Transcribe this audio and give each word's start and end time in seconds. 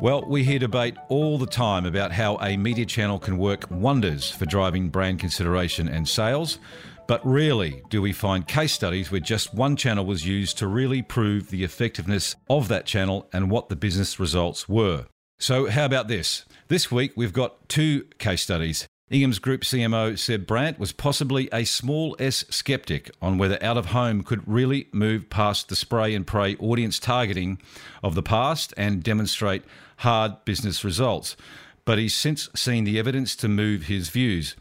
Well, 0.00 0.24
we 0.26 0.44
hear 0.44 0.58
debate 0.58 0.96
all 1.08 1.38
the 1.38 1.46
time 1.46 1.86
about 1.86 2.12
how 2.12 2.36
a 2.38 2.56
media 2.56 2.84
channel 2.84 3.18
can 3.18 3.38
work 3.38 3.70
wonders 3.70 4.30
for 4.30 4.44
driving 4.44 4.88
brand 4.88 5.20
consideration 5.20 5.88
and 5.88 6.06
sales. 6.06 6.58
But 7.06 7.24
rarely 7.24 7.82
do 7.90 8.02
we 8.02 8.12
find 8.12 8.46
case 8.46 8.72
studies 8.72 9.10
where 9.10 9.20
just 9.20 9.54
one 9.54 9.76
channel 9.76 10.04
was 10.04 10.26
used 10.26 10.58
to 10.58 10.66
really 10.66 11.02
prove 11.02 11.50
the 11.50 11.64
effectiveness 11.64 12.34
of 12.50 12.68
that 12.68 12.86
channel 12.86 13.28
and 13.32 13.50
what 13.50 13.68
the 13.68 13.76
business 13.76 14.18
results 14.18 14.68
were. 14.68 15.06
So, 15.38 15.68
how 15.68 15.84
about 15.84 16.08
this? 16.08 16.44
This 16.68 16.90
week 16.90 17.12
we've 17.16 17.32
got 17.32 17.68
two 17.68 18.06
case 18.18 18.42
studies. 18.42 18.86
Ingham's 19.10 19.38
Group 19.38 19.62
CMO 19.62 20.18
Seb 20.18 20.46
Brandt 20.46 20.78
was 20.78 20.92
possibly 20.92 21.48
a 21.52 21.64
small 21.64 22.16
s 22.18 22.44
skeptic 22.48 23.10
on 23.20 23.36
whether 23.36 23.62
out 23.62 23.76
of 23.76 23.86
home 23.86 24.22
could 24.22 24.42
really 24.48 24.88
move 24.92 25.28
past 25.28 25.68
the 25.68 25.76
spray 25.76 26.14
and 26.14 26.26
pray 26.26 26.56
audience 26.56 26.98
targeting 26.98 27.60
of 28.02 28.14
the 28.14 28.22
past 28.22 28.72
and 28.78 29.02
demonstrate 29.02 29.62
hard 29.98 30.44
business 30.44 30.84
results. 30.84 31.36
But 31.84 31.98
he's 31.98 32.14
since 32.14 32.48
seen 32.54 32.84
the 32.84 32.98
evidence 32.98 33.36
to 33.36 33.48
move 33.48 33.84
his 33.84 34.08
views. 34.08 34.56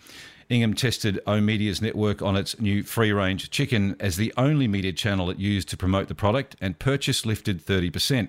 Ingham 0.50 0.74
tested 0.74 1.20
oOh!media's 1.28 1.82
network 1.82 2.22
on 2.22 2.36
its 2.36 2.60
new 2.60 2.84
free 2.84 3.12
range 3.12 3.50
chicken 3.50 3.96
as 4.00 4.18
the 4.18 4.34
only 4.38 4.68
media 4.68 4.92
channel 4.92 5.30
it 5.30 5.40
used 5.40 5.70
to 5.70 5.78
promote 5.78 6.10
the 6.10 6.16
product, 6.16 6.56
and 6.62 6.78
purchase 6.80 7.26
lifted 7.26 7.66
30%. 7.66 8.28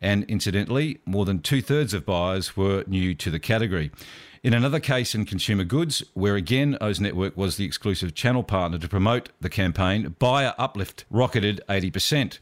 And 0.00 0.24
incidentally, 0.24 0.98
more 1.04 1.24
than 1.24 1.40
two 1.40 1.60
thirds 1.60 1.92
of 1.92 2.06
buyers 2.06 2.56
were 2.56 2.84
new 2.86 3.14
to 3.16 3.30
the 3.30 3.38
category. 3.38 3.90
In 4.42 4.54
another 4.54 4.80
case 4.80 5.14
in 5.14 5.26
consumer 5.26 5.64
goods, 5.64 6.02
where 6.14 6.34
again 6.34 6.78
O's 6.80 6.98
Network 6.98 7.36
was 7.36 7.56
the 7.56 7.66
exclusive 7.66 8.14
channel 8.14 8.42
partner 8.42 8.78
to 8.78 8.88
promote 8.88 9.28
the 9.40 9.50
campaign, 9.50 10.16
buyer 10.18 10.54
uplift 10.56 11.04
rocketed 11.10 11.60
80%. 11.68 12.38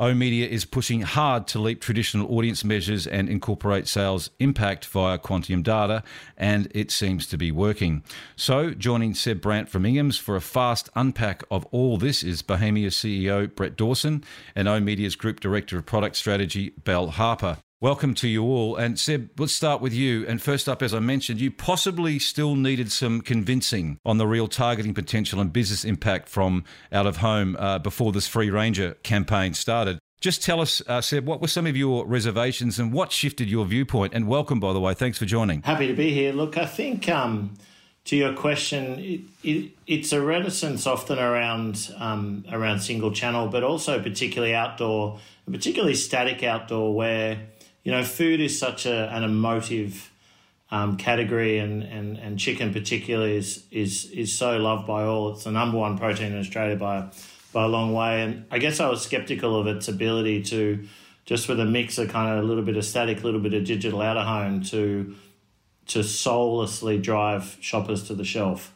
oOh!media 0.00 0.46
is 0.46 0.64
pushing 0.64 1.02
hard 1.02 1.46
to 1.48 1.58
leap 1.58 1.80
traditional 1.80 2.30
audience 2.30 2.64
measures 2.64 3.06
and 3.06 3.28
incorporate 3.28 3.86
sales 3.86 4.30
impact 4.38 4.86
via 4.86 5.18
Quantium 5.18 5.62
data, 5.62 6.02
and 6.36 6.70
it 6.74 6.90
seems 6.90 7.26
to 7.26 7.36
be 7.36 7.50
working. 7.50 8.02
So, 8.36 8.70
joining 8.70 9.14
Seb 9.14 9.40
Brandt 9.40 9.68
from 9.68 9.84
Ingham's 9.84 10.18
for 10.18 10.36
a 10.36 10.40
fast 10.40 10.88
unpack 10.94 11.42
of 11.50 11.64
all 11.66 11.98
this 11.98 12.22
is 12.22 12.42
Bohemia 12.42 12.90
CEO 12.90 13.54
Brett 13.54 13.76
Dawson 13.76 14.24
and 14.54 14.68
oOh!media's 14.68 15.16
Group 15.16 15.40
Director 15.40 15.78
of 15.78 15.86
Product 15.86 16.16
Strategy, 16.16 16.70
Bel 16.84 17.08
Harper. 17.08 17.58
Welcome 17.80 18.14
to 18.14 18.26
you 18.26 18.42
all. 18.42 18.74
And 18.74 18.98
Seb, 18.98 19.38
let's 19.38 19.54
start 19.54 19.80
with 19.80 19.94
you. 19.94 20.26
And 20.26 20.42
first 20.42 20.68
up, 20.68 20.82
as 20.82 20.92
I 20.92 20.98
mentioned, 20.98 21.40
you 21.40 21.52
possibly 21.52 22.18
still 22.18 22.56
needed 22.56 22.90
some 22.90 23.20
convincing 23.20 24.00
on 24.04 24.18
the 24.18 24.26
real 24.26 24.48
targeting 24.48 24.94
potential 24.94 25.40
and 25.40 25.52
business 25.52 25.84
impact 25.84 26.28
from 26.28 26.64
out 26.90 27.06
of 27.06 27.18
home 27.18 27.54
uh, 27.56 27.78
before 27.78 28.10
this 28.10 28.26
Free 28.26 28.50
Ranger 28.50 28.94
campaign 29.04 29.54
started. 29.54 30.00
Just 30.20 30.42
tell 30.42 30.60
us, 30.60 30.82
uh, 30.88 31.00
Seb, 31.00 31.24
what 31.24 31.40
were 31.40 31.46
some 31.46 31.68
of 31.68 31.76
your 31.76 32.04
reservations 32.04 32.80
and 32.80 32.92
what 32.92 33.12
shifted 33.12 33.48
your 33.48 33.64
viewpoint? 33.64 34.12
And 34.12 34.26
welcome, 34.26 34.58
by 34.58 34.72
the 34.72 34.80
way. 34.80 34.92
Thanks 34.92 35.16
for 35.16 35.26
joining. 35.26 35.62
Happy 35.62 35.86
to 35.86 35.94
be 35.94 36.12
here. 36.12 36.32
Look, 36.32 36.58
I 36.58 36.66
think 36.66 37.08
um, 37.08 37.54
to 38.06 38.16
your 38.16 38.34
question, 38.34 38.98
it, 38.98 39.20
it, 39.44 39.70
it's 39.86 40.12
a 40.12 40.20
reticence 40.20 40.84
often 40.84 41.20
around 41.20 41.94
um, 41.98 42.44
around 42.50 42.80
single 42.80 43.12
channel, 43.12 43.46
but 43.46 43.62
also 43.62 44.02
particularly 44.02 44.52
outdoor, 44.52 45.20
particularly 45.48 45.94
static 45.94 46.42
outdoor, 46.42 46.92
where 46.92 47.38
you 47.84 47.92
know, 47.92 48.04
food 48.04 48.40
is 48.40 48.58
such 48.58 48.86
a, 48.86 49.10
an 49.12 49.24
emotive 49.24 50.10
um, 50.70 50.96
category, 50.96 51.58
and, 51.58 51.82
and, 51.82 52.18
and 52.18 52.38
chicken 52.38 52.72
particularly 52.72 53.36
is, 53.36 53.64
is 53.70 54.10
is 54.10 54.36
so 54.36 54.58
loved 54.58 54.86
by 54.86 55.04
all. 55.04 55.32
It's 55.32 55.44
the 55.44 55.50
number 55.50 55.78
one 55.78 55.96
protein 55.96 56.32
in 56.32 56.38
Australia 56.38 56.76
by 56.76 57.08
by 57.52 57.64
a 57.64 57.68
long 57.68 57.94
way, 57.94 58.22
and 58.22 58.44
I 58.50 58.58
guess 58.58 58.78
I 58.80 58.88
was 58.88 59.02
skeptical 59.02 59.58
of 59.58 59.66
its 59.66 59.88
ability 59.88 60.42
to 60.44 60.86
just 61.24 61.48
with 61.48 61.60
a 61.60 61.64
mix 61.64 61.98
of 61.98 62.08
kind 62.08 62.36
of 62.36 62.44
a 62.44 62.46
little 62.46 62.62
bit 62.62 62.76
of 62.76 62.84
static, 62.84 63.22
a 63.22 63.24
little 63.24 63.40
bit 63.40 63.54
of 63.54 63.64
digital 63.64 64.02
out 64.02 64.16
of 64.16 64.26
home 64.26 64.62
to 64.64 65.14
to 65.86 66.02
soullessly 66.02 66.98
drive 66.98 67.56
shoppers 67.60 68.04
to 68.08 68.14
the 68.14 68.24
shelf. 68.24 68.74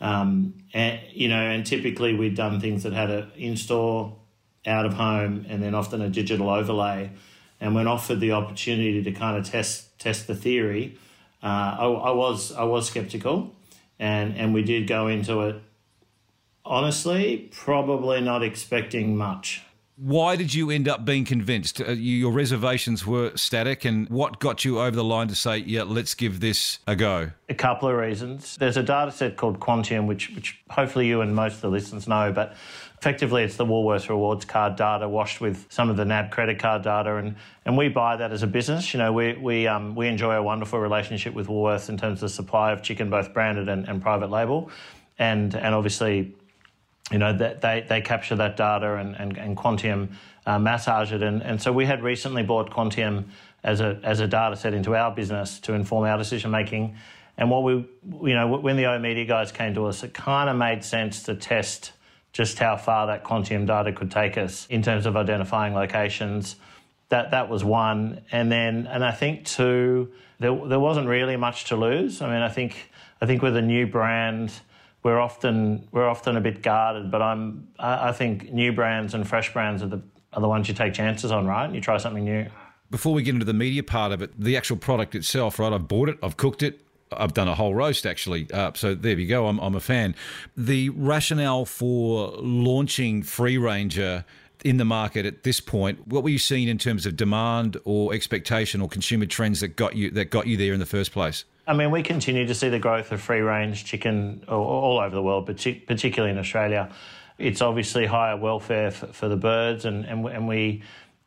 Um, 0.00 0.54
and 0.72 1.00
you 1.12 1.28
know, 1.28 1.40
and 1.40 1.66
typically 1.66 2.14
we'd 2.14 2.36
done 2.36 2.60
things 2.60 2.84
that 2.84 2.92
had 2.92 3.10
a 3.10 3.28
in 3.36 3.56
store, 3.56 4.16
out 4.66 4.86
of 4.86 4.94
home, 4.94 5.46
and 5.48 5.62
then 5.62 5.74
often 5.74 6.00
a 6.00 6.08
digital 6.08 6.48
overlay 6.48 7.10
and 7.60 7.74
when 7.74 7.86
offered 7.86 8.20
the 8.20 8.32
opportunity 8.32 9.02
to 9.02 9.12
kind 9.12 9.36
of 9.36 9.48
test 9.48 9.98
test 9.98 10.26
the 10.26 10.34
theory, 10.34 10.98
uh, 11.42 11.76
I, 11.78 11.84
I, 11.84 12.10
was 12.10 12.52
I 12.52 12.64
was 12.64 12.88
skeptical, 12.88 13.54
and 13.98 14.36
and 14.36 14.54
we 14.54 14.62
did 14.62 14.86
go 14.86 15.08
into 15.08 15.40
it. 15.42 15.62
Honestly, 16.64 17.48
probably 17.52 18.20
not 18.20 18.42
expecting 18.42 19.16
much. 19.16 19.62
Why 19.96 20.34
did 20.34 20.52
you 20.52 20.70
end 20.70 20.88
up 20.88 21.04
being 21.04 21.24
convinced? 21.24 21.80
Uh, 21.80 21.92
you, 21.92 22.16
your 22.16 22.32
reservations 22.32 23.06
were 23.06 23.30
static, 23.36 23.84
and 23.84 24.08
what 24.08 24.40
got 24.40 24.64
you 24.64 24.80
over 24.80 24.96
the 24.96 25.04
line 25.04 25.28
to 25.28 25.36
say, 25.36 25.58
"Yeah, 25.58 25.84
let's 25.84 26.14
give 26.14 26.40
this 26.40 26.80
a 26.86 26.96
go"? 26.96 27.30
A 27.48 27.54
couple 27.54 27.88
of 27.88 27.94
reasons. 27.94 28.56
There's 28.56 28.76
a 28.76 28.82
data 28.82 29.12
set 29.12 29.36
called 29.36 29.60
Quantium, 29.60 30.06
which 30.06 30.30
which 30.30 30.60
hopefully 30.68 31.06
you 31.06 31.20
and 31.20 31.34
most 31.36 31.56
of 31.56 31.60
the 31.60 31.70
listeners 31.70 32.08
know, 32.08 32.32
but 32.32 32.56
effectively 32.98 33.44
it's 33.44 33.56
the 33.56 33.66
Woolworths 33.66 34.08
rewards 34.08 34.44
card 34.44 34.76
data 34.76 35.08
washed 35.08 35.40
with 35.40 35.66
some 35.68 35.90
of 35.90 35.96
the 35.96 36.04
NAB 36.04 36.32
credit 36.32 36.58
card 36.58 36.82
data, 36.82 37.14
and 37.16 37.36
and 37.64 37.76
we 37.76 37.88
buy 37.88 38.16
that 38.16 38.32
as 38.32 38.42
a 38.42 38.48
business. 38.48 38.94
You 38.94 38.98
know, 38.98 39.12
we 39.12 39.34
we 39.34 39.68
um, 39.68 39.94
we 39.94 40.08
enjoy 40.08 40.34
a 40.34 40.42
wonderful 40.42 40.80
relationship 40.80 41.34
with 41.34 41.46
Woolworths 41.46 41.88
in 41.88 41.98
terms 41.98 42.20
of 42.24 42.32
supply 42.32 42.72
of 42.72 42.82
chicken, 42.82 43.10
both 43.10 43.32
branded 43.32 43.68
and, 43.68 43.88
and 43.88 44.02
private 44.02 44.30
label, 44.30 44.70
and 45.20 45.54
and 45.54 45.72
obviously 45.72 46.34
you 47.10 47.18
know, 47.18 47.36
they, 47.36 47.84
they 47.86 48.00
capture 48.00 48.36
that 48.36 48.56
data 48.56 48.96
and, 48.96 49.14
and, 49.16 49.36
and 49.36 49.56
Quantium 49.56 50.08
uh, 50.46 50.58
massage 50.58 51.12
it. 51.12 51.22
And, 51.22 51.42
and 51.42 51.60
so 51.60 51.72
we 51.72 51.84
had 51.84 52.02
recently 52.02 52.42
bought 52.42 52.70
Quantium 52.70 53.24
as 53.62 53.80
a, 53.80 54.00
as 54.02 54.20
a 54.20 54.26
data 54.26 54.56
set 54.56 54.74
into 54.74 54.94
our 54.94 55.14
business 55.14 55.60
to 55.60 55.74
inform 55.74 56.04
our 56.04 56.18
decision 56.18 56.50
making. 56.50 56.96
And 57.36 57.50
what 57.50 57.62
we, 57.62 57.72
you 58.28 58.34
know, 58.34 58.46
when 58.58 58.76
the 58.76 58.84
oOh!media 58.84 59.24
guys 59.24 59.52
came 59.52 59.74
to 59.74 59.86
us, 59.86 60.02
it 60.02 60.14
kind 60.14 60.48
of 60.48 60.56
made 60.56 60.84
sense 60.84 61.24
to 61.24 61.34
test 61.34 61.92
just 62.32 62.58
how 62.58 62.76
far 62.76 63.08
that 63.08 63.22
Quantium 63.22 63.66
data 63.66 63.92
could 63.92 64.10
take 64.10 64.38
us 64.38 64.66
in 64.70 64.82
terms 64.82 65.06
of 65.06 65.16
identifying 65.16 65.74
locations. 65.74 66.56
That, 67.10 67.32
that 67.32 67.48
was 67.48 67.64
one. 67.64 68.22
And 68.32 68.50
then, 68.50 68.86
and 68.86 69.04
I 69.04 69.12
think 69.12 69.44
two, 69.44 70.12
there, 70.38 70.54
there 70.66 70.80
wasn't 70.80 71.06
really 71.06 71.36
much 71.36 71.66
to 71.66 71.76
lose. 71.76 72.22
I 72.22 72.26
mean, 72.26 72.42
I 72.42 72.48
think, 72.48 72.90
I 73.20 73.26
think 73.26 73.42
with 73.42 73.56
a 73.56 73.62
new 73.62 73.86
brand, 73.86 74.52
we're 75.04 75.20
often 75.20 75.86
we're 75.92 76.08
often 76.08 76.36
a 76.36 76.40
bit 76.40 76.62
guarded, 76.62 77.10
but 77.10 77.22
I'm 77.22 77.68
I, 77.78 78.10
think 78.10 78.52
new 78.52 78.72
brands 78.72 79.14
and 79.14 79.28
fresh 79.28 79.52
brands 79.52 79.82
are 79.82 79.86
the 79.86 80.02
are 80.32 80.40
the 80.40 80.48
ones 80.48 80.66
you 80.66 80.74
take 80.74 80.94
chances 80.94 81.30
on, 81.30 81.46
right? 81.46 81.72
You 81.72 81.80
try 81.80 81.98
something 81.98 82.24
new. 82.24 82.46
Before 82.90 83.12
we 83.12 83.22
get 83.22 83.34
into 83.34 83.44
the 83.44 83.54
media 83.54 83.82
part 83.82 84.12
of 84.12 84.22
it, 84.22 84.38
the 84.38 84.56
actual 84.56 84.76
product 84.76 85.14
itself, 85.14 85.58
right? 85.58 85.72
I've 85.72 85.86
bought 85.86 86.08
it, 86.08 86.18
I've 86.22 86.36
cooked 86.36 86.62
it, 86.62 86.80
I've 87.12 87.34
done 87.34 87.48
a 87.48 87.54
whole 87.54 87.74
roast 87.74 88.06
actually. 88.06 88.50
Uh, 88.50 88.72
so 88.74 88.94
there 88.94 89.14
we 89.14 89.26
go. 89.26 89.46
I'm, 89.46 89.58
I'm 89.60 89.74
a 89.74 89.80
fan. 89.80 90.14
The 90.56 90.88
rationale 90.90 91.66
for 91.66 92.28
launching 92.38 93.22
Free 93.22 93.58
Ranger 93.58 94.24
in 94.64 94.78
the 94.78 94.84
market 94.84 95.26
at 95.26 95.42
this 95.42 95.60
point, 95.60 96.08
what 96.08 96.22
were 96.22 96.30
you 96.30 96.38
seeing 96.38 96.68
in 96.68 96.78
terms 96.78 97.04
of 97.04 97.16
demand 97.16 97.76
or 97.84 98.14
expectation 98.14 98.80
or 98.80 98.88
consumer 98.88 99.26
trends 99.26 99.60
that 99.60 99.76
got 99.76 99.94
you 99.94 100.10
that 100.12 100.30
got 100.30 100.46
you 100.46 100.56
there 100.56 100.72
in 100.72 100.80
the 100.80 100.86
first 100.86 101.12
place? 101.12 101.44
I 101.66 101.72
mean, 101.72 101.90
we 101.90 102.02
continue 102.02 102.46
to 102.46 102.54
see 102.54 102.68
the 102.68 102.78
growth 102.78 103.10
of 103.12 103.20
free 103.22 103.40
range 103.40 103.84
chicken 103.84 104.44
all 104.48 105.00
over 105.00 105.14
the 105.14 105.22
world, 105.22 105.46
particularly 105.46 106.30
in 106.30 106.38
Australia. 106.38 106.90
It's 107.38 107.62
obviously 107.62 108.06
higher 108.06 108.36
welfare 108.36 108.90
for, 108.90 109.06
for 109.06 109.28
the 109.28 109.36
birds, 109.36 109.86
and, 109.86 110.04
and, 110.04 110.26
and 110.26 110.46
we 110.46 110.82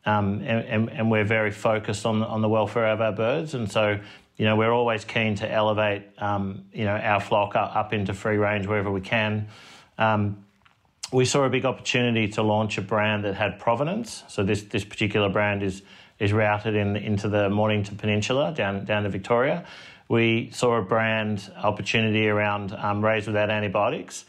um, 0.06 0.42
and, 0.42 0.90
and, 0.90 1.12
we're 1.12 1.26
very 1.26 1.52
focused 1.52 2.06
on 2.06 2.24
on 2.24 2.42
the 2.42 2.48
welfare 2.48 2.88
of 2.88 3.02
our 3.02 3.12
birds, 3.12 3.56
and 3.56 3.70
so 3.70 4.00
you 4.38 4.46
know 4.46 4.56
we're 4.56 4.72
always 4.72 5.04
keen 5.04 5.36
to 5.36 5.52
elevate 5.52 6.04
um, 6.20 6.64
you 6.72 6.86
know 6.86 6.96
our 6.96 7.20
flock 7.20 7.58
up, 7.58 7.76
up, 7.76 7.92
into 7.92 8.14
free 8.14 8.38
range 8.38 8.68
wherever 8.68 8.90
we 8.90 9.02
can. 9.02 9.50
Um, 9.98 10.46
we 11.12 11.26
saw 11.26 11.44
a 11.44 11.50
big 11.50 11.66
opportunity 11.66 12.30
to 12.30 12.42
launch 12.42 12.78
a 12.78 12.82
brand 12.82 13.26
that 13.26 13.36
had 13.36 13.60
provenance. 13.60 14.24
So 14.30 14.44
this 14.44 14.62
this 14.64 14.86
particular 14.86 15.28
brand 15.28 15.62
is 15.62 15.82
is 16.20 16.32
rooted 16.32 16.76
in 16.76 16.96
into 16.96 17.28
the 17.28 17.50
Mornington 17.50 17.98
Peninsula 17.98 18.54
down 18.56 18.86
down 18.86 19.04
to 19.04 19.10
Victoria 19.10 19.66
we 20.08 20.50
saw 20.52 20.78
a 20.78 20.82
brand 20.82 21.52
opportunity 21.58 22.28
around 22.28 22.74
um, 22.74 23.04
raised 23.04 23.28
without 23.28 23.50
antibiotics 23.50 24.26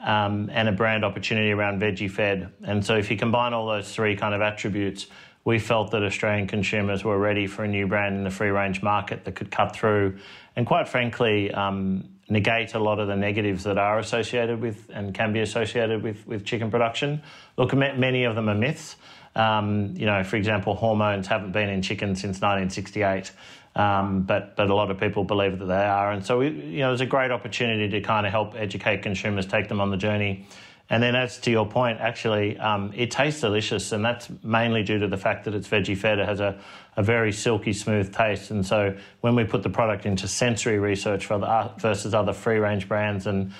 um, 0.00 0.50
and 0.52 0.68
a 0.68 0.72
brand 0.72 1.04
opportunity 1.04 1.52
around 1.52 1.80
veggie 1.80 2.10
fed. 2.10 2.52
And 2.64 2.84
so 2.84 2.96
if 2.96 3.10
you 3.10 3.16
combine 3.16 3.52
all 3.52 3.66
those 3.66 3.92
three 3.94 4.16
kind 4.16 4.34
of 4.34 4.40
attributes, 4.40 5.06
we 5.44 5.58
felt 5.58 5.90
that 5.90 6.02
Australian 6.02 6.46
consumers 6.46 7.02
were 7.02 7.18
ready 7.18 7.46
for 7.46 7.64
a 7.64 7.68
new 7.68 7.86
brand 7.86 8.16
in 8.16 8.24
the 8.24 8.30
free 8.30 8.50
range 8.50 8.82
market 8.82 9.24
that 9.24 9.34
could 9.34 9.50
cut 9.50 9.74
through 9.74 10.18
and, 10.54 10.66
quite 10.66 10.88
frankly, 10.88 11.50
um, 11.52 12.08
negate 12.28 12.74
a 12.74 12.78
lot 12.78 13.00
of 13.00 13.08
the 13.08 13.16
negatives 13.16 13.64
that 13.64 13.78
are 13.78 13.98
associated 13.98 14.60
with 14.60 14.88
and 14.92 15.14
can 15.14 15.32
be 15.32 15.40
associated 15.40 16.02
with, 16.02 16.26
with 16.26 16.44
chicken 16.44 16.70
production. 16.70 17.22
Look, 17.56 17.74
many 17.74 18.24
of 18.24 18.34
them 18.34 18.48
are 18.48 18.54
myths. 18.54 18.96
Um, 19.34 19.94
you 19.96 20.06
know, 20.06 20.22
for 20.22 20.36
example, 20.36 20.74
hormones 20.74 21.26
haven't 21.26 21.52
been 21.52 21.68
in 21.68 21.82
chicken 21.82 22.14
since 22.14 22.40
1968. 22.40 23.32
Um, 23.74 24.22
but 24.22 24.54
but 24.54 24.68
a 24.68 24.74
lot 24.74 24.90
of 24.90 25.00
people 25.00 25.24
believe 25.24 25.58
that 25.58 25.64
they 25.64 25.74
are, 25.74 26.12
and 26.12 26.24
so 26.24 26.38
we, 26.38 26.48
you 26.48 26.80
know, 26.80 26.88
there's 26.88 27.00
a 27.00 27.06
great 27.06 27.30
opportunity 27.30 27.88
to 27.88 28.00
kind 28.02 28.26
of 28.26 28.32
help 28.32 28.54
educate 28.54 29.02
consumers, 29.02 29.46
take 29.46 29.68
them 29.68 29.80
on 29.80 29.90
the 29.90 29.96
journey. 29.96 30.46
And 30.90 31.02
then, 31.02 31.16
as 31.16 31.38
to 31.38 31.50
your 31.50 31.66
point, 31.66 32.00
actually, 32.00 32.58
um, 32.58 32.92
it 32.94 33.10
tastes 33.10 33.40
delicious, 33.40 33.92
and 33.92 34.04
that's 34.04 34.28
mainly 34.42 34.82
due 34.82 34.98
to 34.98 35.08
the 35.08 35.16
fact 35.16 35.44
that 35.46 35.54
it's 35.54 35.66
veggie 35.66 35.96
fed. 35.96 36.18
It 36.18 36.28
has 36.28 36.40
a, 36.40 36.60
a 36.98 37.02
very 37.02 37.32
silky 37.32 37.72
smooth 37.72 38.14
taste, 38.14 38.50
and 38.50 38.66
so 38.66 38.94
when 39.22 39.34
we 39.34 39.44
put 39.44 39.62
the 39.62 39.70
product 39.70 40.04
into 40.04 40.28
sensory 40.28 40.78
research 40.78 41.24
for 41.24 41.38
the, 41.38 41.46
uh, 41.46 41.72
versus 41.78 42.12
other 42.12 42.34
free 42.34 42.58
range 42.58 42.88
brands 42.88 43.26
and 43.26 43.52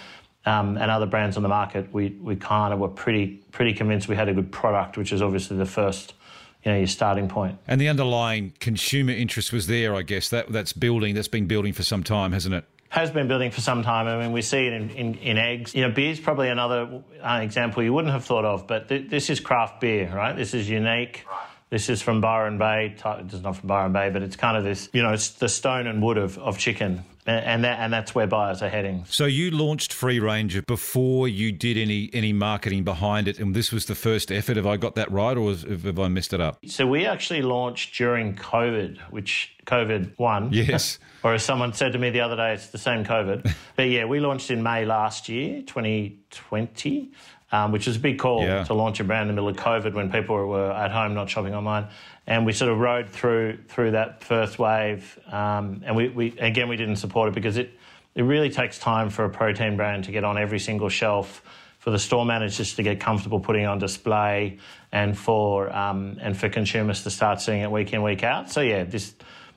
um, 0.45 0.77
and 0.77 0.91
other 0.91 1.07
brands 1.07 1.39
on 1.39 1.43
the 1.43 1.49
market, 1.49 1.91
we 1.91 2.11
we 2.21 2.37
kind 2.37 2.75
of 2.75 2.81
were 2.81 2.89
pretty 2.89 3.43
pretty 3.51 3.73
convinced 3.73 4.09
we 4.09 4.17
had 4.17 4.29
a 4.29 4.35
good 4.35 4.53
product, 4.53 4.99
which 4.99 5.11
is 5.11 5.23
obviously 5.23 5.57
the 5.57 5.65
first 5.65 6.13
you 6.65 6.73
know 6.73 6.79
your 6.79 6.87
starting 6.87 7.29
point. 7.29 7.59
And 7.67 7.81
the 7.81 7.89
underlying 7.89 8.55
consumer 8.61 9.13
interest 9.13 9.53
was 9.53 9.67
there, 9.67 9.95
I 9.95 10.03
guess. 10.03 10.29
That 10.29 10.53
that's 10.53 10.73
building. 10.73 11.15
That's 11.15 11.29
been 11.29 11.47
building 11.47 11.73
for 11.73 11.83
some 11.83 12.03
time, 12.03 12.33
hasn't 12.33 12.55
it? 12.55 12.65
Has 12.91 13.11
been 13.11 13.27
building 13.27 13.51
for 13.51 13.63
some 13.63 13.83
time. 13.83 14.07
I 14.07 14.19
mean, 14.19 14.33
we 14.33 14.43
see 14.43 14.67
it 14.67 14.75
in, 14.75 14.91
in, 14.91 15.15
in 15.15 15.39
eggs. 15.39 15.75
You 15.75 15.81
know, 15.81 15.91
beer's 15.91 16.21
probably 16.21 16.51
another 16.51 17.03
uh, 17.23 17.41
example 17.43 17.83
you 17.83 17.93
wouldn't 17.95 18.13
have 18.13 18.27
thought 18.27 18.45
of, 18.45 18.67
but 18.67 18.91
th- 18.91 19.09
this 19.09 19.31
is 19.31 19.41
craft 19.41 19.81
beer, 19.81 20.15
right? 20.15 20.37
This 20.37 20.53
is 20.53 20.69
unique. 20.69 21.25
This 21.71 21.89
is 21.89 22.03
from 22.03 22.21
Byron 22.21 22.59
Bay. 22.59 22.95
It's 22.95 23.43
not 23.43 23.57
from 23.57 23.67
Byron 23.67 23.95
Bay, 23.95 24.11
but 24.11 24.23
it's 24.23 24.37
kind 24.37 24.59
of 24.59 24.65
this, 24.65 24.91
you 24.93 25.03
know, 25.03 25.15
it's 25.15 25.31
the 25.31 25.49
stone 25.49 25.87
and 25.87 26.03
wood 26.03 26.19
of, 26.19 26.37
of 26.37 26.59
chicken. 26.59 27.03
And 27.25 27.63
that, 27.63 27.79
and 27.79 27.93
that's 27.93 28.17
where 28.17 28.27
buyers 28.27 28.63
are 28.63 28.69
heading. 28.69 29.05
So 29.09 29.27
you 29.27 29.53
launched 29.53 29.93
Free 29.93 30.19
Ranger 30.19 30.63
before 30.63 31.29
you 31.29 31.53
did 31.53 31.79
any 31.79 32.11
any 32.13 32.33
marketing 32.33 32.83
behind 32.83 33.29
it, 33.29 33.39
and 33.39 33.55
this 33.55 33.71
was 33.71 33.87
the 33.87 33.95
first 33.95 34.33
effort. 34.33 34.57
Have 34.57 34.67
I 34.67 34.77
got 34.77 34.97
that 34.97 35.11
right, 35.13 35.37
or 35.37 35.55
have 35.55 35.99
I 36.01 36.09
messed 36.09 36.33
it 36.33 36.41
up? 36.41 36.59
So 36.67 36.85
we 36.85 37.07
actually 37.07 37.43
launched 37.43 37.97
during 37.97 38.35
COVID, 38.35 38.99
which 39.11 39.55
COVID 39.67 40.19
one. 40.19 40.53
Yes. 40.53 40.99
or 41.23 41.35
as 41.35 41.45
someone 41.45 41.73
said 41.75 41.93
to 41.93 41.99
me 41.99 42.11
the 42.11 42.21
other 42.21 42.35
day, 42.35 42.55
it's 42.55 42.69
the 42.69 42.79
same 42.79 43.05
COVID. 43.05 43.55
but 43.77 43.85
yeah, 43.85 44.05
we 44.05 44.19
launched 44.19 44.51
in 44.51 44.63
May 44.65 44.85
last 44.85 45.29
year, 45.29 45.63
2020 45.63 47.13
um, 47.53 47.71
which 47.71 47.87
was 47.87 47.97
a 47.97 48.01
big 48.01 48.19
call 48.19 48.43
yeah. 48.43 48.65
to 48.65 48.75
launch 48.75 48.99
a 48.99 49.05
brand 49.05 49.29
in 49.29 49.37
the 49.37 49.43
middle 49.43 49.49
of 49.49 49.57
COVID 49.57 49.93
when 49.93 50.11
people 50.11 50.35
were 50.47 50.73
at 50.73 50.91
home 50.91 51.15
not 51.15 51.29
shopping 51.29 51.55
online. 51.55 51.87
And 52.27 52.47
we 52.47 52.53
sort 52.53 52.73
of 52.73 52.79
rode 52.79 53.09
through 53.09 53.59
through 53.69 53.93
that 53.93 54.25
first 54.25 54.59
wave. 54.59 55.19
Um, 55.31 55.83
and 55.85 55.95
we, 55.95 56.09
we 56.09 56.39
again 56.39 56.69
we 56.69 56.77
didn't 56.77 56.97
support 56.97 57.29
it 57.29 57.35
because 57.35 57.59
it 57.59 57.71
it 58.15 58.23
really 58.23 58.51
takes 58.51 58.79
time 58.79 59.11
for 59.11 59.25
a 59.25 59.31
protein 59.31 59.77
brand 59.77 60.05
to 60.05 60.13
get 60.13 60.25
on 60.25 60.39
every 60.39 60.59
single 60.59 60.89
shelf, 60.89 61.43
for 61.79 61.91
the 61.91 61.99
store 61.99 62.25
managers 62.25 62.75
to 62.75 62.83
get 62.83 63.01
comfortable 63.01 63.41
putting 63.41 63.67
on 63.67 63.79
display, 63.79 64.59
and 64.91 65.17
for 65.17 65.75
um, 65.75 66.19
and 66.21 66.37
for 66.37 66.49
consumers 66.49 67.03
to 67.03 67.11
start 67.11 67.41
seeing 67.41 67.61
it 67.61 67.71
week 67.71 67.93
in 67.93 68.03
week 68.03 68.23
out. 68.23 68.51
So 68.51 68.63
yeah, 68.63 68.85
this 68.85 69.15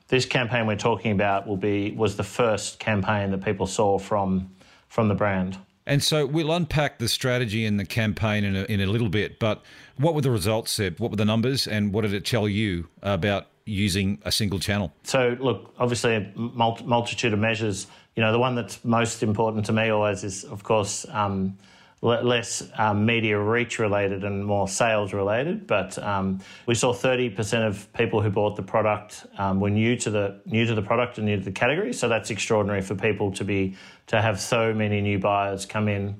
this 0.08 0.26
campaign 0.26 0.66
we're 0.66 0.76
talking 0.76 1.12
about 1.12 1.46
will 1.46 1.56
be 1.56 1.92
was 1.92 2.16
the 2.16 2.24
first 2.24 2.78
campaign 2.78 3.30
that 3.30 3.44
people 3.44 3.66
saw 3.66 3.98
from 3.98 4.50
from 4.88 5.08
the 5.08 5.14
brand. 5.14 5.58
And 5.86 6.02
so 6.02 6.26
we'll 6.26 6.52
unpack 6.52 6.98
the 6.98 7.08
strategy 7.08 7.64
and 7.64 7.78
the 7.78 7.84
campaign 7.84 8.44
in 8.44 8.56
a, 8.56 8.64
in 8.64 8.80
a 8.80 8.86
little 8.86 9.08
bit. 9.08 9.38
But 9.38 9.62
what 9.96 10.14
were 10.14 10.20
the 10.20 10.30
results? 10.30 10.78
What 10.78 11.10
were 11.10 11.16
the 11.16 11.24
numbers, 11.24 11.66
and 11.66 11.92
what 11.92 12.02
did 12.02 12.12
it 12.12 12.24
tell 12.24 12.48
you 12.48 12.88
about 13.02 13.46
using 13.64 14.20
a 14.24 14.32
single 14.32 14.58
channel? 14.58 14.92
So, 15.04 15.36
look, 15.40 15.72
obviously, 15.78 16.16
a 16.16 16.32
multitude 16.36 17.32
of 17.32 17.38
measures. 17.38 17.86
You 18.16 18.22
know, 18.22 18.32
the 18.32 18.38
one 18.38 18.54
that's 18.54 18.84
most 18.84 19.22
important 19.22 19.66
to 19.66 19.72
me 19.72 19.90
always 19.90 20.24
is, 20.24 20.44
of 20.44 20.64
course, 20.64 21.06
um, 21.10 21.56
less 22.02 22.62
um, 22.76 23.06
media 23.06 23.38
reach 23.38 23.78
related 23.78 24.22
and 24.22 24.44
more 24.44 24.68
sales 24.68 25.12
related. 25.12 25.66
But 25.66 25.98
um, 25.98 26.40
we 26.66 26.74
saw 26.74 26.92
30% 26.92 27.66
of 27.66 27.92
people 27.94 28.20
who 28.20 28.30
bought 28.30 28.56
the 28.56 28.62
product 28.62 29.26
um, 29.38 29.60
were 29.60 29.70
new 29.70 29.96
to 29.96 30.10
the 30.10 30.40
new 30.46 30.66
to 30.66 30.74
the 30.74 30.82
product 30.82 31.18
and 31.18 31.26
new 31.26 31.36
to 31.36 31.42
the 31.42 31.52
category. 31.52 31.92
So 31.92 32.08
that's 32.08 32.30
extraordinary 32.30 32.82
for 32.82 32.94
people 32.94 33.32
to 33.32 33.44
be 33.44 33.76
to 34.08 34.20
have 34.20 34.40
so 34.40 34.72
many 34.72 35.00
new 35.00 35.18
buyers 35.18 35.66
come 35.66 35.88
in. 35.88 36.16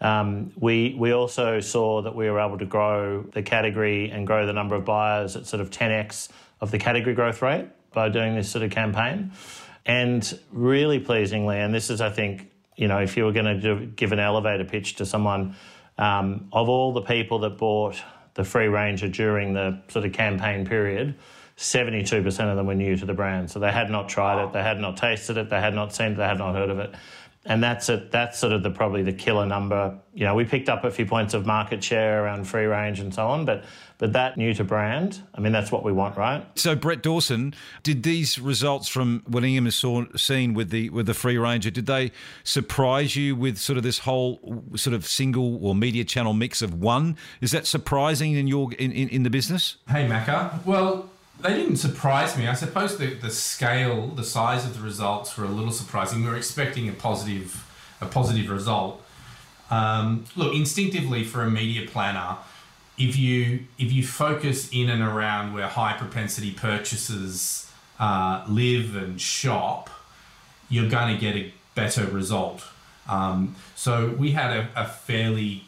Um, 0.00 0.52
we 0.56 0.94
we 0.98 1.12
also 1.12 1.60
saw 1.60 2.02
that 2.02 2.14
we 2.14 2.30
were 2.30 2.40
able 2.40 2.58
to 2.58 2.66
grow 2.66 3.22
the 3.22 3.42
category 3.42 4.10
and 4.10 4.26
grow 4.26 4.46
the 4.46 4.52
number 4.52 4.74
of 4.74 4.84
buyers 4.84 5.36
at 5.36 5.46
sort 5.46 5.60
of 5.60 5.70
10x 5.70 6.28
of 6.60 6.70
the 6.70 6.78
category 6.78 7.14
growth 7.14 7.40
rate 7.42 7.68
by 7.92 8.08
doing 8.08 8.34
this 8.34 8.50
sort 8.50 8.62
of 8.62 8.70
campaign. 8.70 9.32
And 9.86 10.38
really 10.52 10.98
pleasingly, 10.98 11.58
and 11.60 11.74
this 11.74 11.90
is 11.90 12.00
I 12.00 12.10
think 12.10 12.50
you 12.76 12.88
know, 12.88 12.98
if 12.98 13.16
you 13.16 13.24
were 13.24 13.32
going 13.32 13.60
to 13.60 13.86
give 13.86 14.12
an 14.12 14.20
elevator 14.20 14.64
pitch 14.64 14.96
to 14.96 15.06
someone, 15.06 15.56
um, 15.98 16.48
of 16.52 16.68
all 16.68 16.92
the 16.92 17.00
people 17.00 17.38
that 17.40 17.56
bought 17.56 17.96
the 18.34 18.44
free 18.44 18.68
ranger 18.68 19.08
during 19.08 19.54
the 19.54 19.80
sort 19.88 20.04
of 20.04 20.12
campaign 20.12 20.66
period, 20.66 21.16
72% 21.56 22.26
of 22.50 22.56
them 22.56 22.66
were 22.66 22.74
new 22.74 22.96
to 22.96 23.06
the 23.06 23.14
brand. 23.14 23.50
So 23.50 23.58
they 23.58 23.72
had 23.72 23.90
not 23.90 24.10
tried 24.10 24.44
it, 24.44 24.52
they 24.52 24.62
had 24.62 24.78
not 24.78 24.98
tasted 24.98 25.38
it, 25.38 25.48
they 25.48 25.60
had 25.60 25.74
not 25.74 25.94
seen 25.94 26.12
it, 26.12 26.16
they 26.16 26.26
had 26.26 26.36
not 26.36 26.54
heard 26.54 26.68
of 26.68 26.78
it 26.78 26.94
and 27.46 27.62
that's 27.62 27.88
it. 27.88 28.10
That's 28.10 28.38
sort 28.38 28.52
of 28.52 28.62
the 28.62 28.70
probably 28.70 29.02
the 29.02 29.12
killer 29.12 29.46
number. 29.46 29.98
You 30.14 30.24
know, 30.24 30.34
we 30.34 30.44
picked 30.44 30.68
up 30.68 30.84
a 30.84 30.90
few 30.90 31.06
points 31.06 31.34
of 31.34 31.46
market 31.46 31.82
share 31.82 32.24
around 32.24 32.46
free 32.46 32.64
range 32.64 33.00
and 33.00 33.14
so 33.14 33.26
on, 33.26 33.44
but 33.44 33.64
but 33.98 34.12
that 34.12 34.36
new 34.36 34.52
to 34.54 34.64
brand, 34.64 35.22
I 35.34 35.40
mean, 35.40 35.52
that's 35.52 35.72
what 35.72 35.82
we 35.82 35.90
want, 35.90 36.18
right? 36.18 36.46
So, 36.54 36.74
Brett 36.74 37.02
Dawson, 37.02 37.54
did 37.82 38.02
these 38.02 38.38
results 38.38 38.88
from 38.88 39.22
what 39.26 39.42
Ingham 39.42 39.64
has 39.64 39.76
saw, 39.76 40.04
seen 40.16 40.52
with 40.52 40.70
the 40.70 40.90
with 40.90 41.06
the 41.06 41.14
free 41.14 41.38
ranger, 41.38 41.70
did 41.70 41.86
they 41.86 42.12
surprise 42.44 43.16
you 43.16 43.34
with 43.34 43.58
sort 43.58 43.78
of 43.78 43.82
this 43.82 44.00
whole 44.00 44.64
sort 44.74 44.94
of 44.94 45.06
single 45.06 45.64
or 45.64 45.74
media 45.74 46.04
channel 46.04 46.34
mix 46.34 46.60
of 46.60 46.74
one? 46.74 47.16
Is 47.40 47.52
that 47.52 47.66
surprising 47.66 48.34
in 48.34 48.46
your 48.46 48.72
in, 48.74 48.92
in, 48.92 49.08
in 49.08 49.22
the 49.22 49.30
business? 49.30 49.76
Hey, 49.88 50.06
Macca. 50.06 50.64
Well, 50.66 51.08
they 51.40 51.54
didn't 51.54 51.76
surprise 51.76 52.36
me. 52.36 52.46
I 52.46 52.54
suppose 52.54 52.96
the, 52.96 53.14
the 53.14 53.30
scale, 53.30 54.08
the 54.08 54.24
size 54.24 54.64
of 54.64 54.76
the 54.76 54.82
results 54.82 55.36
were 55.36 55.44
a 55.44 55.48
little 55.48 55.72
surprising. 55.72 56.22
We 56.22 56.30
were 56.30 56.36
expecting 56.36 56.88
a 56.88 56.92
positive, 56.92 57.64
a 58.00 58.06
positive 58.06 58.50
result. 58.50 59.02
Um, 59.70 60.24
look, 60.36 60.54
instinctively 60.54 61.24
for 61.24 61.42
a 61.42 61.50
media 61.50 61.88
planner, 61.88 62.38
if 62.98 63.18
you 63.18 63.64
if 63.78 63.92
you 63.92 64.06
focus 64.06 64.70
in 64.72 64.88
and 64.88 65.02
around 65.02 65.52
where 65.52 65.66
high 65.66 65.92
propensity 65.94 66.52
purchases 66.52 67.70
uh, 67.98 68.44
live 68.48 68.96
and 68.96 69.20
shop, 69.20 69.90
you're 70.68 70.88
going 70.88 71.14
to 71.14 71.20
get 71.20 71.36
a 71.36 71.52
better 71.74 72.06
result. 72.06 72.64
Um, 73.08 73.56
so 73.74 74.14
we 74.18 74.32
had 74.32 74.56
a, 74.56 74.68
a 74.74 74.86
fairly 74.86 75.64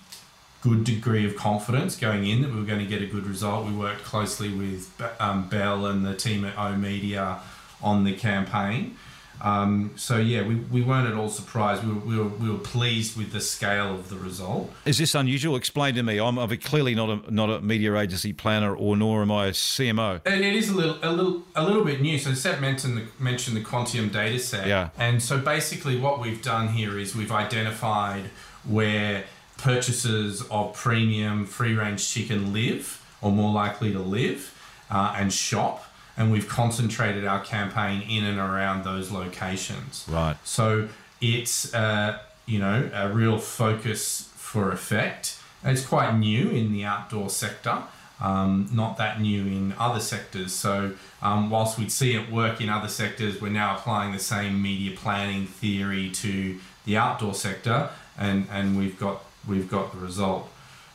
good 0.63 0.85
degree 0.85 1.25
of 1.25 1.37
confidence 1.37 1.97
going 1.97 2.27
in 2.27 2.43
that 2.43 2.51
we 2.51 2.59
were 2.59 2.67
going 2.67 2.81
to 2.81 2.87
get 2.87 3.03
a 3.03 3.07
good 3.07 3.27
result. 3.27 3.67
We 3.67 3.73
worked 3.73 4.03
closely 4.05 4.53
with 4.53 4.91
um, 5.21 5.49
Bel 5.49 5.87
and 5.87 6.05
the 6.05 6.15
team 6.15 6.45
at 6.45 6.59
oOh!media 6.59 7.41
on 7.81 8.05
the 8.05 8.15
campaign. 8.15 8.97
Um, 9.41 9.93
so 9.95 10.17
yeah, 10.17 10.47
we, 10.47 10.57
we 10.57 10.83
weren't 10.83 11.07
at 11.07 11.15
all 11.15 11.29
surprised. 11.29 11.85
We 11.85 11.93
were, 11.93 12.01
we, 12.01 12.17
were, 12.17 12.29
we 12.29 12.51
were 12.51 12.59
pleased 12.59 13.17
with 13.17 13.33
the 13.33 13.41
scale 13.41 13.95
of 13.95 14.09
the 14.09 14.17
result. 14.17 14.73
Is 14.85 14.99
this 14.99 15.15
unusual? 15.15 15.55
Explain 15.55 15.95
to 15.95 16.03
me. 16.03 16.19
I'm, 16.19 16.39
I'm 16.39 16.57
clearly 16.59 16.95
not 16.95 17.09
a 17.09 17.33
not 17.33 17.51
a 17.51 17.61
media 17.61 17.97
agency 17.97 18.33
planner, 18.33 18.75
or 18.75 18.97
nor 18.97 19.23
am 19.23 19.31
I 19.31 19.47
a 19.47 19.51
CMO. 19.53 20.21
And 20.27 20.45
it 20.45 20.55
is 20.55 20.71
a 20.71 20.75
little 20.75 20.99
a 21.03 21.13
little 21.13 21.45
a 21.55 21.63
little 21.63 21.85
bit 21.85 22.01
new. 22.01 22.19
So 22.19 22.35
Seb 22.35 22.61
mentioned 22.61 22.97
the 22.97 23.07
mentioned 23.23 23.57
the 23.57 23.63
Quantium 23.63 24.13
data 24.13 24.39
set. 24.39 24.67
Yeah. 24.67 24.91
And 24.99 25.23
so 25.23 25.39
basically, 25.39 25.99
what 25.99 26.21
we've 26.21 26.43
done 26.43 26.69
here 26.69 26.99
is 26.99 27.15
we've 27.15 27.33
identified 27.33 28.31
where 28.65 29.25
purchasers 29.59 30.43
of 30.51 30.73
premium 30.75 31.45
free 31.45 31.75
range 31.75 32.09
chicken 32.09 32.53
live 32.53 33.05
or 33.21 33.31
more 33.31 33.53
likely 33.53 33.93
to 33.93 33.99
live 33.99 34.55
uh, 34.91 35.15
and 35.17 35.33
shop. 35.33 35.85
And 36.17 36.33
we've 36.33 36.49
concentrated 36.49 37.25
our 37.27 37.45
campaign 37.45 38.03
in 38.03 38.25
and 38.25 38.39
around 38.39 38.85
those 38.85 39.13
locations. 39.13 40.05
Right. 40.09 40.37
So 40.43 40.89
it's, 41.21 41.73
uh, 41.75 42.19
you 42.47 42.59
know, 42.59 42.91
a 42.93 43.13
real 43.13 43.39
focus 43.39 44.31
for 44.35 44.73
effect. 44.73 45.39
It's 45.63 45.85
quite 45.85 46.17
new 46.17 46.51
in 46.51 46.73
the 46.73 46.85
outdoor 46.85 47.29
sector. 47.29 47.83
Um, 48.21 48.69
not 48.73 48.97
that 48.97 49.21
new 49.21 49.43
in 49.43 49.75
other 49.79 50.01
sectors. 50.01 50.53
So, 50.53 50.95
um, 51.23 51.51
whilst 51.51 51.79
we'd 51.79 51.93
see 51.93 52.17
it 52.17 52.33
work 52.33 52.61
in 52.61 52.69
other 52.69 52.89
sectors, 52.89 53.41
we're 53.41 53.51
now 53.51 53.77
applying 53.77 54.13
the 54.13 54.19
same 54.19 54.61
media 54.61 54.97
planning 54.97 55.47
theory 55.47 56.11
to 56.11 56.59
the 56.85 56.97
outdoor 56.97 57.35
sector, 57.35 57.91
and, 58.17 58.49
and 58.51 58.77
we've 58.77 58.99
got 58.99 59.23
we've 59.47 59.71
got 59.71 59.93
the 59.93 59.99
result. 59.99 60.51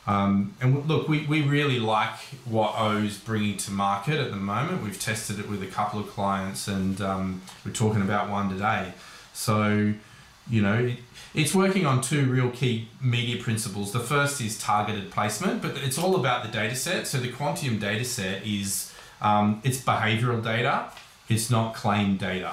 Um, 0.06 0.54
and 0.60 0.86
look, 0.86 1.08
we, 1.08 1.24
we 1.26 1.42
really 1.42 1.78
like 1.78 2.18
what 2.44 2.74
O's 2.76 3.16
bringing 3.16 3.56
to 3.58 3.70
market 3.70 4.20
at 4.20 4.30
the 4.30 4.36
moment. 4.36 4.82
We've 4.82 5.00
tested 5.00 5.38
it 5.38 5.48
with 5.48 5.62
a 5.62 5.66
couple 5.66 5.98
of 5.98 6.08
clients 6.08 6.68
and 6.68 7.00
um, 7.00 7.42
we're 7.64 7.72
talking 7.72 8.02
about 8.02 8.28
one 8.28 8.50
today. 8.50 8.92
So, 9.32 9.94
you 10.50 10.62
know, 10.62 10.74
it, 10.74 10.98
it's 11.32 11.54
working 11.54 11.86
on 11.86 12.02
two 12.02 12.26
real 12.26 12.50
key 12.50 12.88
media 13.00 13.42
principles. 13.42 13.92
The 13.92 14.00
first 14.00 14.40
is 14.42 14.58
targeted 14.58 15.10
placement, 15.10 15.62
but 15.62 15.78
it's 15.78 15.96
all 15.96 16.16
about 16.16 16.44
the 16.44 16.50
data 16.50 16.76
set. 16.76 17.06
So 17.06 17.18
the 17.18 17.32
Quantium 17.32 17.80
data 17.80 18.04
set 18.04 18.46
is 18.46 18.92
um, 19.22 19.62
it's 19.64 19.80
behavioral 19.80 20.44
data, 20.44 20.90
it's 21.30 21.50
not 21.50 21.74
claim 21.74 22.18
data. 22.18 22.52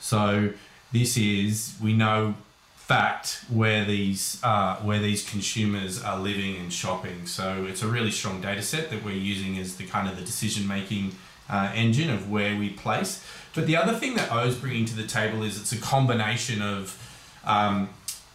So 0.00 0.52
this 0.92 1.16
is 1.16 1.76
we 1.80 1.92
know 1.92 2.34
fact 2.90 3.44
where 3.48 3.84
these 3.84 4.40
uh, 4.42 4.74
where 4.78 4.98
these 4.98 5.22
consumers 5.30 6.02
are 6.02 6.18
living 6.18 6.56
and 6.56 6.72
shopping. 6.72 7.24
So 7.24 7.64
it's 7.68 7.82
a 7.84 7.86
really 7.86 8.10
strong 8.10 8.40
data 8.40 8.62
set 8.62 8.90
that 8.90 9.04
we're 9.04 9.22
using 9.32 9.58
as 9.58 9.76
the 9.76 9.86
kind 9.86 10.08
of 10.08 10.16
the 10.16 10.24
decision 10.32 10.66
making 10.66 11.14
uh, 11.48 11.70
engine 11.72 12.10
of 12.10 12.28
where 12.28 12.58
we 12.58 12.70
place. 12.70 13.24
But 13.54 13.68
the 13.68 13.76
other 13.76 13.94
thing 14.00 14.14
that 14.16 14.32
O's 14.32 14.56
bringing 14.56 14.86
to 14.86 14.96
the 14.96 15.06
table 15.06 15.44
is 15.44 15.60
it's 15.60 15.70
a 15.70 15.80
combination 15.80 16.62
of 16.62 16.82
um, 17.44 17.90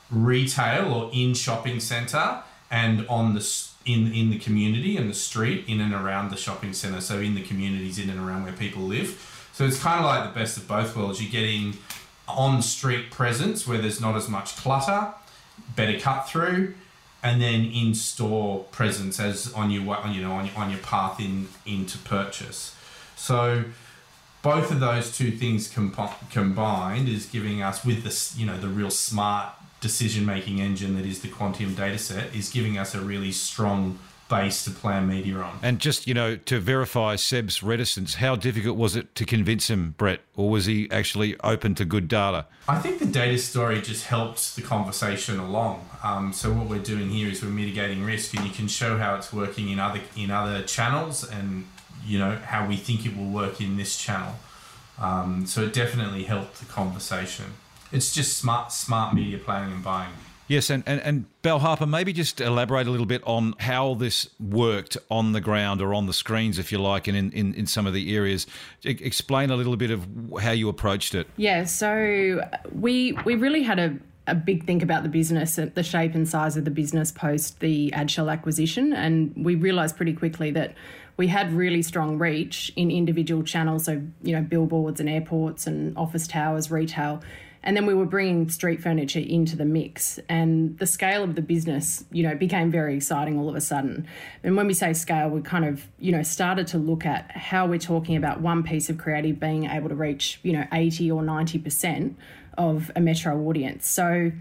retail 0.09 0.93
or 0.93 1.11
in 1.13 1.33
shopping 1.33 1.81
center 1.81 2.41
and 2.71 3.05
on 3.09 3.33
the 3.35 3.43
in 3.85 4.13
in 4.13 4.29
the 4.29 4.39
community 4.39 4.95
and 4.95 5.09
the 5.09 5.19
street 5.29 5.65
in 5.67 5.81
and 5.81 5.93
around 5.93 6.31
the 6.31 6.37
shopping 6.37 6.71
center. 6.71 7.01
So 7.01 7.19
in 7.19 7.35
the 7.35 7.43
communities 7.43 7.99
in 7.99 8.09
and 8.09 8.21
around 8.25 8.43
where 8.43 8.53
people 8.65 8.83
live. 8.83 9.09
So 9.51 9.65
it's 9.65 9.81
kind 9.87 9.99
of 9.99 10.05
like 10.05 10.23
the 10.31 10.39
best 10.39 10.55
of 10.55 10.65
both 10.65 10.95
worlds. 10.95 11.21
You're 11.21 11.37
getting 11.41 11.73
on 12.27 12.61
street 12.61 13.11
presence 13.11 13.67
where 13.67 13.77
there's 13.77 14.01
not 14.01 14.15
as 14.15 14.27
much 14.27 14.55
clutter, 14.57 15.13
better 15.75 15.99
cut 15.99 16.27
through, 16.27 16.73
and 17.23 17.41
then 17.41 17.65
in 17.65 17.95
store 17.95 18.63
presence 18.65 19.19
as 19.19 19.51
on 19.53 19.71
your 19.71 19.83
you 20.07 20.21
know 20.21 20.33
on, 20.33 20.49
on 20.55 20.69
your 20.69 20.79
path 20.79 21.19
in 21.19 21.47
into 21.65 21.97
purchase. 21.99 22.75
So 23.15 23.65
both 24.41 24.71
of 24.71 24.79
those 24.79 25.15
two 25.15 25.31
things 25.31 25.67
combined 25.67 27.09
is 27.09 27.25
giving 27.25 27.63
us 27.63 27.83
with 27.83 28.03
this 28.03 28.37
you 28.37 28.45
know 28.45 28.57
the 28.59 28.67
real 28.67 28.91
smart 28.91 29.53
decision 29.81 30.25
making 30.25 30.61
engine 30.61 30.95
that 30.95 31.05
is 31.05 31.21
the 31.21 31.27
Quantium 31.27 31.71
dataset 31.71 32.33
is 32.35 32.49
giving 32.49 32.77
us 32.77 32.95
a 32.95 33.01
really 33.01 33.31
strong 33.31 33.99
base 34.29 34.63
to 34.63 34.71
plan 34.71 35.07
media 35.07 35.37
on. 35.37 35.59
And 35.61 35.79
just, 35.79 36.07
you 36.07 36.13
know, 36.13 36.35
to 36.35 36.59
verify 36.59 37.15
Seb's 37.15 37.61
reticence, 37.61 38.15
how 38.15 38.35
difficult 38.35 38.77
was 38.77 38.95
it 38.95 39.13
to 39.15 39.25
convince 39.25 39.69
him, 39.69 39.93
Brett, 39.97 40.21
or 40.35 40.49
was 40.49 40.65
he 40.65 40.89
actually 40.91 41.39
open 41.41 41.75
to 41.75 41.85
good 41.85 42.07
data? 42.07 42.47
I 42.67 42.79
think 42.79 42.99
the 42.99 43.05
data 43.05 43.37
story 43.37 43.81
just 43.81 44.07
helped 44.07 44.55
the 44.55 44.61
conversation 44.61 45.39
along. 45.39 45.87
Um, 46.03 46.33
so 46.33 46.51
what 46.51 46.67
we're 46.67 46.79
doing 46.79 47.09
here 47.09 47.29
is 47.29 47.43
we're 47.43 47.49
mitigating 47.49 48.03
risk, 48.03 48.35
and 48.35 48.45
you 48.45 48.51
can 48.51 48.67
show 48.67 48.97
how 48.97 49.15
it's 49.15 49.31
working 49.31 49.69
in 49.69 49.79
other 49.79 50.01
in 50.15 50.31
other 50.31 50.63
channels, 50.63 51.29
and 51.29 51.67
you 52.05 52.17
know 52.17 52.37
how 52.45 52.67
we 52.67 52.77
think 52.77 53.05
it 53.05 53.15
will 53.15 53.29
work 53.29 53.61
in 53.61 53.77
this 53.77 53.97
channel. 53.97 54.35
Um, 54.99 55.45
so 55.45 55.63
it 55.63 55.73
definitely 55.73 56.23
helped 56.23 56.59
the 56.59 56.65
conversation. 56.65 57.45
It's 57.91 58.13
just 58.13 58.37
smart 58.37 58.71
smart 58.71 59.13
media 59.13 59.37
planning 59.37 59.73
and 59.73 59.83
buying. 59.83 60.13
Yes, 60.47 60.69
and, 60.69 60.83
and, 60.85 61.01
and 61.01 61.41
Bel 61.41 61.59
Harper, 61.59 61.87
maybe 61.87 62.13
just 62.13 62.39
elaborate 62.39 62.85
a 62.85 62.91
little 62.91 63.07
bit 63.07 63.23
on 63.25 63.55
how 63.59 63.95
this 63.95 64.29
worked 64.39 64.95
on 65.09 65.31
the 65.31 65.41
ground 65.41 65.81
or 65.81 65.93
on 65.93 66.05
the 66.05 66.13
screens, 66.13 66.59
if 66.59 66.71
you 66.71 66.77
like, 66.77 67.07
and 67.07 67.17
in, 67.17 67.31
in, 67.31 67.53
in 67.55 67.65
some 67.65 67.87
of 67.87 67.93
the 67.93 68.15
areas. 68.15 68.45
Explain 68.83 69.49
a 69.49 69.55
little 69.55 69.75
bit 69.75 69.89
of 69.89 70.07
how 70.41 70.51
you 70.51 70.69
approached 70.69 71.15
it. 71.15 71.27
Yeah, 71.37 71.63
so 71.63 72.41
we 72.73 73.13
we 73.25 73.35
really 73.35 73.63
had 73.63 73.79
a, 73.79 73.97
a 74.27 74.35
big 74.35 74.65
think 74.65 74.83
about 74.83 75.01
the 75.01 75.09
business, 75.09 75.55
the 75.55 75.83
shape 75.83 76.13
and 76.13 76.29
size 76.29 76.57
of 76.57 76.65
the 76.65 76.71
business 76.71 77.11
post 77.11 77.59
the 77.59 77.91
Adshel 77.95 78.31
acquisition, 78.31 78.93
and 78.93 79.33
we 79.35 79.55
realised 79.55 79.95
pretty 79.95 80.13
quickly 80.13 80.51
that 80.51 80.75
we 81.17 81.27
had 81.27 81.51
really 81.53 81.81
strong 81.81 82.19
reach 82.19 82.71
in 82.75 82.91
individual 82.91 83.41
channels, 83.41 83.85
so 83.85 84.01
you 84.21 84.35
know 84.35 84.43
billboards 84.43 84.99
and 84.99 85.09
airports 85.09 85.65
and 85.65 85.97
office 85.97 86.27
towers, 86.27 86.69
retail 86.69 87.23
and 87.65 87.75
then 87.75 87.85
we 87.85 87.93
were 87.93 88.05
bringing 88.05 88.49
street 88.49 88.81
furniture 88.81 89.19
into 89.19 89.55
the 89.55 89.65
mix, 89.65 90.19
and 90.29 90.77
the 90.77 90.87
scale 90.87 91.23
of 91.23 91.35
the 91.35 91.41
business, 91.41 92.05
you 92.11 92.23
know, 92.23 92.35
became 92.35 92.71
very 92.71 92.95
exciting 92.95 93.37
all 93.37 93.49
of 93.49 93.55
a 93.55 93.61
sudden. 93.61 94.07
And 94.43 94.55
when 94.55 94.67
we 94.67 94.73
say 94.73 94.93
scale, 94.93 95.29
we 95.29 95.41
kind 95.41 95.65
of, 95.65 95.87
you 95.99 96.11
know, 96.11 96.23
started 96.23 96.67
to 96.67 96.77
look 96.77 97.05
at 97.05 97.31
how 97.31 97.67
we're 97.67 97.79
talking 97.79 98.15
about 98.15 98.39
one 98.39 98.63
piece 98.63 98.89
of 98.89 98.97
creative 98.97 99.39
being 99.39 99.65
able 99.65 99.89
to 99.89 99.95
reach, 99.95 100.39
you 100.43 100.53
know, 100.53 100.65
80 100.71 101.11
or 101.11 101.21
90% 101.21 102.15
of 102.57 102.89
a 102.95 103.01
metro 103.01 103.37
audience. 103.47 103.89
So 103.89 104.31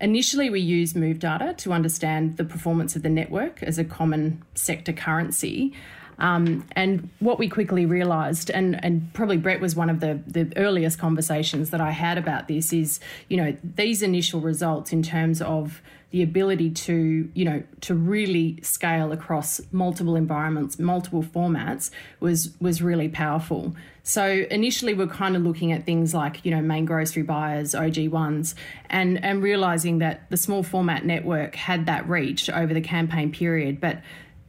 Initially, 0.00 0.48
we 0.48 0.60
used 0.60 0.94
Move 0.94 1.18
data 1.18 1.54
to 1.58 1.72
understand 1.72 2.36
the 2.36 2.44
performance 2.44 2.94
of 2.94 3.02
the 3.02 3.08
network 3.08 3.62
as 3.64 3.78
a 3.78 3.84
common 3.84 4.44
sector 4.54 4.92
currency. 4.92 5.72
Um, 6.18 6.66
and 6.72 7.08
what 7.20 7.38
we 7.38 7.48
quickly 7.48 7.86
realised, 7.86 8.50
and, 8.50 8.82
and 8.84 9.12
probably 9.14 9.36
Brett 9.36 9.60
was 9.60 9.76
one 9.76 9.88
of 9.88 10.00
the, 10.00 10.20
the 10.26 10.52
earliest 10.56 10.98
conversations 10.98 11.70
that 11.70 11.80
I 11.80 11.92
had 11.92 12.18
about 12.18 12.48
this, 12.48 12.72
is 12.72 13.00
you 13.28 13.36
know 13.36 13.56
these 13.62 14.02
initial 14.02 14.40
results 14.40 14.92
in 14.92 15.02
terms 15.02 15.40
of 15.40 15.80
the 16.10 16.22
ability 16.22 16.70
to 16.70 17.30
you 17.34 17.44
know 17.44 17.62
to 17.82 17.94
really 17.94 18.58
scale 18.62 19.12
across 19.12 19.60
multiple 19.70 20.16
environments, 20.16 20.78
multiple 20.78 21.22
formats 21.22 21.90
was 22.20 22.54
was 22.60 22.82
really 22.82 23.08
powerful. 23.08 23.76
So 24.02 24.46
initially, 24.50 24.94
we're 24.94 25.06
kind 25.06 25.36
of 25.36 25.42
looking 25.42 25.70
at 25.70 25.84
things 25.84 26.14
like 26.14 26.44
you 26.44 26.50
know 26.50 26.62
main 26.62 26.84
grocery 26.84 27.22
buyers, 27.22 27.74
OG 27.74 28.08
ones, 28.08 28.54
and 28.88 29.22
and 29.22 29.42
realizing 29.42 29.98
that 29.98 30.28
the 30.30 30.36
small 30.36 30.62
format 30.62 31.04
network 31.04 31.54
had 31.54 31.86
that 31.86 32.08
reach 32.08 32.48
over 32.50 32.72
the 32.72 32.80
campaign 32.80 33.30
period, 33.30 33.80
but 33.80 34.00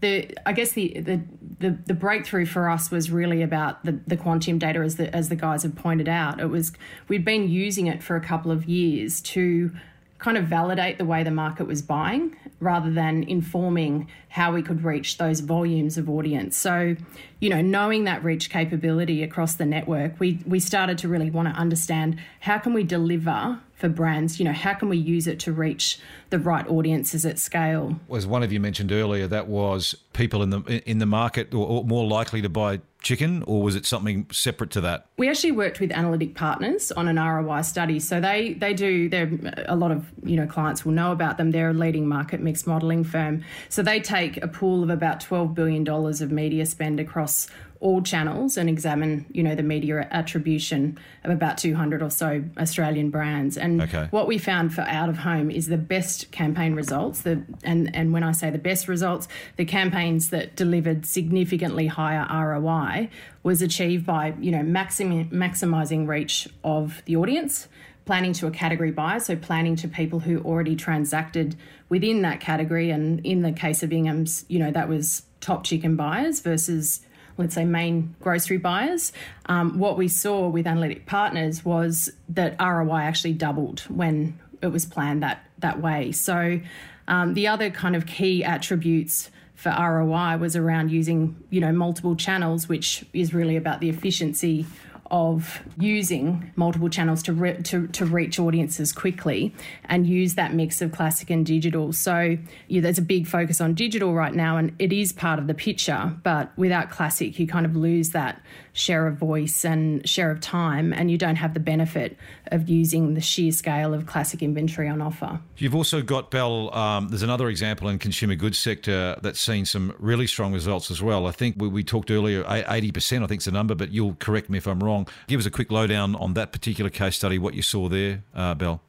the 0.01 0.37
I 0.45 0.53
guess 0.53 0.71
the, 0.71 0.99
the 0.99 1.21
the 1.59 1.77
the 1.85 1.93
breakthrough 1.93 2.45
for 2.45 2.69
us 2.69 2.89
was 2.89 3.11
really 3.11 3.41
about 3.41 3.83
the 3.83 3.99
the 4.07 4.17
Quantium 4.17 4.59
data 4.59 4.79
as 4.79 4.95
the 4.95 5.13
as 5.15 5.29
the 5.29 5.35
guys 5.35 5.63
have 5.63 5.75
pointed 5.75 6.07
out. 6.07 6.39
It 6.39 6.47
was 6.47 6.71
we'd 7.07 7.25
been 7.25 7.49
using 7.49 7.87
it 7.87 8.01
for 8.01 8.15
a 8.15 8.21
couple 8.21 8.51
of 8.51 8.65
years 8.65 9.21
to 9.21 9.71
kind 10.19 10.37
of 10.37 10.45
validate 10.45 10.97
the 10.97 11.05
way 11.05 11.23
the 11.23 11.31
market 11.31 11.65
was 11.65 11.81
buying 11.81 12.35
rather 12.59 12.91
than 12.91 13.23
informing 13.23 14.09
how 14.27 14.53
we 14.53 14.61
could 14.61 14.83
reach 14.83 15.17
those 15.17 15.39
volumes 15.39 15.97
of 15.97 16.09
audience. 16.09 16.57
So, 16.57 16.95
you 17.39 17.49
know, 17.49 17.61
knowing 17.61 18.03
that 18.03 18.23
reach 18.23 18.49
capability 18.49 19.23
across 19.23 19.55
the 19.55 19.65
network, 19.65 20.19
we 20.19 20.39
we 20.45 20.59
started 20.59 20.97
to 20.99 21.07
really 21.07 21.29
want 21.29 21.47
to 21.47 21.53
understand 21.53 22.19
how 22.41 22.57
can 22.57 22.73
we 22.73 22.83
deliver 22.83 23.59
for 23.79 23.87
brands, 23.87 24.39
you 24.39 24.45
know, 24.45 24.51
how 24.51 24.73
can 24.73 24.89
we 24.89 24.97
use 24.97 25.25
it 25.25 25.39
to 25.39 25.53
reach 25.53 25.99
the 26.31 26.37
right 26.37 26.67
audiences 26.67 27.25
at 27.25 27.39
scale? 27.39 27.97
As 28.13 28.27
one 28.27 28.43
of 28.43 28.51
you 28.51 28.59
mentioned 28.59 28.91
earlier, 28.91 29.25
that 29.27 29.47
was 29.47 29.95
people 30.11 30.43
in 30.43 30.49
the 30.49 30.81
in 30.85 30.99
the 30.99 31.05
market 31.05 31.53
or 31.53 31.85
more 31.85 32.05
likely 32.05 32.41
to 32.41 32.49
buy 32.49 32.81
chicken, 33.01 33.43
or 33.47 33.61
was 33.61 33.75
it 33.75 33.85
something 33.85 34.27
separate 34.31 34.71
to 34.71 34.81
that? 34.81 35.05
We 35.17 35.29
actually 35.29 35.51
worked 35.51 35.79
with 35.79 35.91
Analytic 35.91 36.35
Partners 36.35 36.91
on 36.91 37.07
an 37.07 37.17
ROI 37.17 37.61
study. 37.61 37.99
So 37.99 38.19
they 38.19 38.53
they 38.53 38.73
do. 38.73 39.09
There 39.09 39.29
a 39.67 39.75
lot 39.75 39.91
of 39.91 40.11
you 40.23 40.35
know 40.35 40.47
clients 40.47 40.85
will 40.85 40.93
know 40.93 41.11
about 41.11 41.37
them. 41.37 41.51
They're 41.51 41.69
a 41.69 41.73
leading 41.73 42.07
market 42.07 42.41
mix 42.41 42.67
modelling 42.67 43.03
firm. 43.03 43.43
So 43.69 43.81
they 43.81 43.99
take 43.99 44.37
a 44.43 44.47
pool 44.47 44.83
of 44.83 44.89
about 44.89 45.21
twelve 45.21 45.55
billion 45.55 45.83
dollars 45.83 46.21
of 46.21 46.31
media 46.31 46.65
spend 46.65 46.99
across 46.99 47.47
all 47.81 48.01
channels 48.01 48.57
and 48.57 48.69
examine, 48.69 49.25
you 49.31 49.41
know, 49.41 49.55
the 49.55 49.63
media 49.63 50.05
attribution 50.11 50.99
of 51.23 51.31
about 51.31 51.57
200 51.57 52.01
or 52.01 52.09
so 52.09 52.43
Australian 52.57 53.09
brands. 53.09 53.57
And 53.57 53.81
okay. 53.81 54.07
what 54.11 54.27
we 54.27 54.37
found 54.37 54.73
for 54.73 54.81
out 54.81 55.07
of 55.07 55.19
home 55.19 55.49
is 55.49 55.67
the 55.67 55.77
best 55.77 56.29
campaign 56.31 56.73
results. 56.73 57.21
The 57.21 57.41
and 57.63 57.95
and 57.95 58.11
when 58.11 58.23
I 58.23 58.33
say 58.33 58.49
the 58.49 58.57
best 58.57 58.87
results, 58.87 59.29
the 59.55 59.65
campaigns 59.65 60.29
that 60.29 60.55
delivered 60.57 61.05
significantly 61.05 61.87
higher 61.87 62.27
ROI 62.29 63.09
was 63.43 63.61
achieved 63.61 64.05
by, 64.05 64.33
you 64.39 64.51
know, 64.51 64.61
maxim, 64.63 65.29
maximizing 65.29 66.07
reach 66.07 66.49
of 66.63 67.01
the 67.05 67.15
audience 67.15 67.69
planning 68.05 68.33
to 68.33 68.47
a 68.47 68.51
category 68.51 68.89
buyer, 68.89 69.19
so 69.19 69.35
planning 69.35 69.75
to 69.75 69.87
people 69.87 70.19
who 70.19 70.39
already 70.39 70.75
transacted 70.75 71.55
within 71.89 72.23
that 72.23 72.39
category. 72.39 72.89
And 72.89 73.23
in 73.23 73.43
the 73.43 73.51
case 73.51 73.83
of 73.83 73.93
Ingham's, 73.93 74.45
you 74.49 74.57
know, 74.57 74.71
that 74.71 74.89
was 74.89 75.21
top 75.41 75.63
chicken 75.63 75.95
buyers 75.95 76.39
versus 76.39 77.01
let's 77.39 77.55
say, 77.55 77.63
main 77.63 78.13
grocery 78.19 78.57
buyers, 78.57 79.13
um, 79.45 79.79
what 79.79 79.97
we 79.97 80.09
saw 80.09 80.49
with 80.49 80.67
Analytic 80.67 81.05
Partners 81.05 81.63
was 81.63 82.11
that 82.27 82.57
ROI 82.59 82.99
actually 82.99 83.33
doubled 83.33 83.79
when 83.89 84.37
it 84.61 84.67
was 84.67 84.85
planned 84.85 85.23
that 85.23 85.43
that 85.59 85.81
way. 85.81 86.11
So 86.11 86.59
um, 87.07 87.33
the 87.33 87.47
other 87.47 87.69
kind 87.69 87.95
of 87.95 88.05
key 88.05 88.43
attributes 88.43 89.31
for 89.55 89.69
ROI 89.69 90.37
was 90.37 90.55
around 90.55 90.91
using 90.91 91.41
you 91.49 91.61
know 91.61 91.71
multiple 91.71 92.15
channels, 92.15 92.67
which 92.67 93.05
is 93.13 93.33
really 93.33 93.55
about 93.55 93.79
the 93.79 93.89
efficiency 93.89 94.65
of 95.11 95.61
using 95.77 96.51
multiple 96.55 96.89
channels 96.89 97.23
to, 97.23 97.33
re- 97.33 97.61
to, 97.63 97.87
to 97.87 98.05
reach 98.05 98.39
audiences 98.39 98.91
quickly 98.91 99.53
and 99.85 100.05
use 100.07 100.35
that 100.35 100.53
mix 100.53 100.81
of 100.81 100.91
classic 100.91 101.29
and 101.29 101.45
digital. 101.45 101.93
So 101.93 102.37
yeah, 102.67 102.81
there's 102.81 102.97
a 102.97 103.03
big 103.03 103.27
focus 103.27 103.61
on 103.61 103.73
digital 103.73 104.13
right 104.13 104.33
now, 104.33 104.57
and 104.57 104.73
it 104.79 104.93
is 104.93 105.11
part 105.11 105.39
of 105.39 105.47
the 105.47 105.53
picture. 105.53 106.15
But 106.23 106.51
without 106.57 106.89
classic, 106.89 107.39
you 107.39 107.47
kind 107.47 107.65
of 107.65 107.75
lose 107.75 108.09
that 108.09 108.41
share 108.79 109.07
of 109.07 109.15
voice 109.15 109.65
and 109.65 110.07
share 110.07 110.31
of 110.31 110.39
time, 110.39 110.93
and 110.93 111.11
you 111.11 111.17
don't 111.17 111.35
have 111.35 111.53
the 111.53 111.59
benefit 111.59 112.17
of 112.47 112.69
using 112.69 113.13
the 113.13 113.21
sheer 113.21 113.51
scale 113.51 113.93
of 113.93 114.05
classic 114.05 114.41
inventory 114.41 114.87
on 114.87 115.01
offer. 115.01 115.39
You've 115.57 115.75
also 115.75 116.01
got 116.01 116.31
Bel. 116.31 116.73
Um, 116.73 117.09
there's 117.09 117.21
another 117.21 117.49
example 117.49 117.89
in 117.89 117.99
consumer 117.99 118.35
goods 118.35 118.57
sector 118.57 119.17
that's 119.21 119.39
seen 119.39 119.65
some 119.65 119.93
really 119.99 120.27
strong 120.27 120.53
results 120.53 120.89
as 120.89 121.01
well. 121.01 121.27
I 121.27 121.31
think 121.31 121.55
we, 121.57 121.67
we 121.67 121.83
talked 121.83 122.09
earlier, 122.09 122.43
80%, 122.43 123.23
I 123.23 123.27
think 123.27 123.41
is 123.41 123.45
the 123.45 123.51
number, 123.51 123.75
but 123.75 123.91
you'll 123.91 124.15
correct 124.15 124.49
me 124.49 124.57
if 124.57 124.67
I'm 124.67 124.83
wrong. 124.83 125.07
Give 125.27 125.39
us 125.39 125.45
a 125.45 125.51
quick 125.51 125.71
lowdown 125.71 126.15
on 126.15 126.33
that 126.35 126.51
particular 126.51 126.89
case 126.89 127.15
study, 127.15 127.37
what 127.37 127.53
you 127.53 127.61
saw 127.61 127.89
there, 127.89 128.23
uh, 128.33 128.55
Bel. 128.55 128.81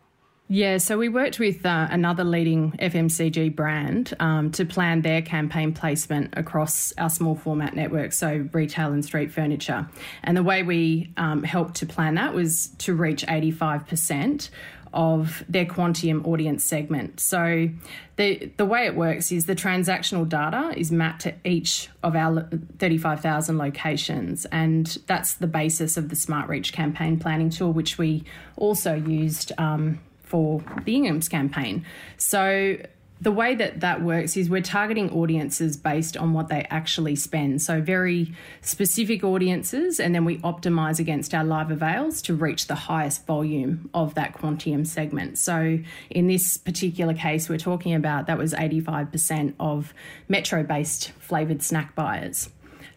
Yeah, 0.52 0.78
so 0.78 0.98
we 0.98 1.08
worked 1.08 1.38
with 1.38 1.64
uh, 1.64 1.86
another 1.92 2.24
leading 2.24 2.72
FMCG 2.72 3.54
brand 3.54 4.14
um, 4.18 4.50
to 4.50 4.64
plan 4.64 5.02
their 5.02 5.22
campaign 5.22 5.72
placement 5.72 6.34
across 6.36 6.92
our 6.98 7.08
small 7.08 7.36
format 7.36 7.76
network, 7.76 8.12
so 8.12 8.48
retail 8.52 8.92
and 8.92 9.04
street 9.04 9.30
furniture. 9.30 9.88
And 10.24 10.36
the 10.36 10.42
way 10.42 10.64
we 10.64 11.12
um, 11.16 11.44
helped 11.44 11.76
to 11.76 11.86
plan 11.86 12.16
that 12.16 12.34
was 12.34 12.70
to 12.78 12.96
reach 12.96 13.24
85% 13.26 14.50
of 14.92 15.44
their 15.48 15.66
Quantium 15.66 16.26
audience 16.26 16.64
segment. 16.64 17.20
So 17.20 17.68
the 18.16 18.50
the 18.56 18.66
way 18.66 18.86
it 18.86 18.96
works 18.96 19.30
is 19.30 19.46
the 19.46 19.54
transactional 19.54 20.28
data 20.28 20.76
is 20.76 20.90
mapped 20.90 21.22
to 21.22 21.34
each 21.44 21.90
of 22.02 22.16
our 22.16 22.48
35,000 22.78 23.56
locations 23.56 24.46
and 24.46 24.98
that's 25.06 25.34
the 25.34 25.46
basis 25.46 25.96
of 25.96 26.08
the 26.08 26.16
Smart 26.16 26.48
Reach 26.48 26.72
campaign 26.72 27.20
planning 27.20 27.50
tool 27.50 27.72
which 27.72 27.98
we 27.98 28.24
also 28.56 28.94
used 28.94 29.52
um, 29.56 30.00
for 30.30 30.62
the 30.84 30.94
Ingham's 30.94 31.28
campaign. 31.28 31.84
So 32.16 32.78
the 33.20 33.32
way 33.32 33.54
that 33.54 33.80
that 33.80 34.00
works 34.00 34.36
is 34.36 34.48
we're 34.48 34.62
targeting 34.62 35.10
audiences 35.10 35.76
based 35.76 36.16
on 36.16 36.32
what 36.32 36.48
they 36.48 36.66
actually 36.70 37.16
spend. 37.16 37.60
So, 37.60 37.80
very 37.82 38.34
specific 38.62 39.22
audiences, 39.22 40.00
and 40.00 40.14
then 40.14 40.24
we 40.24 40.38
optimize 40.38 40.98
against 40.98 41.34
our 41.34 41.44
live 41.44 41.70
avails 41.70 42.22
to 42.22 42.34
reach 42.34 42.66
the 42.66 42.74
highest 42.74 43.26
volume 43.26 43.90
of 43.92 44.14
that 44.14 44.32
Quantium 44.32 44.86
segment. 44.86 45.36
So, 45.36 45.80
in 46.08 46.28
this 46.28 46.56
particular 46.56 47.12
case, 47.12 47.48
we're 47.48 47.58
talking 47.58 47.94
about 47.94 48.26
that 48.26 48.38
was 48.38 48.54
85% 48.54 49.54
of 49.60 49.92
metro 50.28 50.62
based 50.62 51.10
flavoured 51.18 51.62
snack 51.62 51.94
buyers. 51.94 52.48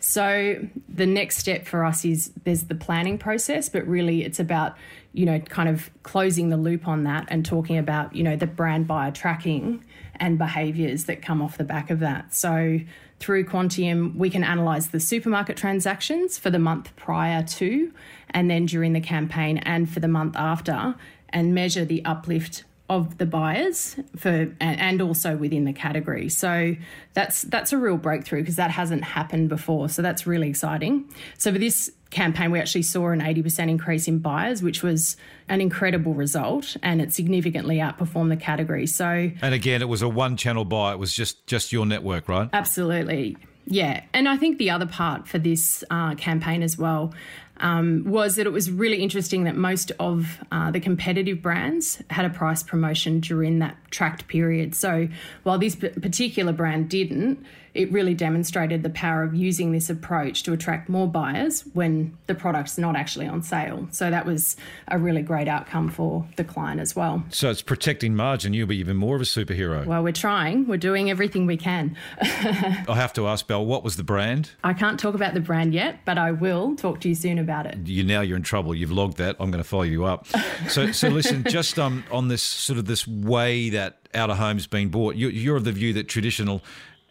So 0.05 0.57
the 0.89 1.05
next 1.05 1.37
step 1.37 1.65
for 1.65 1.85
us 1.85 2.03
is 2.03 2.33
there's 2.43 2.63
the 2.63 2.75
planning 2.75 3.17
process, 3.17 3.69
but 3.69 3.87
really 3.87 4.25
it's 4.25 4.37
about, 4.37 4.75
you 5.13 5.25
know, 5.25 5.39
kind 5.39 5.69
of 5.69 5.89
closing 6.03 6.49
the 6.49 6.57
loop 6.57 6.89
on 6.89 7.05
that 7.05 7.25
and 7.29 7.45
talking 7.45 7.77
about, 7.77 8.13
you 8.13 8.21
know, 8.21 8.35
the 8.35 8.45
brand 8.45 8.85
buyer 8.85 9.11
tracking 9.11 9.81
and 10.17 10.37
behaviors 10.37 11.05
that 11.05 11.21
come 11.21 11.41
off 11.41 11.57
the 11.57 11.63
back 11.63 11.89
of 11.89 12.01
that. 12.01 12.35
So 12.35 12.81
through 13.21 13.45
Quantium, 13.45 14.17
we 14.17 14.29
can 14.29 14.43
analyze 14.43 14.89
the 14.89 14.99
supermarket 14.99 15.55
transactions 15.55 16.37
for 16.37 16.49
the 16.49 16.59
month 16.59 16.93
prior 16.97 17.41
to 17.41 17.93
and 18.31 18.51
then 18.51 18.65
during 18.65 18.91
the 18.91 18.99
campaign 18.99 19.59
and 19.59 19.89
for 19.89 20.01
the 20.01 20.09
month 20.09 20.35
after 20.35 20.95
and 21.29 21.55
measure 21.55 21.85
the 21.85 22.03
uplift 22.03 22.65
of 22.93 23.17
the 23.17 23.25
buyers 23.25 23.95
for 24.15 24.53
and 24.59 25.01
also 25.01 25.35
within 25.35 25.65
the 25.65 25.73
category. 25.73 26.29
So 26.29 26.75
that's 27.13 27.41
that's 27.43 27.73
a 27.73 27.77
real 27.77 27.97
breakthrough 27.97 28.41
because 28.41 28.55
that 28.57 28.71
hasn't 28.71 29.03
happened 29.03 29.49
before. 29.49 29.89
So 29.89 30.01
that's 30.01 30.27
really 30.27 30.49
exciting. 30.49 31.09
So 31.37 31.51
for 31.51 31.59
this 31.59 31.91
campaign 32.11 32.51
we 32.51 32.59
actually 32.59 32.83
saw 32.83 33.09
an 33.09 33.19
80% 33.19 33.69
increase 33.69 34.07
in 34.07 34.19
buyers 34.19 34.61
which 34.61 34.83
was 34.83 35.17
an 35.49 35.61
incredible 35.61 36.13
result 36.13 36.77
and 36.83 37.01
it 37.01 37.11
significantly 37.11 37.77
outperformed 37.77 38.29
the 38.29 38.37
category. 38.37 38.85
So 38.85 39.31
And 39.41 39.53
again 39.55 39.81
it 39.81 39.89
was 39.89 40.01
a 40.01 40.09
one 40.09 40.37
channel 40.37 40.63
buy. 40.63 40.93
It 40.93 40.99
was 40.99 41.13
just 41.13 41.45
just 41.47 41.73
your 41.73 41.85
network, 41.85 42.29
right? 42.29 42.49
Absolutely. 42.53 43.37
Yeah, 43.65 44.03
and 44.13 44.27
I 44.27 44.35
think 44.35 44.57
the 44.57 44.71
other 44.71 44.85
part 44.85 45.25
for 45.27 45.39
this 45.39 45.85
uh, 45.89 46.15
campaign 46.15 46.63
as 46.63 46.77
well 46.77 47.13
um, 47.63 48.03
was 48.05 48.35
that 48.35 48.45
it 48.45 48.51
was 48.51 48.69
really 48.69 49.01
interesting 49.01 49.45
that 49.45 49.55
most 49.55 49.91
of 49.97 50.37
uh, 50.51 50.69
the 50.69 50.81
competitive 50.81 51.41
brands 51.41 52.03
had 52.09 52.25
a 52.25 52.29
price 52.29 52.61
promotion 52.61 53.21
during 53.21 53.59
that 53.59 53.77
tracked 53.89 54.27
period. 54.27 54.75
So 54.75 55.07
while 55.43 55.57
this 55.57 55.75
particular 55.75 56.51
brand 56.51 56.89
didn't, 56.89 57.43
it 57.73 57.91
really 57.91 58.13
demonstrated 58.13 58.83
the 58.83 58.89
power 58.89 59.23
of 59.23 59.33
using 59.33 59.71
this 59.71 59.89
approach 59.89 60.43
to 60.43 60.53
attract 60.53 60.89
more 60.89 61.07
buyers 61.07 61.61
when 61.73 62.15
the 62.27 62.35
product's 62.35 62.77
not 62.77 62.95
actually 62.95 63.25
on 63.25 63.41
sale. 63.41 63.87
So 63.91 64.11
that 64.11 64.25
was 64.25 64.55
a 64.89 64.99
really 64.99 65.23
great 65.23 65.47
outcome 65.47 65.89
for 65.89 66.27
the 66.35 66.43
client 66.43 66.79
as 66.79 66.95
well. 66.95 67.23
So 67.29 67.49
it's 67.49 67.63
protecting 67.63 68.15
margin. 68.15 68.53
You'll 68.53 68.67
be 68.67 68.77
even 68.77 68.97
more 68.97 69.15
of 69.15 69.21
a 69.21 69.25
superhero. 69.25 69.85
Well, 69.85 70.03
we're 70.03 70.13
trying. 70.13 70.67
We're 70.67 70.77
doing 70.77 71.09
everything 71.09 71.47
we 71.47 71.57
can. 71.57 71.97
I 72.21 72.95
have 72.95 73.13
to 73.13 73.27
ask, 73.27 73.47
Bel, 73.47 73.65
what 73.65 73.83
was 73.83 73.95
the 73.95 74.03
brand? 74.03 74.51
I 74.63 74.73
can't 74.73 74.99
talk 74.99 75.15
about 75.15 75.33
the 75.33 75.39
brand 75.39 75.73
yet, 75.73 75.99
but 76.05 76.17
I 76.17 76.31
will 76.31 76.75
talk 76.75 76.99
to 77.01 77.09
you 77.09 77.15
soon 77.15 77.39
about 77.39 77.52
it. 77.65 77.77
You 77.85 78.03
now 78.03 78.21
you're 78.21 78.37
in 78.37 78.43
trouble. 78.43 78.75
You've 78.75 78.91
logged 78.91 79.17
that. 79.17 79.35
I'm 79.39 79.51
going 79.51 79.63
to 79.63 79.67
follow 79.69 79.83
you 79.83 80.05
up. 80.05 80.27
So, 80.67 80.91
so 80.91 81.09
listen, 81.09 81.43
just 81.47 81.79
um, 81.79 82.03
on 82.11 82.27
this 82.27 82.43
sort 82.43 82.79
of 82.79 82.85
this 82.85 83.07
way 83.07 83.69
that 83.69 84.07
out 84.13 84.29
of 84.29 84.37
home's 84.37 84.67
been 84.67 84.89
bought, 84.89 85.15
you, 85.15 85.29
you're 85.29 85.57
of 85.57 85.63
the 85.63 85.71
view 85.71 85.93
that 85.93 86.07
traditional 86.07 86.61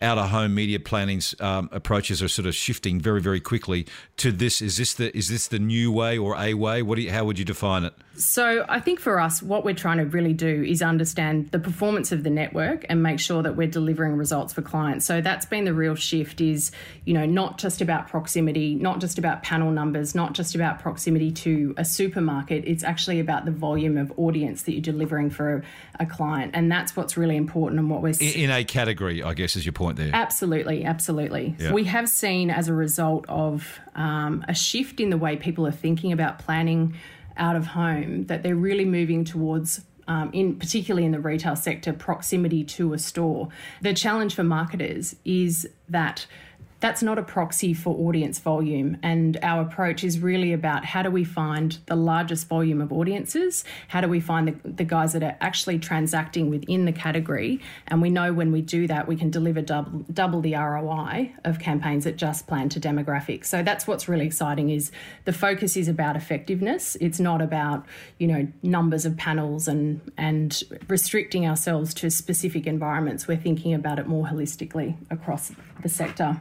out 0.00 0.18
of 0.18 0.30
home 0.30 0.54
media 0.54 0.80
planning 0.80 1.22
um, 1.38 1.68
approaches 1.70 2.22
are 2.22 2.28
sort 2.28 2.46
of 2.46 2.54
shifting 2.54 3.00
very 3.00 3.20
very 3.20 3.40
quickly 3.40 3.86
to 4.16 4.32
this. 4.32 4.60
Is 4.60 4.76
this 4.76 4.94
the 4.94 5.16
is 5.16 5.28
this 5.28 5.46
the 5.46 5.60
new 5.60 5.92
way 5.92 6.18
or 6.18 6.36
a 6.36 6.54
way? 6.54 6.82
What 6.82 6.96
do 6.96 7.02
you, 7.02 7.12
how 7.12 7.24
would 7.24 7.38
you 7.38 7.44
define 7.44 7.84
it? 7.84 7.94
So 8.14 8.64
I 8.68 8.80
think 8.80 9.00
for 9.00 9.18
us, 9.18 9.42
what 9.42 9.64
we're 9.64 9.74
trying 9.74 9.98
to 9.98 10.04
really 10.04 10.34
do 10.34 10.62
is 10.62 10.82
understand 10.82 11.50
the 11.50 11.58
performance 11.58 12.12
of 12.12 12.22
the 12.24 12.30
network 12.30 12.84
and 12.88 13.02
make 13.02 13.18
sure 13.18 13.42
that 13.42 13.56
we're 13.56 13.68
delivering 13.68 14.16
results 14.16 14.52
for 14.52 14.62
clients. 14.62 15.06
So 15.06 15.20
that's 15.20 15.46
been 15.46 15.64
the 15.64 15.72
real 15.72 15.94
shift. 15.94 16.40
Is 16.40 16.72
you 17.04 17.14
know 17.14 17.24
not 17.24 17.58
just 17.58 17.80
about 17.80 18.08
proximity, 18.08 18.74
not 18.74 19.00
just 19.00 19.18
about 19.18 19.42
panel 19.42 19.70
numbers, 19.70 20.14
not 20.14 20.34
just 20.34 20.54
about 20.54 20.78
proximity 20.78 21.32
to 21.32 21.74
a 21.76 21.84
supermarket. 21.84 22.64
It's 22.66 22.84
actually 22.84 23.20
about 23.20 23.44
the 23.44 23.50
volume 23.50 23.96
of 23.96 24.12
audience 24.18 24.62
that 24.62 24.72
you're 24.72 24.82
delivering 24.82 25.30
for 25.30 25.64
a, 25.98 26.02
a 26.02 26.06
client, 26.06 26.52
and 26.54 26.70
that's 26.70 26.94
what's 26.94 27.16
really 27.16 27.36
important 27.36 27.80
and 27.80 27.88
what 27.88 28.02
we're 28.02 28.10
in, 28.20 28.42
in 28.44 28.50
a 28.50 28.64
category. 28.64 29.22
I 29.22 29.34
guess 29.34 29.56
is 29.56 29.64
your 29.64 29.72
point 29.72 29.96
there. 29.96 30.10
Absolutely, 30.12 30.84
absolutely. 30.84 31.56
Yeah. 31.58 31.72
We 31.72 31.84
have 31.84 32.08
seen 32.08 32.50
as 32.50 32.68
a 32.68 32.74
result 32.74 33.24
of 33.28 33.80
um, 33.94 34.44
a 34.48 34.54
shift 34.54 35.00
in 35.00 35.10
the 35.10 35.18
way 35.18 35.36
people 35.36 35.66
are 35.66 35.72
thinking 35.72 36.12
about 36.12 36.38
planning 36.38 36.94
out 37.42 37.56
of 37.56 37.66
home 37.66 38.26
that 38.26 38.42
they're 38.44 38.54
really 38.54 38.84
moving 38.84 39.24
towards 39.24 39.82
um, 40.08 40.30
in 40.32 40.56
particularly 40.56 41.04
in 41.04 41.12
the 41.12 41.20
retail 41.20 41.54
sector, 41.54 41.92
proximity 41.92 42.64
to 42.64 42.92
a 42.92 42.98
store. 42.98 43.48
The 43.82 43.94
challenge 43.94 44.34
for 44.34 44.42
marketers 44.42 45.14
is 45.24 45.68
that 45.88 46.26
that's 46.82 47.00
not 47.00 47.16
a 47.16 47.22
proxy 47.22 47.72
for 47.72 47.96
audience 48.08 48.40
volume. 48.40 48.96
And 49.04 49.38
our 49.40 49.62
approach 49.62 50.02
is 50.02 50.18
really 50.18 50.52
about 50.52 50.84
how 50.84 51.02
do 51.02 51.12
we 51.12 51.22
find 51.22 51.78
the 51.86 51.94
largest 51.94 52.48
volume 52.48 52.80
of 52.80 52.92
audiences? 52.92 53.62
How 53.86 54.00
do 54.00 54.08
we 54.08 54.18
find 54.18 54.48
the, 54.48 54.68
the 54.68 54.84
guys 54.84 55.12
that 55.12 55.22
are 55.22 55.36
actually 55.40 55.78
transacting 55.78 56.50
within 56.50 56.84
the 56.84 56.92
category? 56.92 57.60
And 57.86 58.02
we 58.02 58.10
know 58.10 58.32
when 58.32 58.50
we 58.50 58.62
do 58.62 58.88
that, 58.88 59.06
we 59.06 59.14
can 59.14 59.30
deliver 59.30 59.62
double, 59.62 60.04
double 60.12 60.40
the 60.40 60.56
ROI 60.56 61.32
of 61.44 61.60
campaigns 61.60 62.02
that 62.02 62.16
just 62.16 62.48
plan 62.48 62.68
to 62.70 62.80
demographics. 62.80 63.44
So 63.44 63.62
that's 63.62 63.86
what's 63.86 64.08
really 64.08 64.26
exciting 64.26 64.68
is 64.70 64.90
the 65.24 65.32
focus 65.32 65.76
is 65.76 65.86
about 65.86 66.16
effectiveness. 66.16 66.96
It's 67.00 67.20
not 67.20 67.40
about, 67.40 67.86
you 68.18 68.26
know, 68.26 68.48
numbers 68.64 69.06
of 69.06 69.16
panels 69.16 69.68
and, 69.68 70.00
and 70.18 70.60
restricting 70.88 71.46
ourselves 71.46 71.94
to 71.94 72.10
specific 72.10 72.66
environments. 72.66 73.28
We're 73.28 73.36
thinking 73.36 73.72
about 73.72 74.00
it 74.00 74.08
more 74.08 74.26
holistically 74.26 74.96
across 75.10 75.52
the 75.80 75.88
sector. 75.88 76.40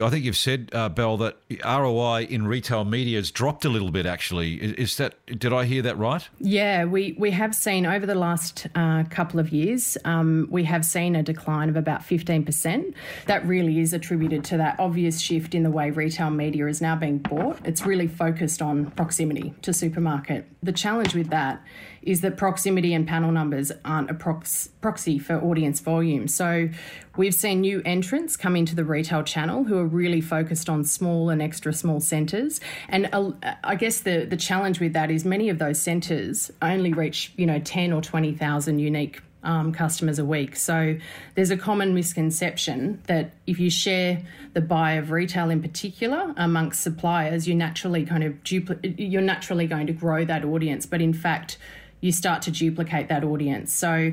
I 0.00 0.10
think 0.10 0.24
you've 0.24 0.36
said, 0.36 0.70
uh, 0.72 0.88
Bel, 0.88 1.16
that 1.18 1.36
ROI 1.64 2.26
in 2.28 2.48
retail 2.48 2.84
media 2.84 3.16
has 3.16 3.30
dropped 3.30 3.64
a 3.64 3.68
little 3.68 3.92
bit. 3.92 4.06
Actually, 4.06 4.54
is, 4.54 4.72
is 4.72 4.96
that? 4.96 5.14
Did 5.26 5.52
I 5.52 5.66
hear 5.66 5.82
that 5.82 5.96
right? 5.96 6.28
Yeah, 6.40 6.84
we 6.84 7.14
we 7.16 7.30
have 7.30 7.54
seen 7.54 7.86
over 7.86 8.04
the 8.04 8.16
last 8.16 8.66
uh, 8.74 9.04
couple 9.04 9.38
of 9.38 9.50
years, 9.50 9.96
um, 10.04 10.48
we 10.50 10.64
have 10.64 10.84
seen 10.84 11.14
a 11.14 11.22
decline 11.22 11.68
of 11.68 11.76
about 11.76 12.04
fifteen 12.04 12.44
percent. 12.44 12.92
That 13.26 13.46
really 13.46 13.78
is 13.78 13.92
attributed 13.92 14.42
to 14.46 14.56
that 14.56 14.80
obvious 14.80 15.20
shift 15.20 15.54
in 15.54 15.62
the 15.62 15.70
way 15.70 15.90
retail 15.90 16.30
media 16.30 16.66
is 16.66 16.82
now 16.82 16.96
being 16.96 17.18
bought. 17.18 17.60
It's 17.64 17.86
really 17.86 18.08
focused 18.08 18.60
on 18.60 18.90
proximity 18.90 19.54
to 19.62 19.72
supermarket. 19.72 20.48
The 20.60 20.72
challenge 20.72 21.14
with 21.14 21.30
that 21.30 21.62
is 22.06 22.20
that 22.20 22.36
proximity 22.36 22.92
and 22.94 23.06
panel 23.06 23.32
numbers 23.32 23.72
aren't 23.84 24.10
a 24.10 24.14
prox- 24.14 24.68
proxy 24.80 25.18
for 25.18 25.40
audience 25.42 25.80
volume. 25.80 26.28
So 26.28 26.68
we've 27.16 27.34
seen 27.34 27.62
new 27.62 27.82
entrants 27.84 28.36
come 28.36 28.56
into 28.56 28.74
the 28.74 28.84
retail 28.84 29.22
channel 29.22 29.64
who 29.64 29.78
are 29.78 29.86
really 29.86 30.20
focused 30.20 30.68
on 30.68 30.84
small 30.84 31.30
and 31.30 31.40
extra 31.40 31.72
small 31.72 32.00
centres. 32.00 32.60
And 32.88 33.08
uh, 33.12 33.32
I 33.62 33.74
guess 33.74 34.00
the, 34.00 34.26
the 34.28 34.36
challenge 34.36 34.80
with 34.80 34.92
that 34.92 35.10
is 35.10 35.24
many 35.24 35.48
of 35.48 35.58
those 35.58 35.80
centres 35.80 36.50
only 36.60 36.92
reach, 36.92 37.32
you 37.36 37.46
know, 37.46 37.58
10 37.58 37.92
or 37.92 38.00
20,000 38.00 38.78
unique 38.78 39.20
um, 39.44 39.72
customers 39.72 40.18
a 40.18 40.24
week. 40.24 40.56
So 40.56 40.96
there's 41.34 41.50
a 41.50 41.56
common 41.56 41.94
misconception 41.94 43.02
that 43.06 43.32
if 43.46 43.58
you 43.58 43.70
share 43.70 44.22
the 44.54 44.60
buy 44.60 44.92
of 44.92 45.10
retail 45.10 45.50
in 45.50 45.60
particular 45.60 46.32
amongst 46.36 46.82
suppliers, 46.82 47.46
you're 47.46 47.56
naturally 47.56 48.04
kind 48.04 48.24
of 48.24 48.32
dupli- 48.42 48.94
you're 48.98 49.22
naturally 49.22 49.66
going 49.66 49.86
to 49.86 49.92
grow 49.92 50.24
that 50.24 50.44
audience. 50.44 50.86
But 50.86 51.02
in 51.02 51.12
fact, 51.12 51.58
you 52.04 52.12
start 52.12 52.42
to 52.42 52.50
duplicate 52.50 53.08
that 53.08 53.24
audience. 53.24 53.72
So 53.72 54.12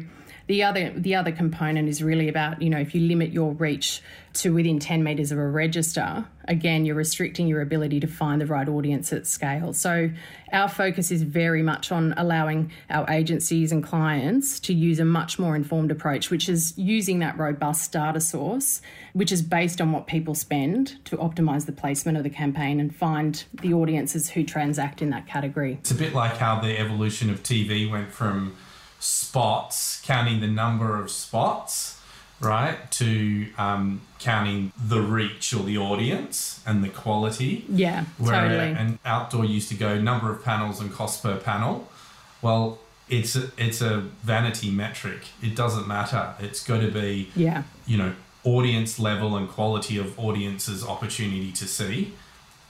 the 0.52 0.64
other 0.64 0.92
the 0.98 1.16
other 1.16 1.32
component 1.32 1.88
is 1.88 2.04
really 2.04 2.28
about 2.28 2.62
you 2.62 2.70
know 2.70 2.78
if 2.78 2.94
you 2.94 3.00
limit 3.08 3.32
your 3.32 3.54
reach 3.54 4.02
to 4.34 4.54
within 4.54 4.80
10 4.80 5.02
meters 5.02 5.32
of 5.32 5.38
a 5.38 5.48
register 5.48 6.26
again 6.46 6.84
you're 6.84 6.96
restricting 6.96 7.48
your 7.48 7.62
ability 7.62 8.02
to 8.02 8.08
find 8.08 8.42
the 8.42 8.46
right 8.46 8.68
audience 8.68 9.14
at 9.14 9.26
scale. 9.26 9.72
So 9.72 10.10
our 10.52 10.68
focus 10.68 11.10
is 11.10 11.24
very 11.24 11.64
much 11.64 11.90
on 11.90 12.14
allowing 12.18 12.72
our 12.90 13.10
agencies 13.10 13.72
and 13.72 13.82
clients 13.82 14.60
to 14.62 14.74
use 14.74 15.00
a 15.00 15.06
much 15.06 15.40
more 15.40 15.56
informed 15.56 15.90
approach 15.90 16.30
which 16.30 16.50
is 16.50 16.78
using 16.78 17.20
that 17.20 17.38
robust 17.38 17.94
data 17.94 18.20
source 18.20 18.82
which 19.14 19.32
is 19.32 19.42
based 19.42 19.80
on 19.80 19.94
what 19.94 20.06
people 20.06 20.36
spend 20.36 20.98
to 21.06 21.16
optimize 21.16 21.66
the 21.66 21.72
placement 21.72 22.18
of 22.18 22.26
the 22.26 22.30
campaign 22.30 22.82
and 22.82 22.94
find 22.94 23.46
the 23.62 23.74
audiences 23.74 24.30
who 24.32 24.44
transact 24.44 25.02
in 25.02 25.12
that 25.12 25.26
category. 25.28 25.78
It's 25.80 25.92
a 25.92 25.96
bit 25.96 26.14
like 26.14 26.36
how 26.36 26.60
the 26.60 26.78
evolution 26.78 27.30
of 27.30 27.42
TV 27.42 27.90
went 27.90 28.12
from 28.12 28.58
spots, 29.02 30.02
counting 30.06 30.40
the 30.40 30.48
number 30.48 31.02
of 31.02 31.10
spots, 31.10 32.00
right, 32.40 32.90
to 32.92 33.48
um, 33.58 34.02
counting 34.20 34.72
the 34.88 35.02
reach 35.02 35.54
or 35.54 35.64
the 35.64 35.78
audience 35.78 36.62
and 36.66 36.84
the 36.84 36.90
quality. 36.90 37.66
Yeah, 37.68 38.06
Where 38.18 38.42
totally. 38.42 38.70
an 38.72 39.00
outdoor 39.04 39.46
used 39.46 39.70
to 39.70 39.76
go 39.76 40.00
number 40.00 40.32
of 40.32 40.44
panels 40.44 40.80
and 40.80 40.92
cost 40.92 41.24
per 41.24 41.38
panel. 41.38 41.90
Well, 42.42 42.80
it's 43.10 43.36
a, 43.36 43.52
it's 43.58 43.82
a 43.82 44.00
vanity 44.24 44.72
metric. 44.72 45.24
It 45.42 45.56
doesn't 45.56 45.88
matter. 45.88 46.36
It's 46.40 46.64
got 46.64 46.82
to 46.82 46.92
be 46.92 47.30
yeah. 47.36 47.64
you 47.86 47.98
know 47.98 48.14
audience 48.44 49.00
level 49.00 49.36
and 49.36 49.48
quality 49.50 49.98
of 49.98 50.18
audience's 50.18 50.84
opportunity 50.84 51.52
to 51.52 51.68
see 51.68 52.14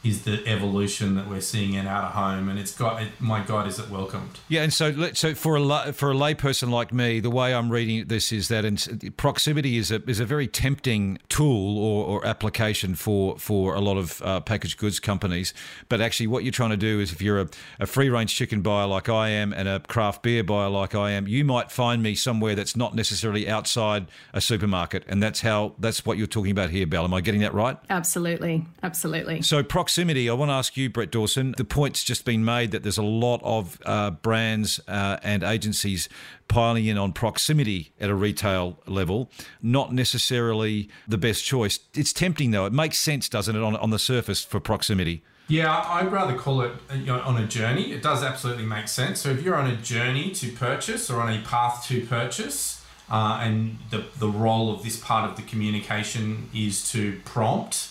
is 0.04 0.24
the 0.24 0.46
evolution 0.48 1.14
that 1.16 1.30
we're 1.30 1.42
seeing 1.42 1.74
in 1.76 1.86
out 1.86 2.04
of 2.06 2.12
home, 2.14 2.50
and 2.50 2.58
it's 2.58 2.76
got 2.76 3.02
it, 3.04 3.10
my 3.20 3.42
God, 3.44 3.68
is 3.68 3.78
it 3.78 3.88
welcomed? 3.90 4.40
Yeah, 4.48 4.64
and 4.64 4.74
so 4.74 4.90
let- 4.90 5.16
so 5.16 5.36
for 5.36 5.56
a 5.58 5.94
for 5.94 6.12
a 6.12 6.16
layperson 6.16 6.70
like 6.72 6.92
me, 6.92 7.20
the 7.20 7.30
way 7.30 7.54
I'm 7.54 7.70
reading 7.72 8.08
this 8.08 8.32
is 8.32 8.48
that 8.48 8.66
in, 8.66 8.78
proximity 9.18 9.78
is 9.78 9.92
a 9.92 10.02
is 10.10 10.20
a 10.20 10.26
very 10.26 10.48
tempting 10.48 11.20
tool 11.30 11.78
or, 11.78 12.06
or 12.06 12.26
application 12.26 12.96
for 12.96 13.38
for 13.38 13.76
a 13.76 13.80
lot 13.80 13.98
of 13.98 14.22
uh, 14.24 14.40
packaged 14.40 14.80
goods 14.80 15.00
companies. 15.00 15.54
But 15.88 16.02
actually, 16.02 16.28
what 16.28 16.44
you're 16.44 16.52
trying 16.52 16.72
to 16.72 16.78
do 16.78 17.00
is, 17.00 17.12
if 17.12 17.22
you're 17.22 17.42
a, 17.42 17.50
a 17.80 17.86
free 17.86 18.10
range 18.10 18.36
chicken 18.36 18.62
buyer 18.62 18.88
like 18.88 19.08
I 19.08 19.30
am 19.30 19.54
and 19.54 19.68
a 19.68 19.80
craft 19.82 20.24
beer 20.24 20.44
buyer 20.44 20.70
like 20.70 20.96
I 20.96 21.12
am, 21.12 21.28
you 21.28 21.46
might 21.46 21.72
find 21.72 22.02
me 22.02 22.16
somewhere 22.16 22.56
that's 22.56 22.76
not 22.76 22.96
necessarily 22.96 23.48
outside 23.48 24.08
a 24.34 24.42
supermarket, 24.42 25.04
and 25.08 25.22
that's 25.22 25.42
how 25.42 25.76
that's 25.78 26.06
what 26.06 26.18
you're 26.18 26.26
talking 26.26 26.52
about 26.52 26.72
here, 26.72 26.88
Bel. 26.88 27.04
Am 27.06 27.14
I 27.14 27.22
getting 27.22 27.42
that 27.42 27.54
right? 27.54 27.78
Absolutely. 27.90 28.66
Absolutely. 28.82 29.42
So 29.44 29.62
proximity, 29.64 29.91
I 29.98 30.34
want 30.34 30.50
to 30.50 30.54
ask 30.54 30.78
you, 30.78 30.90
Brett 30.90 31.12
Dawson. 31.12 31.54
The 31.58 31.66
point's 31.66 32.04
just 32.04 32.26
been 32.26 32.46
made 32.46 32.72
that 32.72 32.84
there's 32.84 32.98
a 32.98 33.04
lot 33.04 33.42
of 33.44 33.80
uh, 33.86 34.12
brands 34.12 34.80
uh, 34.88 35.18
and 35.24 35.44
agencies 35.44 36.08
piling 36.48 36.86
in 36.86 36.98
on 36.98 37.14
proximity 37.14 37.92
at 38.00 38.10
a 38.10 38.16
retail 38.16 38.80
level. 38.86 39.30
Not 39.62 39.94
necessarily 39.94 40.90
the 41.08 41.18
best 41.18 41.44
choice. 41.44 41.80
It's 41.94 42.14
tempting 42.14 42.52
though. 42.52 42.66
It 42.66 42.74
makes 42.74 42.98
sense, 43.00 43.30
doesn't 43.30 43.56
it, 43.56 43.62
on 43.62 43.76
on 43.76 43.90
the 43.90 44.00
surface 44.00 44.44
for 44.44 44.60
proximity? 44.60 45.24
Yeah, 45.48 45.84
I'd 45.86 46.12
rather 46.12 46.38
call 46.38 46.62
it 46.62 46.72
on 46.90 47.38
a 47.38 47.46
journey. 47.46 47.92
It 47.92 48.02
does 48.02 48.24
absolutely 48.24 48.66
make 48.66 48.88
sense. 48.88 49.20
So 49.20 49.30
if 49.32 49.44
you're 49.44 49.56
on 49.56 49.68
a 49.68 49.76
journey 49.76 50.32
to 50.32 50.52
purchase 50.54 51.10
or 51.10 51.20
on 51.20 51.34
a 51.34 51.42
path 51.42 51.86
to 51.88 52.06
purchase, 52.06 52.82
uh, 53.10 53.42
and 53.42 53.78
the, 53.90 54.06
the 54.18 54.30
role 54.30 54.74
of 54.74 54.84
this 54.84 54.98
part 54.98 55.30
of 55.30 55.36
the 55.36 55.42
communication 55.42 56.50
is 56.56 56.90
to 56.92 57.20
prompt 57.26 57.91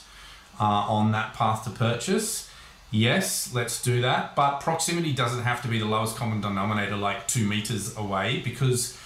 uh, 0.61 0.85
on 0.89 1.13
that 1.13 1.35
path 1.35 1.65
to 1.65 1.71
purchase, 1.71 2.51
yes, 2.91 3.53
let's 3.55 3.83
do 3.83 4.03
that. 4.03 4.37
But 4.37 4.61
proximity 4.61 5.13
doesn't 5.13 5.43
have 5.43 5.63
to 5.63 5.69
be 5.69 5.79
the 5.79 5.87
lowest 5.87 6.17
common 6.17 6.41
denominator, 6.41 6.97
like 6.97 7.27
two 7.27 7.47
meters 7.47 7.97
away, 7.97 8.41
because 8.45 8.99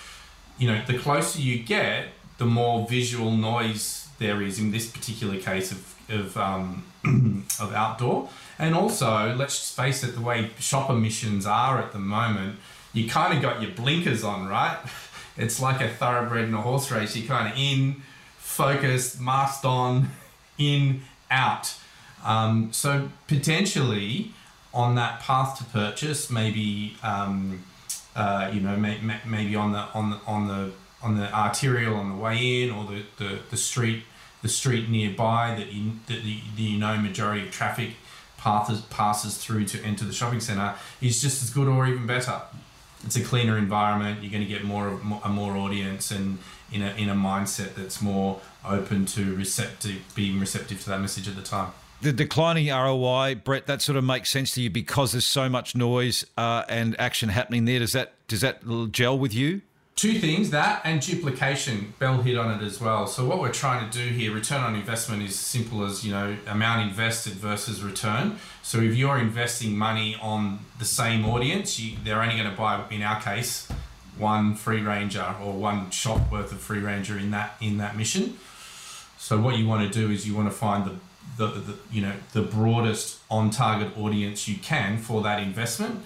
you 0.58 0.68
know 0.68 0.82
the 0.86 0.98
closer 0.98 1.40
you 1.40 1.60
get, 1.60 2.08
the 2.38 2.44
more 2.44 2.86
visual 2.88 3.30
noise 3.30 4.08
there 4.18 4.42
is. 4.42 4.58
In 4.58 4.72
this 4.72 4.90
particular 4.90 5.38
case 5.38 5.70
of 5.70 5.94
of 6.10 6.36
um, 6.36 6.84
of 7.60 7.72
outdoor, 7.72 8.28
and 8.58 8.74
also 8.74 9.34
let's 9.36 9.72
face 9.72 10.02
it, 10.02 10.14
the 10.14 10.20
way 10.20 10.50
shopper 10.58 10.94
missions 10.94 11.46
are 11.46 11.78
at 11.78 11.92
the 11.92 11.98
moment, 11.98 12.58
you 12.92 13.08
kind 13.08 13.34
of 13.34 13.40
got 13.40 13.62
your 13.62 13.70
blinkers 13.70 14.24
on, 14.24 14.48
right? 14.48 14.78
It's 15.36 15.60
like 15.60 15.80
a 15.80 15.88
thoroughbred 15.88 16.44
in 16.44 16.54
a 16.54 16.60
horse 16.60 16.92
race. 16.92 17.16
You're 17.16 17.26
kind 17.26 17.52
of 17.52 17.58
in, 17.58 18.02
focused, 18.38 19.20
masked 19.20 19.64
on, 19.64 20.10
in, 20.58 21.02
out. 21.34 21.74
Um, 22.24 22.72
so 22.72 23.10
potentially 23.28 24.32
on 24.72 24.94
that 24.94 25.20
path 25.20 25.58
to 25.58 25.64
purchase, 25.64 26.30
maybe 26.30 26.96
um, 27.02 27.64
uh, 28.16 28.50
you 28.52 28.60
know 28.60 28.76
may, 28.76 28.98
may, 29.00 29.18
maybe 29.26 29.56
on 29.56 29.72
the 29.72 29.84
on 29.94 30.10
the 30.10 30.20
on 30.26 30.48
the 30.48 30.72
on 31.02 31.18
the 31.18 31.32
arterial 31.34 31.96
on 31.96 32.08
the 32.08 32.16
way 32.16 32.62
in, 32.62 32.70
or 32.70 32.84
the, 32.84 33.02
the, 33.18 33.38
the 33.50 33.56
street 33.56 34.04
the 34.42 34.48
street 34.48 34.88
nearby 34.88 35.54
that 35.56 35.72
you 35.72 35.92
that 36.06 36.22
you, 36.22 36.38
you 36.56 36.78
know 36.78 36.96
majority 36.96 37.46
of 37.46 37.50
traffic 37.50 37.90
passes 38.38 38.80
passes 38.82 39.38
through 39.38 39.64
to 39.64 39.82
enter 39.82 40.04
the 40.04 40.12
shopping 40.12 40.40
center 40.40 40.74
is 41.00 41.20
just 41.20 41.42
as 41.42 41.50
good 41.50 41.68
or 41.68 41.86
even 41.86 42.06
better. 42.06 42.40
It's 43.04 43.16
a 43.16 43.22
cleaner 43.22 43.58
environment. 43.58 44.22
You're 44.22 44.32
going 44.32 44.42
to 44.42 44.48
get 44.48 44.64
more 44.64 44.98
a 45.24 45.28
more 45.28 45.56
audience 45.56 46.10
and 46.10 46.38
in 46.74 46.82
a 46.82 46.94
in 46.96 47.08
a 47.08 47.14
mindset 47.14 47.74
that's 47.74 48.02
more 48.02 48.40
open 48.64 49.06
to 49.06 49.34
receptive 49.36 50.02
being 50.14 50.40
receptive 50.40 50.82
to 50.82 50.90
that 50.90 51.00
message 51.00 51.28
at 51.28 51.36
the 51.36 51.42
time. 51.42 51.72
The 52.02 52.12
declining 52.12 52.68
ROI, 52.68 53.36
Brett, 53.36 53.66
that 53.66 53.80
sort 53.80 53.96
of 53.96 54.04
makes 54.04 54.30
sense 54.30 54.52
to 54.54 54.60
you 54.60 54.68
because 54.68 55.12
there's 55.12 55.24
so 55.24 55.48
much 55.48 55.74
noise 55.74 56.26
uh, 56.36 56.64
and 56.68 56.98
action 57.00 57.30
happening 57.30 57.64
there. 57.64 57.78
Does 57.78 57.92
that 57.92 58.12
does 58.28 58.42
that 58.42 58.62
gel 58.92 59.18
with 59.18 59.32
you? 59.32 59.62
Two 59.96 60.18
things 60.18 60.50
that 60.50 60.82
and 60.84 61.00
duplication. 61.00 61.94
Bel 62.00 62.20
hit 62.20 62.36
on 62.36 62.60
it 62.60 62.66
as 62.66 62.80
well. 62.80 63.06
So 63.06 63.24
what 63.24 63.38
we're 63.38 63.52
trying 63.52 63.88
to 63.88 63.98
do 63.98 64.12
here, 64.12 64.34
return 64.34 64.60
on 64.60 64.74
investment 64.74 65.22
is 65.22 65.38
simple 65.38 65.84
as 65.84 66.04
you 66.04 66.12
know 66.12 66.36
amount 66.48 66.88
invested 66.88 67.34
versus 67.34 67.82
return. 67.82 68.38
So 68.62 68.80
if 68.80 68.96
you're 68.96 69.18
investing 69.18 69.78
money 69.78 70.16
on 70.20 70.58
the 70.80 70.84
same 70.84 71.24
audience, 71.24 71.78
you, 71.78 71.96
they're 72.02 72.20
only 72.20 72.36
going 72.36 72.50
to 72.50 72.56
buy, 72.56 72.82
in 72.90 73.02
our 73.02 73.20
case, 73.20 73.68
one 74.18 74.54
free 74.54 74.80
ranger 74.80 75.34
or 75.42 75.52
one 75.52 75.90
shot 75.90 76.30
worth 76.30 76.52
of 76.52 76.60
free 76.60 76.80
ranger 76.80 77.18
in 77.18 77.30
that 77.30 77.56
in 77.60 77.78
that 77.78 77.96
mission. 77.96 78.38
So 79.18 79.40
what 79.40 79.56
you 79.56 79.66
want 79.66 79.90
to 79.90 79.98
do 79.98 80.10
is 80.10 80.26
you 80.26 80.34
want 80.34 80.48
to 80.48 80.54
find 80.54 80.84
the 80.84 80.94
the, 81.36 81.60
the 81.60 81.78
you 81.90 82.02
know 82.02 82.14
the 82.32 82.42
broadest 82.42 83.20
on 83.30 83.50
target 83.50 83.96
audience 83.98 84.48
you 84.48 84.56
can 84.56 84.98
for 84.98 85.22
that 85.22 85.42
investment. 85.42 86.04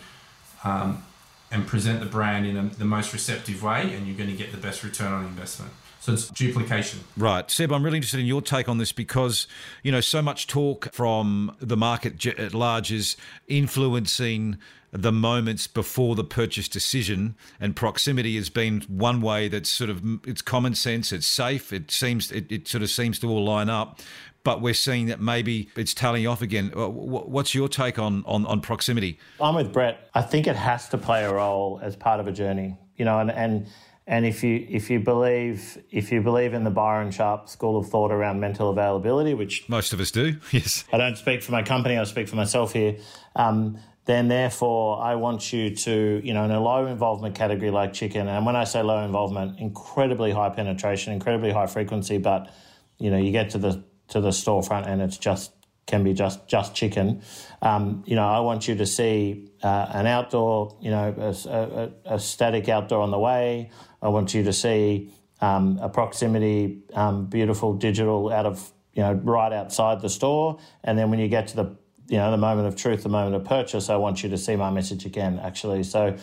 Um, 0.64 1.04
and 1.50 1.66
present 1.66 2.00
the 2.00 2.06
brand 2.06 2.46
in 2.46 2.56
a, 2.56 2.62
the 2.62 2.84
most 2.84 3.12
receptive 3.12 3.62
way, 3.62 3.94
and 3.94 4.06
you're 4.06 4.16
going 4.16 4.28
to 4.28 4.36
get 4.36 4.52
the 4.52 4.58
best 4.58 4.84
return 4.84 5.12
on 5.12 5.24
investment. 5.24 5.72
So 6.00 6.12
it's 6.12 6.28
duplication. 6.28 7.00
Right. 7.16 7.50
Seb, 7.50 7.72
I'm 7.72 7.82
really 7.82 7.96
interested 7.96 8.20
in 8.20 8.26
your 8.26 8.40
take 8.40 8.68
on 8.68 8.78
this 8.78 8.92
because, 8.92 9.46
you 9.82 9.90
know, 9.90 10.00
so 10.00 10.22
much 10.22 10.46
talk 10.46 10.92
from 10.92 11.56
the 11.60 11.76
market 11.76 12.24
at 12.38 12.54
large 12.54 12.92
is 12.92 13.16
influencing 13.48 14.58
the 14.90 15.12
moments 15.12 15.66
before 15.66 16.14
the 16.14 16.24
purchase 16.24 16.68
decision 16.68 17.36
and 17.60 17.76
proximity 17.76 18.36
has 18.36 18.48
been 18.48 18.80
one 18.88 19.20
way 19.20 19.48
that's 19.48 19.68
sort 19.68 19.90
of 19.90 20.02
it's 20.26 20.40
common 20.40 20.74
sense 20.74 21.12
it's 21.12 21.26
safe 21.26 21.72
it 21.72 21.90
seems 21.90 22.32
it, 22.32 22.50
it 22.50 22.66
sort 22.66 22.82
of 22.82 22.88
seems 22.88 23.18
to 23.18 23.28
all 23.28 23.44
line 23.44 23.68
up 23.68 24.00
but 24.44 24.62
we're 24.62 24.72
seeing 24.72 25.06
that 25.06 25.20
maybe 25.20 25.68
it's 25.76 25.92
tailing 25.92 26.26
off 26.26 26.40
again. 26.40 26.72
What's 26.74 27.54
your 27.54 27.68
take 27.68 27.98
on, 27.98 28.24
on, 28.24 28.46
on 28.46 28.62
proximity? 28.62 29.18
I'm 29.38 29.54
with 29.54 29.74
Brett. 29.74 30.08
I 30.14 30.22
think 30.22 30.46
it 30.46 30.56
has 30.56 30.88
to 30.88 30.96
play 30.96 31.24
a 31.24 31.34
role 31.34 31.80
as 31.82 31.96
part 31.96 32.18
of 32.18 32.26
a 32.26 32.32
journey, 32.32 32.78
you 32.96 33.04
know, 33.04 33.18
and, 33.18 33.30
and 33.30 33.66
and 34.06 34.24
if 34.24 34.42
you 34.42 34.66
if 34.70 34.88
you 34.88 35.00
believe 35.00 35.76
if 35.90 36.10
you 36.10 36.22
believe 36.22 36.54
in 36.54 36.64
the 36.64 36.70
Byron 36.70 37.10
Sharp 37.10 37.50
school 37.50 37.76
of 37.78 37.90
thought 37.90 38.10
around 38.10 38.40
mental 38.40 38.70
availability, 38.70 39.34
which 39.34 39.68
most 39.68 39.92
of 39.92 40.00
us 40.00 40.10
do, 40.10 40.38
yes. 40.50 40.84
I 40.90 40.96
don't 40.96 41.16
speak 41.16 41.42
for 41.42 41.52
my 41.52 41.62
company. 41.62 41.98
I 41.98 42.04
speak 42.04 42.26
for 42.26 42.36
myself 42.36 42.72
here. 42.72 42.96
Um, 43.36 43.78
then 44.08 44.28
therefore 44.28 45.02
I 45.02 45.16
want 45.16 45.52
you 45.52 45.76
to, 45.76 46.22
you 46.24 46.32
know, 46.32 46.42
in 46.44 46.50
a 46.50 46.60
low 46.60 46.86
involvement 46.86 47.34
category 47.34 47.70
like 47.70 47.92
chicken, 47.92 48.26
and 48.26 48.46
when 48.46 48.56
I 48.56 48.64
say 48.64 48.82
low 48.82 49.04
involvement, 49.04 49.60
incredibly 49.60 50.32
high 50.32 50.48
penetration, 50.48 51.12
incredibly 51.12 51.52
high 51.52 51.66
frequency, 51.66 52.16
but 52.16 52.50
you 52.96 53.10
know, 53.10 53.18
you 53.18 53.32
get 53.32 53.50
to 53.50 53.58
the 53.58 53.84
to 54.08 54.22
the 54.22 54.30
storefront 54.30 54.86
and 54.86 55.02
it's 55.02 55.18
just 55.18 55.52
can 55.86 56.04
be 56.04 56.14
just 56.14 56.48
just 56.48 56.74
chicken. 56.74 57.20
Um, 57.60 58.02
you 58.06 58.16
know, 58.16 58.26
I 58.26 58.40
want 58.40 58.66
you 58.66 58.76
to 58.76 58.86
see 58.86 59.50
uh, 59.62 59.90
an 59.90 60.06
outdoor, 60.06 60.78
you 60.80 60.90
know, 60.90 61.14
a, 61.18 61.50
a, 61.50 62.14
a, 62.14 62.18
static 62.18 62.66
outdoor 62.70 63.02
on 63.02 63.10
the 63.10 63.18
way. 63.18 63.70
I 64.00 64.08
want 64.08 64.32
you 64.32 64.42
to 64.44 64.54
see 64.54 65.12
um, 65.42 65.78
a 65.82 65.90
proximity, 65.90 66.78
um, 66.94 67.26
beautiful 67.26 67.74
digital 67.74 68.32
out 68.32 68.46
of 68.46 68.72
you 68.94 69.02
know 69.02 69.12
right 69.12 69.52
outside 69.52 70.00
the 70.00 70.08
store, 70.08 70.58
and 70.82 70.98
then 70.98 71.10
when 71.10 71.18
you 71.18 71.28
get 71.28 71.48
to 71.48 71.56
the 71.56 71.76
you 72.08 72.16
know 72.16 72.30
the 72.30 72.36
moment 72.36 72.68
of 72.68 72.76
truth, 72.76 73.02
the 73.02 73.08
moment 73.08 73.36
of 73.36 73.44
purchase, 73.44 73.88
I 73.88 73.96
want 73.96 74.22
you 74.22 74.28
to 74.30 74.38
see 74.38 74.56
my 74.56 74.70
message 74.70 75.06
again. 75.06 75.40
Actually, 75.42 75.82
so. 75.82 76.16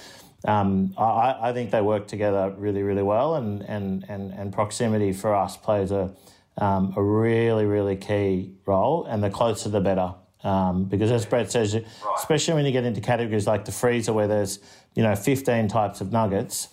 Um, 0.48 0.94
I, 0.96 1.50
I 1.50 1.54
think 1.54 1.72
they 1.72 1.82
work 1.82 2.08
together 2.08 2.54
really, 2.56 2.84
really 2.84 3.02
well, 3.02 3.34
and, 3.34 3.64
and, 3.64 4.06
and, 4.08 4.32
and 4.32 4.54
proximity 4.54 5.12
for 5.12 5.34
us 5.34 5.58
plays 5.58 5.90
a, 5.90 6.14
um, 6.60 6.94
a 6.96 7.02
really, 7.02 7.66
really 7.66 7.96
key 7.96 8.54
role, 8.68 9.06
and 9.06 9.24
the 9.24 9.32
closer 9.32 9.70
the 9.70 9.82
better. 9.82 10.14
Um, 10.44 10.86
because 10.86 11.10
as 11.10 11.26
Brett 11.26 11.52
says, 11.52 11.74
right. 11.74 11.84
especially 12.18 12.54
when 12.54 12.66
you 12.66 12.72
get 12.72 12.86
into 12.86 13.02
categories 13.02 13.48
like 13.48 13.66
the 13.66 13.72
freezer 13.72 14.14
where 14.14 14.28
there's 14.28 14.60
you 14.94 15.02
know 15.02 15.16
15 15.16 15.68
types 15.68 16.02
of 16.02 16.12
nuggets, 16.12 16.68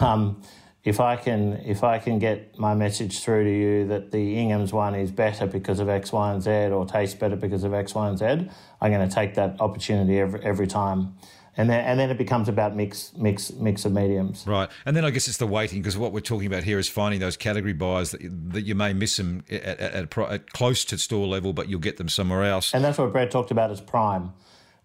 um, 0.00 0.40
if 0.86 1.00
I 1.00 1.16
can 1.16 1.54
if 1.66 1.82
I 1.82 1.98
can 1.98 2.18
get 2.20 2.58
my 2.58 2.72
message 2.74 3.20
through 3.20 3.44
to 3.44 3.50
you 3.50 3.86
that 3.88 4.12
the 4.12 4.38
Ingham's 4.38 4.72
one 4.72 4.94
is 4.94 5.10
better 5.10 5.46
because 5.46 5.80
of 5.80 5.88
X, 5.88 6.12
Y, 6.12 6.32
and 6.32 6.40
Z, 6.40 6.50
or 6.50 6.86
tastes 6.86 7.16
better 7.16 7.36
because 7.36 7.64
of 7.64 7.74
X, 7.74 7.94
Y, 7.94 8.08
and 8.08 8.16
Z, 8.16 8.48
I'm 8.80 8.92
going 8.92 9.06
to 9.06 9.14
take 9.14 9.34
that 9.34 9.60
opportunity 9.60 10.20
every 10.20 10.42
every 10.44 10.66
time 10.68 11.16
and 11.56 11.68
then 11.68 11.84
and 11.84 11.98
then 11.98 12.10
it 12.10 12.18
becomes 12.18 12.48
about 12.48 12.76
mix 12.76 13.12
mix 13.16 13.52
mix 13.54 13.84
of 13.84 13.92
mediums. 13.92 14.44
Right, 14.46 14.68
and 14.84 14.96
then 14.96 15.04
I 15.04 15.10
guess 15.10 15.26
it's 15.26 15.38
the 15.38 15.46
waiting 15.46 15.82
because 15.82 15.98
what 15.98 16.12
we're 16.12 16.20
talking 16.20 16.46
about 16.46 16.62
here 16.62 16.78
is 16.78 16.88
finding 16.88 17.18
those 17.18 17.36
category 17.36 17.72
buyers 17.72 18.12
that, 18.12 18.20
that 18.52 18.62
you 18.62 18.76
may 18.76 18.92
miss 18.92 19.16
them 19.16 19.44
at, 19.50 19.62
at, 19.64 20.18
at, 20.18 20.52
close 20.52 20.84
to 20.86 20.98
store 20.98 21.26
level, 21.26 21.52
but 21.52 21.68
you'll 21.68 21.80
get 21.80 21.96
them 21.96 22.08
somewhere 22.08 22.44
else. 22.44 22.72
And 22.72 22.84
that's 22.84 22.98
what 22.98 23.12
Brad 23.12 23.32
talked 23.32 23.50
about 23.50 23.72
as 23.72 23.80
prime. 23.80 24.32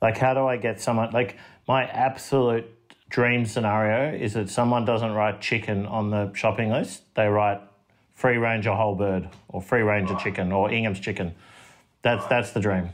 Like, 0.01 0.17
how 0.17 0.33
do 0.33 0.47
I 0.47 0.57
get 0.57 0.81
someone 0.81 1.11
like 1.11 1.37
my 1.67 1.83
absolute 1.85 2.80
dream 3.11 3.45
scenario 3.45 4.17
is 4.17 4.33
that 4.33 4.49
someone 4.49 4.85
doesn't 4.85 5.11
write 5.11 5.41
chicken 5.41 5.85
on 5.85 6.09
the 6.09 6.31
shopping 6.33 6.71
list. 6.71 7.03
They 7.13 7.27
write 7.27 7.61
free 8.15 8.37
range 8.37 8.65
or 8.65 8.75
whole 8.75 8.95
bird 8.95 9.29
or 9.49 9.61
free 9.61 9.81
range 9.81 10.09
of 10.09 10.19
chicken 10.19 10.51
or 10.51 10.71
Ingham's 10.71 10.99
chicken. 10.99 11.35
That's 12.01 12.25
that's 12.27 12.51
the 12.51 12.61
dream. 12.61 12.89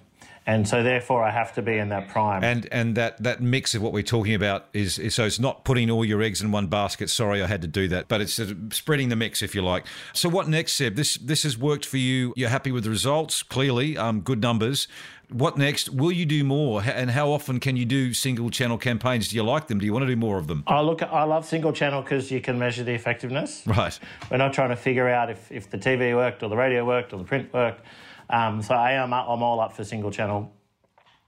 And 0.47 0.65
so 0.65 0.81
therefore 0.81 1.23
I 1.23 1.29
have 1.29 1.53
to 1.55 1.61
be 1.61 1.77
in 1.77 1.89
that 1.89 2.07
prime. 2.07 2.41
And 2.41 2.67
and 2.71 2.95
that, 2.95 3.21
that 3.21 3.41
mix 3.41 3.75
of 3.75 3.81
what 3.81 3.91
we're 3.91 4.01
talking 4.01 4.33
about 4.33 4.67
is, 4.73 4.97
is 4.97 5.13
so 5.13 5.25
it's 5.25 5.39
not 5.39 5.65
putting 5.65 5.91
all 5.91 6.05
your 6.05 6.21
eggs 6.21 6.41
in 6.41 6.53
one 6.53 6.67
basket. 6.67 7.09
Sorry, 7.09 7.43
I 7.43 7.47
had 7.47 7.61
to 7.63 7.67
do 7.67 7.89
that, 7.89 8.07
but 8.07 8.21
it's 8.21 8.39
spreading 8.71 9.09
the 9.09 9.17
mix, 9.17 9.41
if 9.41 9.53
you 9.53 9.61
like. 9.61 9.85
So 10.13 10.29
what 10.29 10.47
next, 10.47 10.73
Seb? 10.77 10.95
This 10.95 11.15
this 11.15 11.43
has 11.43 11.57
worked 11.57 11.85
for 11.85 11.97
you. 11.97 12.33
You're 12.37 12.49
happy 12.49 12.71
with 12.71 12.85
the 12.85 12.89
results, 12.89 13.43
clearly, 13.43 13.97
um, 13.97 14.21
good 14.21 14.41
numbers. 14.41 14.87
What 15.29 15.57
next? 15.57 15.89
Will 15.89 16.13
you 16.13 16.25
do 16.25 16.45
more? 16.45 16.81
And 16.81 17.11
how 17.11 17.29
often 17.31 17.59
can 17.59 17.75
you 17.75 17.83
do 17.83 18.13
single 18.13 18.49
channel 18.49 18.77
campaigns? 18.77 19.27
Do 19.27 19.35
you 19.35 19.43
like 19.43 19.67
them? 19.67 19.79
Do 19.79 19.85
you 19.85 19.91
want 19.91 20.03
to 20.03 20.07
do 20.07 20.15
more 20.15 20.37
of 20.37 20.47
them? 20.47 20.63
I 20.65 20.79
look, 20.79 21.03
I 21.03 21.23
love 21.23 21.45
single 21.45 21.73
channel 21.73 22.01
because 22.01 22.31
you 22.31 22.39
can 22.39 22.57
measure 22.57 22.85
the 22.85 22.93
effectiveness. 22.93 23.63
Right. 23.67 23.99
We're 24.31 24.37
not 24.37 24.53
trying 24.53 24.69
to 24.69 24.77
figure 24.77 25.09
out 25.09 25.29
if, 25.29 25.51
if 25.51 25.69
the 25.69 25.77
TV 25.77 26.15
worked 26.15 26.43
or 26.43 26.49
the 26.49 26.55
radio 26.55 26.85
worked 26.85 27.11
or 27.11 27.17
the 27.17 27.25
print 27.25 27.53
worked. 27.53 27.81
Um, 28.29 28.61
so 28.61 28.75
I 28.75 28.93
am 28.93 29.13
I'm 29.13 29.43
all 29.43 29.59
up 29.59 29.73
for 29.73 29.83
single 29.83 30.11
channel, 30.11 30.51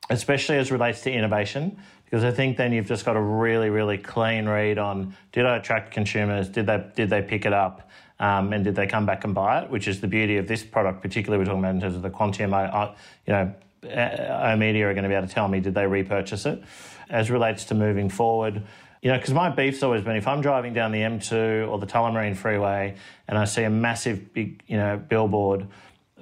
especially 0.10 0.58
as 0.58 0.72
relates 0.72 1.02
to 1.02 1.12
innovation, 1.12 1.80
because 2.06 2.24
I 2.24 2.32
think 2.32 2.58
then 2.58 2.74
you've 2.74 2.88
just 2.88 3.06
got 3.06 3.16
a 3.16 3.22
really 3.22 3.70
really 3.70 3.98
clean 3.98 4.48
read 4.48 4.78
on 4.78 5.16
did 5.32 5.46
I 5.46 5.58
attract 5.58 5.92
consumers? 5.92 6.50
Did 6.50 6.66
they 6.66 6.84
did 6.96 7.10
they 7.10 7.22
pick 7.22 7.46
it 7.46 7.54
up? 7.54 7.90
Um, 8.20 8.52
and 8.52 8.66
did 8.66 8.76
they 8.76 8.86
come 8.86 9.06
back 9.06 9.24
and 9.24 9.34
buy 9.34 9.62
it? 9.62 9.70
Which 9.70 9.88
is 9.88 10.02
the 10.02 10.08
beauty 10.08 10.36
of 10.38 10.48
this 10.48 10.62
product, 10.62 11.02
particularly 11.02 11.42
we're 11.42 11.46
talking 11.46 11.60
about 11.60 11.76
in 11.76 11.82
terms 11.82 11.96
of 11.96 12.02
the 12.02 12.10
Quantium. 12.10 12.54
I, 12.54 12.66
I, 12.66 12.96
you 13.26 13.34
know, 13.34 13.54
uh, 13.90 14.56
Media 14.58 14.90
are 14.90 14.94
going 14.94 15.04
to 15.04 15.10
be 15.10 15.16
able 15.16 15.28
to 15.28 15.34
tell 15.34 15.48
me 15.48 15.62
did 15.62 15.74
they 15.74 15.88
repurchase 15.88 16.46
it. 16.46 16.62
As 17.10 17.32
relates 17.32 17.64
to 17.66 17.76
moving 17.76 18.10
forward, 18.10 18.62
you 19.02 19.10
know, 19.10 19.18
because 19.18 19.34
my 19.34 19.50
beef's 19.50 19.82
always 19.82 20.02
been 20.02 20.18
if 20.18 20.28
I'm 20.28 20.42
driving 20.42 20.74
down 20.74 20.92
the 20.92 21.00
M2 21.00 21.70
or 21.70 21.80
the 21.80 21.88
Tullamarine 21.88 22.36
Freeway 22.36 22.96
and 23.28 23.38
I 23.38 23.46
see 23.46 23.64
a 23.64 23.70
massive 23.70 24.34
big, 24.34 24.62
you 24.68 24.78
know, 24.78 24.98
billboard 24.98 25.68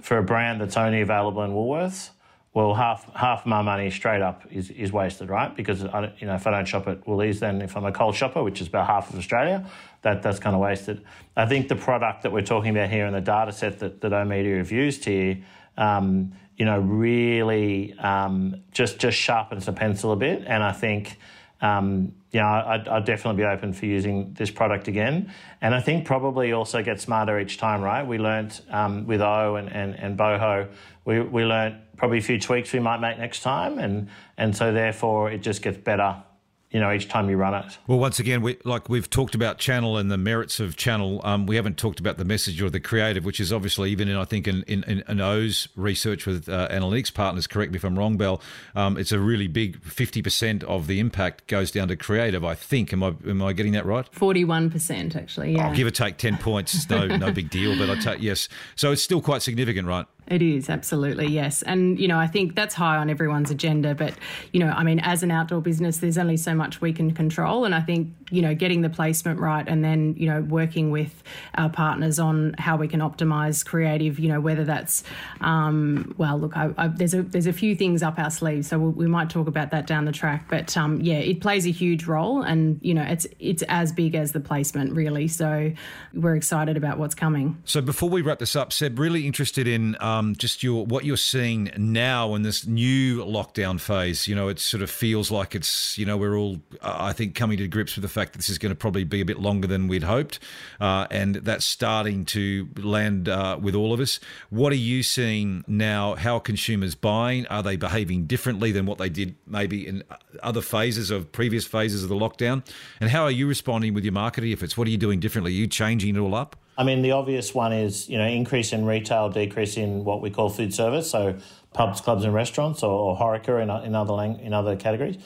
for 0.02 0.18
a 0.18 0.24
brand 0.24 0.62
that's 0.62 0.78
only 0.78 1.02
available 1.02 1.44
in 1.44 1.52
Woolworths, 1.52 2.12
well, 2.54 2.74
half 2.74 3.14
half 3.14 3.46
my 3.46 3.62
money 3.62 3.92
straight 3.92 4.24
up 4.24 4.42
is, 4.50 4.72
is 4.72 4.92
wasted, 4.92 5.30
right? 5.30 5.56
Because 5.56 5.86
I, 5.86 6.12
you 6.18 6.26
know, 6.26 6.34
if 6.34 6.48
I 6.48 6.52
don't 6.52 6.66
shop 6.66 6.88
at 6.88 7.08
Woolies, 7.08 7.40
then 7.40 7.62
if 7.62 7.78
I'm 7.78 7.86
a 7.86 7.92
Coles 7.92 8.16
shopper, 8.16 8.42
which 8.42 8.62
is 8.62 8.68
about 8.68 8.88
half 8.88 9.12
of 9.12 9.20
Australia, 9.20 9.70
that 10.02 10.24
that's 10.24 10.40
kind 10.40 10.56
of 10.56 10.62
wasted. 10.62 11.04
I 11.36 11.46
think 11.46 11.68
the 11.68 11.76
product 11.76 12.24
that 12.24 12.32
we're 12.32 12.42
talking 12.42 12.72
about 12.72 12.90
here 12.90 13.06
and 13.06 13.16
the 13.16 13.22
data 13.22 13.52
set 13.52 13.78
that 13.80 14.02
that 14.02 14.12
oOh!media 14.12 14.58
have 14.58 14.72
used 14.72 15.06
here, 15.06 15.38
um, 15.78 16.34
you 16.56 16.66
know, 16.66 16.80
really 16.80 17.94
um, 18.00 18.64
just 18.72 18.98
just 18.98 19.20
sharpens 19.20 19.68
the 19.68 19.74
pencil 19.74 20.12
a 20.12 20.16
bit, 20.16 20.44
and 20.48 20.64
I 20.64 20.72
think. 20.72 21.20
Um, 21.62 22.14
you 22.32 22.40
know, 22.40 22.46
I'd, 22.46 22.88
I'd, 22.88 23.06
definitely 23.06 23.42
be 23.42 23.48
open 23.48 23.74
for 23.74 23.86
using 23.86 24.34
this 24.34 24.52
product 24.52 24.88
again. 24.88 25.34
And 25.62 25.74
I 25.74 25.82
think 25.82 26.06
probably 26.06 26.52
also 26.52 26.84
get 26.84 27.02
smarter 27.02 27.40
each 27.40 27.58
time, 27.58 27.82
right? 27.82 28.06
We 28.06 28.20
learnt 28.20 28.62
um, 28.70 29.08
with 29.08 29.22
O 29.22 29.56
and, 29.56 29.70
and, 29.70 29.96
and 29.96 30.18
Boho, 30.18 30.70
we, 31.06 31.22
we 31.22 31.46
learnt 31.46 31.76
probably 31.96 32.20
a 32.20 32.22
few 32.22 32.40
tweaks 32.40 32.74
we 32.74 32.80
might 32.80 33.00
make 33.00 33.18
next 33.18 33.40
time. 33.40 33.80
And, 33.80 34.10
and 34.38 34.56
so 34.56 34.72
therefore 34.72 35.32
it 35.32 35.40
just 35.40 35.64
gets 35.64 35.78
better 35.78 36.22
you 36.72 36.80
know 36.80 36.92
each 36.92 37.08
time 37.08 37.30
you 37.30 37.38
run 37.38 37.54
it. 37.54 37.78
Well, 37.88 38.00
once 38.00 38.20
again, 38.20 38.42
we, 38.42 38.58
like 38.64 38.90
we've 38.90 39.10
talked 39.10 39.36
about 39.36 39.58
channel 39.58 39.98
and 39.98 40.12
the 40.12 40.18
merits 40.18 40.60
of 40.60 40.76
channel. 40.76 41.22
Um, 41.24 41.46
we 41.46 41.56
haven't 41.56 41.78
talked 41.78 42.00
about 42.00 42.18
the 42.18 42.26
message 42.26 42.62
or 42.62 42.70
the 42.70 42.80
creative, 42.80 43.24
which 43.24 43.40
is 43.40 43.54
obviously 43.54 43.92
even 43.92 44.08
in 44.08 44.18
I 44.18 44.26
think 44.26 44.48
in 44.48 44.64
in, 44.64 44.84
in 44.84 45.22
O's 45.22 45.70
research 45.76 46.26
with 46.26 46.50
uh, 46.50 46.68
analytics 46.70 47.14
partners. 47.14 47.48
Correct 47.48 47.72
me 47.72 47.78
if 47.78 47.84
I'm 47.84 47.98
wrong, 47.98 48.18
Bel. 48.18 48.42
Um, 48.76 48.98
it's 48.98 49.12
a 49.12 49.20
really 49.20 49.48
big 49.48 49.82
fifty 49.84 50.22
percent 50.22 50.64
of 50.66 50.88
the 50.88 51.00
impact 51.00 51.48
goes 51.48 51.72
down 51.72 51.88
to 51.88 51.96
creative. 51.96 52.44
I 52.44 52.56
think. 52.56 52.92
Am 52.94 53.04
I 53.04 53.16
am 53.28 53.42
I 53.42 53.54
getting 53.54 53.74
that 53.74 53.86
right? 53.86 54.08
Forty 54.12 54.44
one 54.44 54.70
percent 54.70 55.16
actually. 55.16 55.54
Yeah. 55.54 55.70
I'll 55.70 55.76
give 55.76 55.88
or 55.88 55.92
take 55.92 56.18
ten 56.18 56.38
points. 56.38 56.90
No 56.90 57.08
no 57.08 57.32
big 57.32 57.50
deal, 57.50 57.78
but 57.78 57.90
I 57.90 58.00
take 58.00 58.22
yes. 58.22 58.50
So 58.76 58.92
it's 58.92 59.02
still 59.02 59.22
quite 59.22 59.42
significant, 59.42 59.88
right? 59.88 60.06
It 60.30 60.42
is, 60.42 60.70
absolutely, 60.70 61.28
yes. 61.28 61.62
And, 61.62 61.98
you 61.98 62.10
know, 62.10 62.20
I 62.20 62.28
think 62.28 62.54
that's 62.54 62.76
high 62.76 62.98
on 62.98 63.10
everyone's 63.10 63.50
agenda. 63.50 63.96
But, 63.96 64.14
you 64.52 64.60
know, 64.60 64.68
I 64.68 64.84
mean, 64.84 65.00
as 65.00 65.24
an 65.24 65.32
outdoor 65.32 65.62
business, 65.62 66.00
there's 66.00 66.18
only 66.18 66.36
so 66.36 66.54
much 66.54 66.82
we 66.82 66.92
can 66.92 67.14
control. 67.14 67.64
And 67.64 67.74
I 67.74 67.80
think, 67.80 68.14
you 68.30 68.42
know, 68.42 68.54
getting 68.54 68.82
the 68.82 68.90
placement 68.90 69.40
right 69.40 69.66
and 69.66 69.86
then, 69.86 70.16
you 70.18 70.28
know, 70.28 70.42
working 70.42 70.92
with 70.92 71.24
our 71.56 71.70
partners 71.70 72.20
on 72.20 72.56
how 72.58 72.76
we 72.76 72.90
can 72.90 73.00
optimize 73.00 73.66
creative, 73.66 74.20
you 74.20 74.28
know, 74.28 74.42
whether 74.42 74.66
that's, 74.66 75.02
um, 75.40 76.14
well, 76.18 76.38
look, 76.38 76.58
I, 76.58 76.72
I, 76.78 76.88
there's, 76.90 77.14
a, 77.14 77.24
there's 77.24 77.48
a 77.48 77.54
few 77.54 77.74
things 77.74 78.04
up 78.04 78.20
our 78.20 78.30
sleeve. 78.30 78.66
So 78.66 78.80
we'll, 78.80 78.92
we 78.92 79.08
might 79.08 79.30
talk 79.30 79.48
about 79.48 79.72
that 79.72 79.88
down 79.88 80.04
the 80.04 80.12
track. 80.12 80.50
But, 80.50 80.76
um, 80.76 81.00
yeah, 81.00 81.20
it 81.20 81.40
plays 81.40 81.66
a 81.66 81.72
huge 81.72 82.06
role. 82.06 82.42
And, 82.42 82.82
you 82.82 82.94
know, 82.94 83.04
it's, 83.04 83.28
it's 83.40 83.64
as 83.70 83.94
big 83.94 84.14
as 84.14 84.34
the 84.34 84.42
placement, 84.42 84.92
really. 84.92 85.30
So 85.30 85.72
we're 86.14 86.36
excited 86.36 86.76
about 86.76 86.98
what's 86.98 87.16
coming. 87.16 87.62
So 87.64 87.80
before 87.80 88.10
we 88.10 88.22
wrap 88.22 88.40
this 88.40 88.58
up, 88.58 88.74
Seb, 88.74 89.00
really 89.00 89.26
interested 89.26 89.70
in. 89.70 89.96
Um, 90.02 90.17
um, 90.18 90.36
just 90.36 90.64
your 90.64 90.86
what 90.86 91.06
you're 91.06 91.18
seeing 91.18 91.72
now 91.78 92.36
in 92.36 92.42
this 92.42 92.66
new 92.66 93.24
lockdown 93.24 93.80
phase. 93.80 94.28
You 94.28 94.36
know, 94.36 94.48
it 94.48 94.60
sort 94.60 94.84
of 94.84 94.90
feels 94.90 95.32
like 95.32 95.56
it's 95.56 95.98
you 95.98 96.06
know 96.06 96.18
we're 96.18 96.36
all 96.38 96.60
I 96.82 97.14
think 97.14 97.36
coming 97.36 97.58
to 97.58 97.68
grips 97.68 97.96
with 97.96 98.04
the 98.04 98.10
fact 98.10 98.34
that 98.34 98.40
this 98.40 98.50
is 98.50 98.58
going 98.58 98.72
to 98.72 98.76
probably 98.76 99.04
be 99.04 99.22
a 99.22 99.26
bit 99.26 99.40
longer 99.40 99.68
than 99.68 99.88
we'd 99.88 100.04
hoped, 100.04 100.40
uh, 100.80 101.08
and 101.12 101.36
that's 101.36 101.66
starting 101.66 102.26
to 102.26 102.68
land 102.78 103.30
uh, 103.30 103.58
with 103.62 103.76
all 103.76 103.94
of 103.94 104.00
us. 104.00 104.20
What 104.50 104.72
are 104.72 104.76
you 104.76 105.04
seeing 105.04 105.64
now? 105.68 106.16
How 106.16 106.40
consumers 106.40 106.96
buying? 106.96 107.48
Are 107.48 107.64
they 107.64 107.76
behaving 107.76 108.26
differently 108.26 108.72
than 108.72 108.86
what 108.86 108.98
they 108.98 109.10
did 109.10 109.36
maybe 109.46 109.88
in 109.88 110.04
other 110.42 110.62
phases 110.62 111.12
of 111.12 111.32
previous 111.32 111.66
phases 111.66 112.04
of 112.04 112.10
the 112.10 112.16
lockdown? 112.16 112.66
And 113.00 113.10
how 113.10 113.24
are 113.24 113.32
you 113.32 113.48
responding 113.48 113.94
with 113.94 114.04
your 114.04 114.14
marketing 114.14 114.52
efforts? 114.52 114.78
What 114.78 114.88
are 114.88 114.92
you 114.92 114.98
doing 114.98 115.20
differently? 115.20 115.52
Are 115.52 115.56
you 115.56 115.68
changing 115.68 116.16
it 116.16 116.20
all 116.20 116.36
up? 116.36 116.56
I 116.78 116.84
mean, 116.84 117.02
the 117.02 117.12
obvious 117.12 117.56
one 117.56 117.74
is 117.74 118.08
you 118.08 118.18
know 118.18 118.28
increase 118.28 118.72
in 118.72 118.86
retail, 118.86 119.30
decrease 119.30 119.78
in 119.78 120.04
what 120.04 120.22
we 120.22 120.30
call 120.30 120.50
food 120.50 120.74
service, 120.74 121.10
so 121.10 121.38
pubs, 121.74 122.02
clubs, 122.02 122.24
and 122.24 122.34
restaurants, 122.34 122.84
or, 122.84 122.92
or 122.92 123.18
HoReCa 123.18 123.62
in, 123.62 123.86
in 123.86 123.96
other 123.96 124.14
lang- 124.14 124.40
in 124.40 124.54
other 124.54 124.76
categories. 124.76 125.18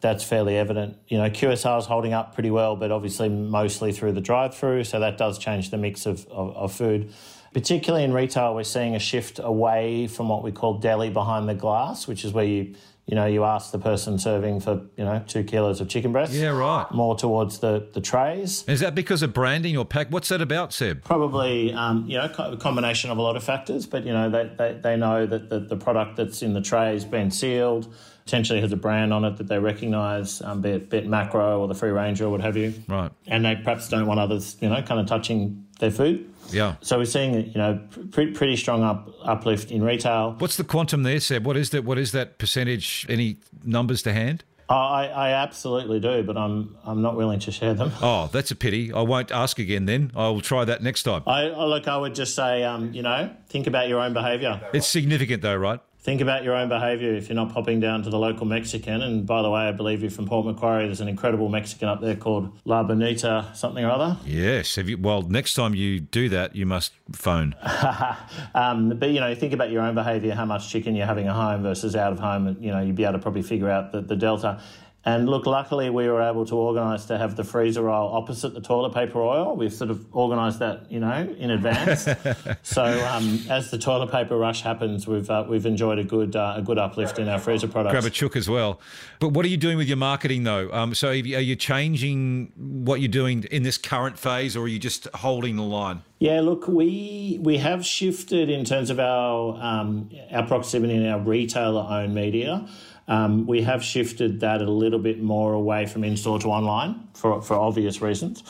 That's 0.00 0.22
fairly 0.22 0.56
evident. 0.56 0.98
You 1.08 1.18
know, 1.18 1.30
QSR 1.30 1.78
is 1.78 1.86
holding 1.86 2.12
up 2.12 2.34
pretty 2.34 2.50
well, 2.50 2.76
but 2.76 2.90
obviously 2.90 3.28
mostly 3.28 3.92
through 3.92 4.12
the 4.12 4.20
drive-through, 4.20 4.84
so 4.84 5.00
that 5.00 5.16
does 5.16 5.38
change 5.38 5.70
the 5.70 5.78
mix 5.78 6.04
of, 6.04 6.26
of, 6.26 6.54
of 6.54 6.72
food. 6.72 7.12
Particularly 7.54 8.04
in 8.04 8.12
retail, 8.12 8.54
we're 8.54 8.64
seeing 8.64 8.94
a 8.94 8.98
shift 8.98 9.40
away 9.42 10.06
from 10.06 10.28
what 10.28 10.42
we 10.42 10.52
call 10.52 10.74
deli 10.74 11.08
behind 11.08 11.48
the 11.48 11.54
glass, 11.54 12.06
which 12.06 12.24
is 12.24 12.32
where 12.32 12.44
you 12.44 12.74
you 13.06 13.14
know, 13.14 13.24
you 13.24 13.44
ask 13.44 13.70
the 13.70 13.78
person 13.78 14.18
serving 14.18 14.58
for, 14.58 14.82
you 14.96 15.04
know, 15.04 15.22
two 15.28 15.44
kilos 15.44 15.80
of 15.80 15.88
chicken 15.88 16.10
breast. 16.10 16.32
Yeah, 16.32 16.48
right. 16.48 16.86
More 16.90 17.16
towards 17.16 17.60
the, 17.60 17.88
the 17.92 18.00
trays. 18.00 18.64
Is 18.66 18.80
that 18.80 18.96
because 18.96 19.22
of 19.22 19.32
branding 19.32 19.76
or 19.76 19.84
pack? 19.84 20.08
What's 20.10 20.28
that 20.30 20.40
about, 20.40 20.72
Seb? 20.72 21.04
Probably, 21.04 21.72
um, 21.72 22.04
you 22.08 22.18
know, 22.18 22.24
a 22.24 22.56
combination 22.56 23.10
of 23.10 23.18
a 23.18 23.22
lot 23.22 23.36
of 23.36 23.44
factors, 23.44 23.86
but, 23.86 24.04
you 24.04 24.12
know, 24.12 24.28
they, 24.28 24.50
they, 24.58 24.80
they 24.82 24.96
know 24.96 25.24
that 25.24 25.50
the, 25.50 25.60
the 25.60 25.76
product 25.76 26.16
that's 26.16 26.42
in 26.42 26.52
the 26.52 26.60
tray 26.60 26.94
has 26.94 27.04
been 27.04 27.30
sealed, 27.30 27.94
potentially 28.24 28.60
has 28.60 28.72
a 28.72 28.76
brand 28.76 29.12
on 29.12 29.24
it 29.24 29.36
that 29.36 29.46
they 29.46 29.60
recognise, 29.60 30.42
um, 30.42 30.60
be, 30.60 30.70
it, 30.70 30.90
be 30.90 30.98
it 30.98 31.06
Macro 31.06 31.60
or 31.60 31.68
the 31.68 31.76
Free 31.76 31.90
Ranger 31.90 32.24
or 32.24 32.30
what 32.30 32.40
have 32.40 32.56
you. 32.56 32.74
Right. 32.88 33.12
And 33.28 33.44
they 33.44 33.54
perhaps 33.54 33.88
don't 33.88 34.06
want 34.06 34.18
others, 34.18 34.56
you 34.60 34.68
know, 34.68 34.82
kind 34.82 35.00
of 35.00 35.06
touching 35.06 35.65
their 35.78 35.90
food. 35.90 36.32
Yeah. 36.50 36.76
So 36.80 36.98
we're 36.98 37.04
seeing 37.04 37.34
you 37.34 37.58
know 37.58 37.80
pretty 38.10 38.32
pretty 38.32 38.56
strong 38.56 38.82
up 38.82 39.08
uplift 39.22 39.70
in 39.70 39.82
retail. 39.82 40.36
What's 40.38 40.56
the 40.56 40.64
quantum 40.64 41.02
there, 41.02 41.20
Seb? 41.20 41.44
What 41.44 41.56
is 41.56 41.70
that? 41.70 41.84
What 41.84 41.98
is 41.98 42.12
that 42.12 42.38
percentage? 42.38 43.06
Any 43.08 43.38
numbers 43.64 44.02
to 44.02 44.12
hand? 44.12 44.44
I, 44.68 45.06
I 45.06 45.30
absolutely 45.30 46.00
do, 46.00 46.24
but 46.24 46.36
I'm 46.36 46.76
I'm 46.84 47.00
not 47.00 47.16
willing 47.16 47.38
to 47.40 47.52
share 47.52 47.74
them. 47.74 47.92
Oh, 48.02 48.28
that's 48.32 48.50
a 48.50 48.56
pity. 48.56 48.92
I 48.92 49.02
won't 49.02 49.30
ask 49.30 49.58
again. 49.60 49.86
Then 49.86 50.10
I 50.16 50.28
will 50.28 50.40
try 50.40 50.64
that 50.64 50.82
next 50.82 51.04
time. 51.04 51.22
I 51.26 51.44
look. 51.46 51.86
I 51.86 51.96
would 51.96 52.14
just 52.14 52.34
say, 52.34 52.64
um, 52.64 52.92
you 52.92 53.02
know, 53.02 53.30
think 53.48 53.68
about 53.68 53.88
your 53.88 54.00
own 54.00 54.12
behaviour. 54.12 54.60
It's 54.72 54.88
significant, 54.88 55.42
though, 55.42 55.56
right? 55.56 55.80
Think 56.06 56.20
about 56.20 56.44
your 56.44 56.54
own 56.54 56.68
behaviour 56.68 57.12
if 57.14 57.28
you're 57.28 57.34
not 57.34 57.52
popping 57.52 57.80
down 57.80 58.04
to 58.04 58.10
the 58.10 58.18
local 58.18 58.46
Mexican. 58.46 59.02
And 59.02 59.26
by 59.26 59.42
the 59.42 59.50
way, 59.50 59.62
I 59.62 59.72
believe 59.72 60.02
you're 60.02 60.10
from 60.12 60.26
Port 60.26 60.46
Macquarie. 60.46 60.86
There's 60.86 61.00
an 61.00 61.08
incredible 61.08 61.48
Mexican 61.48 61.88
up 61.88 62.00
there 62.00 62.14
called 62.14 62.56
La 62.64 62.84
Bonita 62.84 63.50
something 63.54 63.84
or 63.84 63.90
other. 63.90 64.16
Yes. 64.24 64.76
You, 64.76 64.98
well, 64.98 65.22
next 65.22 65.54
time 65.54 65.74
you 65.74 65.98
do 65.98 66.28
that, 66.28 66.54
you 66.54 66.64
must 66.64 66.92
phone. 67.10 67.56
um, 68.54 68.90
but, 68.90 69.10
you 69.10 69.18
know, 69.18 69.34
think 69.34 69.52
about 69.52 69.72
your 69.72 69.82
own 69.82 69.96
behaviour, 69.96 70.32
how 70.32 70.44
much 70.44 70.70
chicken 70.70 70.94
you're 70.94 71.06
having 71.06 71.26
at 71.26 71.34
home 71.34 71.64
versus 71.64 71.96
out 71.96 72.12
of 72.12 72.20
home. 72.20 72.56
You 72.60 72.70
know, 72.70 72.80
you'd 72.80 72.94
be 72.94 73.02
able 73.02 73.14
to 73.14 73.18
probably 73.18 73.42
figure 73.42 73.68
out 73.68 73.90
the, 73.90 74.00
the 74.00 74.14
delta. 74.14 74.60
And 75.06 75.28
look, 75.28 75.46
luckily 75.46 75.88
we 75.88 76.08
were 76.08 76.20
able 76.20 76.44
to 76.46 76.56
organise 76.56 77.04
to 77.06 77.16
have 77.16 77.36
the 77.36 77.44
freezer 77.44 77.88
aisle 77.88 78.10
opposite 78.12 78.54
the 78.54 78.60
toilet 78.60 78.92
paper 78.92 79.22
oil. 79.22 79.54
We've 79.54 79.72
sort 79.72 79.90
of 79.90 80.12
organised 80.12 80.58
that, 80.58 80.90
you 80.90 80.98
know, 80.98 81.32
in 81.38 81.52
advance. 81.52 82.08
so 82.64 82.84
um, 83.06 83.40
as 83.48 83.70
the 83.70 83.78
toilet 83.78 84.10
paper 84.10 84.36
rush 84.36 84.62
happens, 84.62 85.06
we've 85.06 85.30
uh, 85.30 85.44
we've 85.48 85.64
enjoyed 85.64 86.00
a 86.00 86.04
good 86.04 86.34
uh, 86.34 86.54
a 86.56 86.62
good 86.62 86.76
uplift 86.76 87.20
in 87.20 87.28
our 87.28 87.38
freezer 87.38 87.68
products. 87.68 87.92
Grab 87.92 88.04
a 88.04 88.10
chook 88.10 88.34
as 88.34 88.50
well. 88.50 88.80
But 89.20 89.28
what 89.28 89.44
are 89.44 89.48
you 89.48 89.56
doing 89.56 89.76
with 89.76 89.86
your 89.86 89.96
marketing 89.96 90.42
though? 90.42 90.72
Um, 90.72 90.92
so 90.92 91.10
are 91.10 91.14
you 91.14 91.54
changing 91.54 92.50
what 92.56 93.00
you're 93.00 93.08
doing 93.08 93.44
in 93.44 93.62
this 93.62 93.78
current 93.78 94.18
phase, 94.18 94.56
or 94.56 94.64
are 94.64 94.68
you 94.68 94.80
just 94.80 95.06
holding 95.14 95.54
the 95.54 95.62
line? 95.62 96.02
Yeah, 96.18 96.40
look, 96.40 96.66
we 96.66 97.38
we 97.40 97.58
have 97.58 97.86
shifted 97.86 98.50
in 98.50 98.64
terms 98.64 98.90
of 98.90 98.98
our 98.98 99.56
um, 99.62 100.10
our 100.32 100.44
proximity 100.48 100.96
and 100.96 101.06
our 101.06 101.20
retailer 101.20 101.86
owned 101.88 102.12
media. 102.12 102.66
Um, 103.08 103.46
we 103.46 103.62
have 103.62 103.84
shifted 103.84 104.40
that 104.40 104.60
a 104.62 104.70
little 104.70 104.98
bit 104.98 105.22
more 105.22 105.52
away 105.52 105.86
from 105.86 106.02
in 106.02 106.16
store 106.16 106.38
to 106.40 106.48
online 106.48 107.08
for 107.14 107.40
for 107.40 107.54
obvious 107.54 108.02
reasons, 108.02 108.42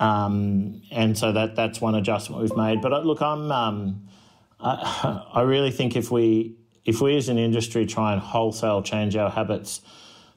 um, 0.00 0.82
and 0.90 1.16
so 1.16 1.32
that 1.32 1.56
that's 1.56 1.80
one 1.80 1.94
adjustment 1.94 2.42
we've 2.42 2.56
made. 2.56 2.82
But 2.82 2.92
uh, 2.92 3.00
look, 3.00 3.22
I'm 3.22 3.50
um, 3.50 4.08
I, 4.60 5.24
I 5.32 5.42
really 5.42 5.70
think 5.70 5.96
if 5.96 6.10
we 6.10 6.56
if 6.84 7.00
we 7.00 7.16
as 7.16 7.28
an 7.28 7.38
industry 7.38 7.86
try 7.86 8.12
and 8.12 8.20
wholesale 8.20 8.82
change 8.82 9.16
our 9.16 9.30
habits 9.30 9.80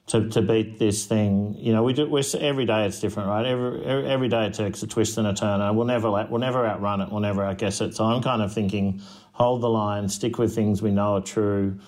to, 0.08 0.28
to 0.28 0.42
beat 0.42 0.78
this 0.78 1.06
thing. 1.06 1.56
You 1.58 1.72
know, 1.72 1.82
we 1.82 1.92
do. 1.92 2.08
We're, 2.08 2.22
every 2.38 2.64
day 2.64 2.86
it's 2.86 3.00
different, 3.00 3.28
right? 3.28 3.44
Every 3.44 3.84
every 3.84 4.28
day 4.28 4.46
it 4.46 4.54
takes 4.54 4.82
a 4.82 4.86
twist 4.86 5.18
and 5.18 5.26
a 5.26 5.34
turn, 5.34 5.60
and 5.60 5.76
we'll 5.76 5.86
never 5.86 6.10
we'll 6.10 6.40
never 6.40 6.66
outrun 6.66 7.00
it. 7.00 7.10
We'll 7.10 7.20
never 7.20 7.44
outguess 7.44 7.80
it. 7.80 7.94
So 7.94 8.04
I'm 8.04 8.22
kind 8.22 8.42
of 8.42 8.52
thinking, 8.52 9.02
hold 9.32 9.62
the 9.62 9.68
line, 9.68 10.08
stick 10.08 10.38
with 10.38 10.54
things 10.54 10.80
we 10.80 10.92
know 10.92 11.16
are 11.16 11.20
true, 11.20 11.78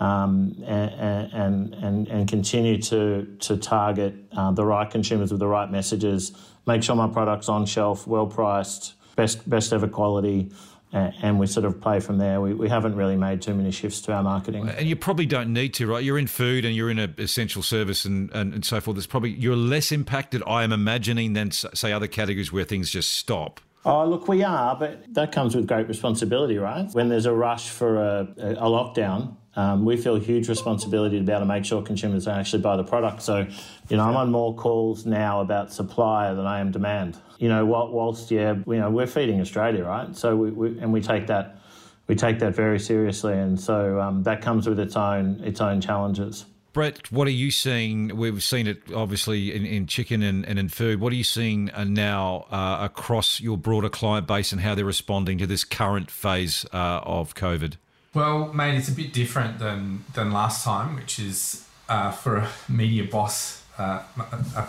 um, 0.00 0.54
and, 0.66 1.32
and 1.32 1.74
and 1.74 2.08
and 2.08 2.28
continue 2.28 2.80
to 2.82 3.36
to 3.40 3.56
target 3.56 4.14
uh, 4.32 4.50
the 4.52 4.64
right 4.64 4.90
consumers 4.90 5.30
with 5.30 5.40
the 5.40 5.48
right 5.48 5.70
messages. 5.70 6.32
Make 6.66 6.82
sure 6.82 6.96
my 6.96 7.08
product's 7.08 7.48
on 7.48 7.66
shelf, 7.66 8.06
well 8.06 8.26
priced, 8.26 8.94
best 9.16 9.48
best 9.48 9.72
ever 9.72 9.88
quality 9.88 10.50
and 10.92 11.38
we 11.38 11.46
sort 11.46 11.66
of 11.66 11.80
play 11.80 12.00
from 12.00 12.18
there. 12.18 12.40
We, 12.40 12.54
we 12.54 12.68
haven't 12.68 12.96
really 12.96 13.16
made 13.16 13.42
too 13.42 13.54
many 13.54 13.70
shifts 13.70 14.00
to 14.02 14.12
our 14.12 14.22
marketing. 14.22 14.68
And 14.68 14.86
you 14.86 14.96
probably 14.96 15.26
don't 15.26 15.52
need 15.52 15.74
to, 15.74 15.86
right? 15.86 16.02
You're 16.02 16.18
in 16.18 16.26
food 16.26 16.64
and 16.64 16.74
you're 16.74 16.90
in 16.90 16.98
an 16.98 17.14
essential 17.18 17.62
service 17.62 18.04
and, 18.04 18.30
and, 18.32 18.54
and 18.54 18.64
so 18.64 18.80
forth. 18.80 18.96
There's 18.96 19.06
probably 19.06 19.30
you're 19.30 19.56
less 19.56 19.92
impacted, 19.92 20.42
I 20.46 20.64
am 20.64 20.72
imagining, 20.72 21.34
than 21.34 21.50
say 21.50 21.92
other 21.92 22.06
categories 22.06 22.52
where 22.52 22.64
things 22.64 22.90
just 22.90 23.12
stop. 23.12 23.60
Oh, 23.84 24.04
look, 24.06 24.28
we 24.28 24.42
are, 24.42 24.76
but 24.76 25.14
that 25.14 25.32
comes 25.32 25.54
with 25.54 25.66
great 25.66 25.88
responsibility, 25.88 26.58
right? 26.58 26.88
When 26.92 27.08
there's 27.08 27.26
a 27.26 27.32
rush 27.32 27.68
for 27.68 27.96
a, 27.96 28.20
a 28.38 28.68
lockdown, 28.68 29.36
um, 29.58 29.84
we 29.84 29.96
feel 29.96 30.14
huge 30.14 30.48
responsibility 30.48 31.18
to 31.18 31.24
be 31.24 31.32
able 31.32 31.40
to 31.40 31.46
make 31.46 31.64
sure 31.64 31.82
consumers 31.82 32.28
actually 32.28 32.62
buy 32.62 32.76
the 32.76 32.84
product. 32.84 33.22
So, 33.22 33.44
you 33.88 33.96
know, 33.96 34.04
I'm 34.04 34.14
on 34.14 34.30
more 34.30 34.54
calls 34.54 35.04
now 35.04 35.40
about 35.40 35.72
supply 35.72 36.32
than 36.32 36.46
I 36.46 36.60
am 36.60 36.70
demand. 36.70 37.18
You 37.38 37.48
know, 37.48 37.66
whilst 37.66 38.30
yeah, 38.30 38.54
you 38.54 38.76
know, 38.76 38.88
we're 38.88 39.08
feeding 39.08 39.40
Australia, 39.40 39.84
right? 39.84 40.14
So 40.14 40.36
we, 40.36 40.50
we 40.52 40.78
and 40.78 40.92
we 40.92 41.00
take 41.00 41.26
that 41.26 41.58
we 42.06 42.14
take 42.14 42.38
that 42.38 42.54
very 42.54 42.78
seriously, 42.78 43.34
and 43.34 43.60
so 43.60 44.00
um, 44.00 44.22
that 44.22 44.42
comes 44.42 44.68
with 44.68 44.78
its 44.78 44.94
own 44.94 45.40
its 45.42 45.60
own 45.60 45.80
challenges. 45.80 46.46
Brett, 46.72 47.10
what 47.10 47.26
are 47.26 47.32
you 47.32 47.50
seeing? 47.50 48.16
We've 48.16 48.42
seen 48.44 48.68
it 48.68 48.92
obviously 48.94 49.52
in, 49.52 49.66
in 49.66 49.88
chicken 49.88 50.22
and, 50.22 50.46
and 50.46 50.56
in 50.60 50.68
food. 50.68 51.00
What 51.00 51.12
are 51.12 51.16
you 51.16 51.24
seeing 51.24 51.70
uh, 51.72 51.82
now 51.82 52.46
uh, 52.52 52.78
across 52.82 53.40
your 53.40 53.56
broader 53.56 53.88
client 53.88 54.28
base 54.28 54.52
and 54.52 54.60
how 54.60 54.76
they're 54.76 54.84
responding 54.84 55.38
to 55.38 55.48
this 55.48 55.64
current 55.64 56.12
phase 56.12 56.64
uh, 56.72 57.00
of 57.02 57.34
COVID? 57.34 57.74
Well, 58.14 58.52
mate, 58.52 58.76
it's 58.76 58.88
a 58.88 58.92
bit 58.92 59.12
different 59.12 59.58
than 59.58 60.04
than 60.14 60.32
last 60.32 60.64
time, 60.64 60.96
which 60.96 61.18
is 61.18 61.66
uh, 61.88 62.10
for 62.10 62.36
a 62.36 62.48
media 62.68 63.04
boss 63.04 63.62
uh, 63.78 64.02
a, 64.18 64.60
a 64.60 64.66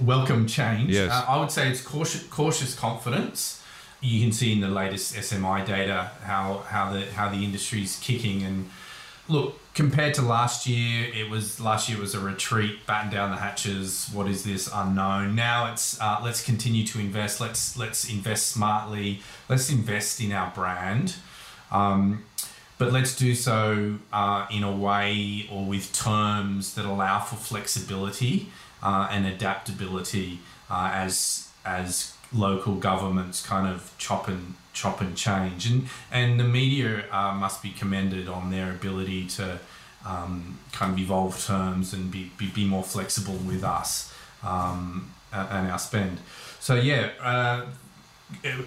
welcome 0.00 0.46
change. 0.46 0.90
Yes. 0.90 1.10
Uh, 1.10 1.24
I 1.28 1.40
would 1.40 1.50
say 1.50 1.68
it's 1.68 1.80
cautious, 1.80 2.22
cautious 2.24 2.74
confidence. 2.74 3.62
You 4.00 4.20
can 4.20 4.32
see 4.32 4.52
in 4.52 4.60
the 4.60 4.68
latest 4.68 5.14
SMI 5.14 5.66
data 5.66 6.12
how 6.22 6.64
how 6.68 6.92
the 6.92 7.06
how 7.12 7.28
the 7.28 7.42
industry's 7.42 7.98
kicking 8.00 8.42
and 8.42 8.70
look 9.28 9.58
compared 9.74 10.14
to 10.14 10.22
last 10.22 10.66
year 10.66 11.08
it 11.14 11.30
was 11.30 11.60
last 11.60 11.88
year 11.88 12.00
was 12.00 12.14
a 12.14 12.20
retreat 12.20 12.86
batten 12.86 13.10
down 13.10 13.30
the 13.30 13.36
hatches 13.36 14.08
what 14.12 14.26
is 14.26 14.42
this 14.42 14.68
unknown 14.74 15.34
now 15.34 15.70
it's 15.70 16.00
uh, 16.00 16.18
let's 16.24 16.42
continue 16.42 16.84
to 16.84 16.98
invest 16.98 17.40
let's 17.40 17.76
let's 17.76 18.08
invest 18.10 18.48
smartly 18.48 19.20
let's 19.48 19.70
invest 19.70 20.20
in 20.20 20.32
our 20.32 20.50
brand 20.54 21.16
um, 21.70 22.24
but 22.78 22.92
let's 22.92 23.14
do 23.16 23.34
so 23.34 23.98
uh, 24.12 24.46
in 24.50 24.62
a 24.62 24.74
way 24.74 25.48
or 25.50 25.64
with 25.64 25.92
terms 25.92 26.74
that 26.74 26.84
allow 26.84 27.18
for 27.18 27.36
flexibility 27.36 28.48
uh, 28.82 29.08
and 29.10 29.26
adaptability 29.26 30.38
uh, 30.70 30.90
as 30.94 31.48
as 31.64 32.14
local 32.32 32.74
governments 32.76 33.44
kind 33.44 33.66
of 33.66 33.92
chop 33.98 34.28
and 34.28 34.54
chop 34.72 35.00
and 35.00 35.16
change. 35.16 35.70
And 35.70 35.88
and 36.12 36.38
the 36.38 36.44
media 36.44 37.04
uh, 37.10 37.34
must 37.34 37.62
be 37.62 37.70
commended 37.70 38.28
on 38.28 38.50
their 38.50 38.70
ability 38.70 39.26
to 39.26 39.58
um, 40.06 40.58
kind 40.72 40.92
of 40.92 40.98
evolve 40.98 41.44
terms 41.44 41.92
and 41.92 42.10
be, 42.10 42.30
be, 42.38 42.46
be 42.46 42.64
more 42.64 42.84
flexible 42.84 43.34
with 43.34 43.64
us 43.64 44.14
um, 44.44 45.12
and 45.32 45.70
our 45.70 45.78
spend. 45.78 46.18
So 46.60 46.76
yeah 46.76 47.10
uh, 47.20 47.66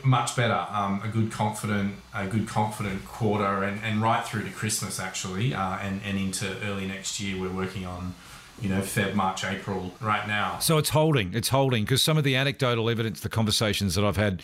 much 0.04 0.36
better. 0.36 0.66
Um, 0.72 1.02
a 1.04 1.08
good 1.08 1.32
confident, 1.32 1.96
a 2.14 2.28
good 2.28 2.48
confident 2.48 3.06
quarter, 3.06 3.64
and, 3.64 3.82
and 3.84 4.02
right 4.02 4.26
through 4.26 4.44
to 4.44 4.50
Christmas 4.50 5.00
actually, 5.00 5.54
uh, 5.54 5.78
and 5.78 6.02
and 6.04 6.18
into 6.18 6.56
early 6.64 6.88
next 6.88 7.20
year. 7.20 7.40
We're 7.40 7.52
working 7.52 7.86
on, 7.86 8.16
you 8.62 8.70
know, 8.70 8.82
Feb, 8.82 9.14
March, 9.14 9.46
April 9.46 9.94
right 10.02 10.28
now. 10.28 10.60
So 10.60 10.78
it's 10.78 10.90
holding. 10.90 11.34
It's 11.34 11.50
holding 11.50 11.84
because 11.84 12.02
some 12.02 12.18
of 12.18 12.24
the 12.24 12.36
anecdotal 12.36 12.90
evidence, 12.90 13.20
the 13.20 13.30
conversations 13.30 13.96
that 13.96 14.04
I've 14.04 14.18
had, 14.18 14.42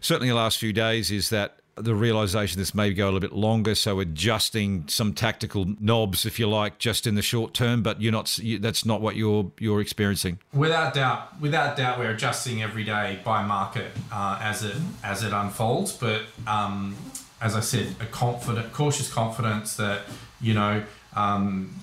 certainly 0.00 0.28
the 0.28 0.36
last 0.36 0.58
few 0.58 0.72
days, 0.72 1.10
is 1.10 1.30
that 1.30 1.58
the 1.76 1.94
realization 1.94 2.58
this 2.58 2.74
may 2.74 2.92
go 2.92 3.04
a 3.04 3.06
little 3.06 3.20
bit 3.20 3.32
longer, 3.32 3.74
so 3.74 4.00
adjusting 4.00 4.86
some 4.88 5.12
tactical 5.12 5.74
knobs, 5.80 6.24
if 6.24 6.38
you 6.38 6.48
like, 6.48 6.78
just 6.78 7.06
in 7.06 7.14
the 7.14 7.22
short 7.22 7.54
term. 7.54 7.82
But 7.82 8.00
you're 8.00 8.12
not. 8.12 8.38
That's 8.60 8.84
not 8.84 9.00
what 9.00 9.16
you're 9.16 9.50
you're 9.58 9.80
experiencing. 9.80 10.38
Without 10.52 10.94
doubt, 10.94 11.40
without 11.40 11.76
doubt, 11.76 11.98
we're 11.98 12.10
adjusting 12.10 12.62
every 12.62 12.84
day 12.84 13.20
by 13.24 13.44
market 13.44 13.90
uh, 14.12 14.38
as 14.40 14.62
it 14.62 14.76
as 15.02 15.22
it 15.22 15.32
unfolds. 15.32 15.92
But 15.92 16.22
um, 16.46 16.96
as 17.40 17.54
I 17.54 17.60
said, 17.60 17.94
a 18.00 18.06
confident, 18.06 18.72
cautious 18.72 19.12
confidence 19.12 19.76
that 19.76 20.02
you 20.40 20.54
know. 20.54 20.82
Um, 21.14 21.76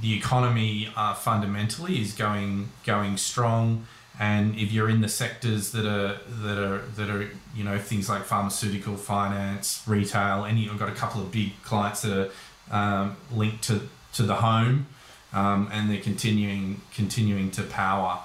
the 0.00 0.16
economy 0.16 0.88
uh, 0.94 1.12
fundamentally 1.14 2.00
is 2.00 2.12
going 2.12 2.68
going 2.84 3.16
strong 3.16 3.84
and 4.18 4.56
if 4.56 4.72
you're 4.72 4.90
in 4.90 5.00
the 5.00 5.08
sectors 5.08 5.70
that 5.72 5.86
are 5.86 6.18
that 6.42 6.58
are 6.58 6.78
that 6.96 7.08
are 7.08 7.30
you 7.54 7.64
know 7.64 7.78
things 7.78 8.08
like 8.08 8.24
pharmaceutical, 8.24 8.96
finance, 8.96 9.82
retail, 9.86 10.44
and 10.44 10.58
you've 10.58 10.78
got 10.78 10.88
a 10.88 10.94
couple 10.94 11.20
of 11.20 11.30
big 11.30 11.52
clients 11.62 12.02
that 12.02 12.30
are 12.72 13.02
um, 13.02 13.16
linked 13.32 13.62
to 13.64 13.82
to 14.14 14.22
the 14.24 14.36
home, 14.36 14.86
um, 15.32 15.68
and 15.72 15.88
they're 15.90 16.00
continuing 16.00 16.80
continuing 16.92 17.50
to 17.52 17.62
power. 17.62 18.20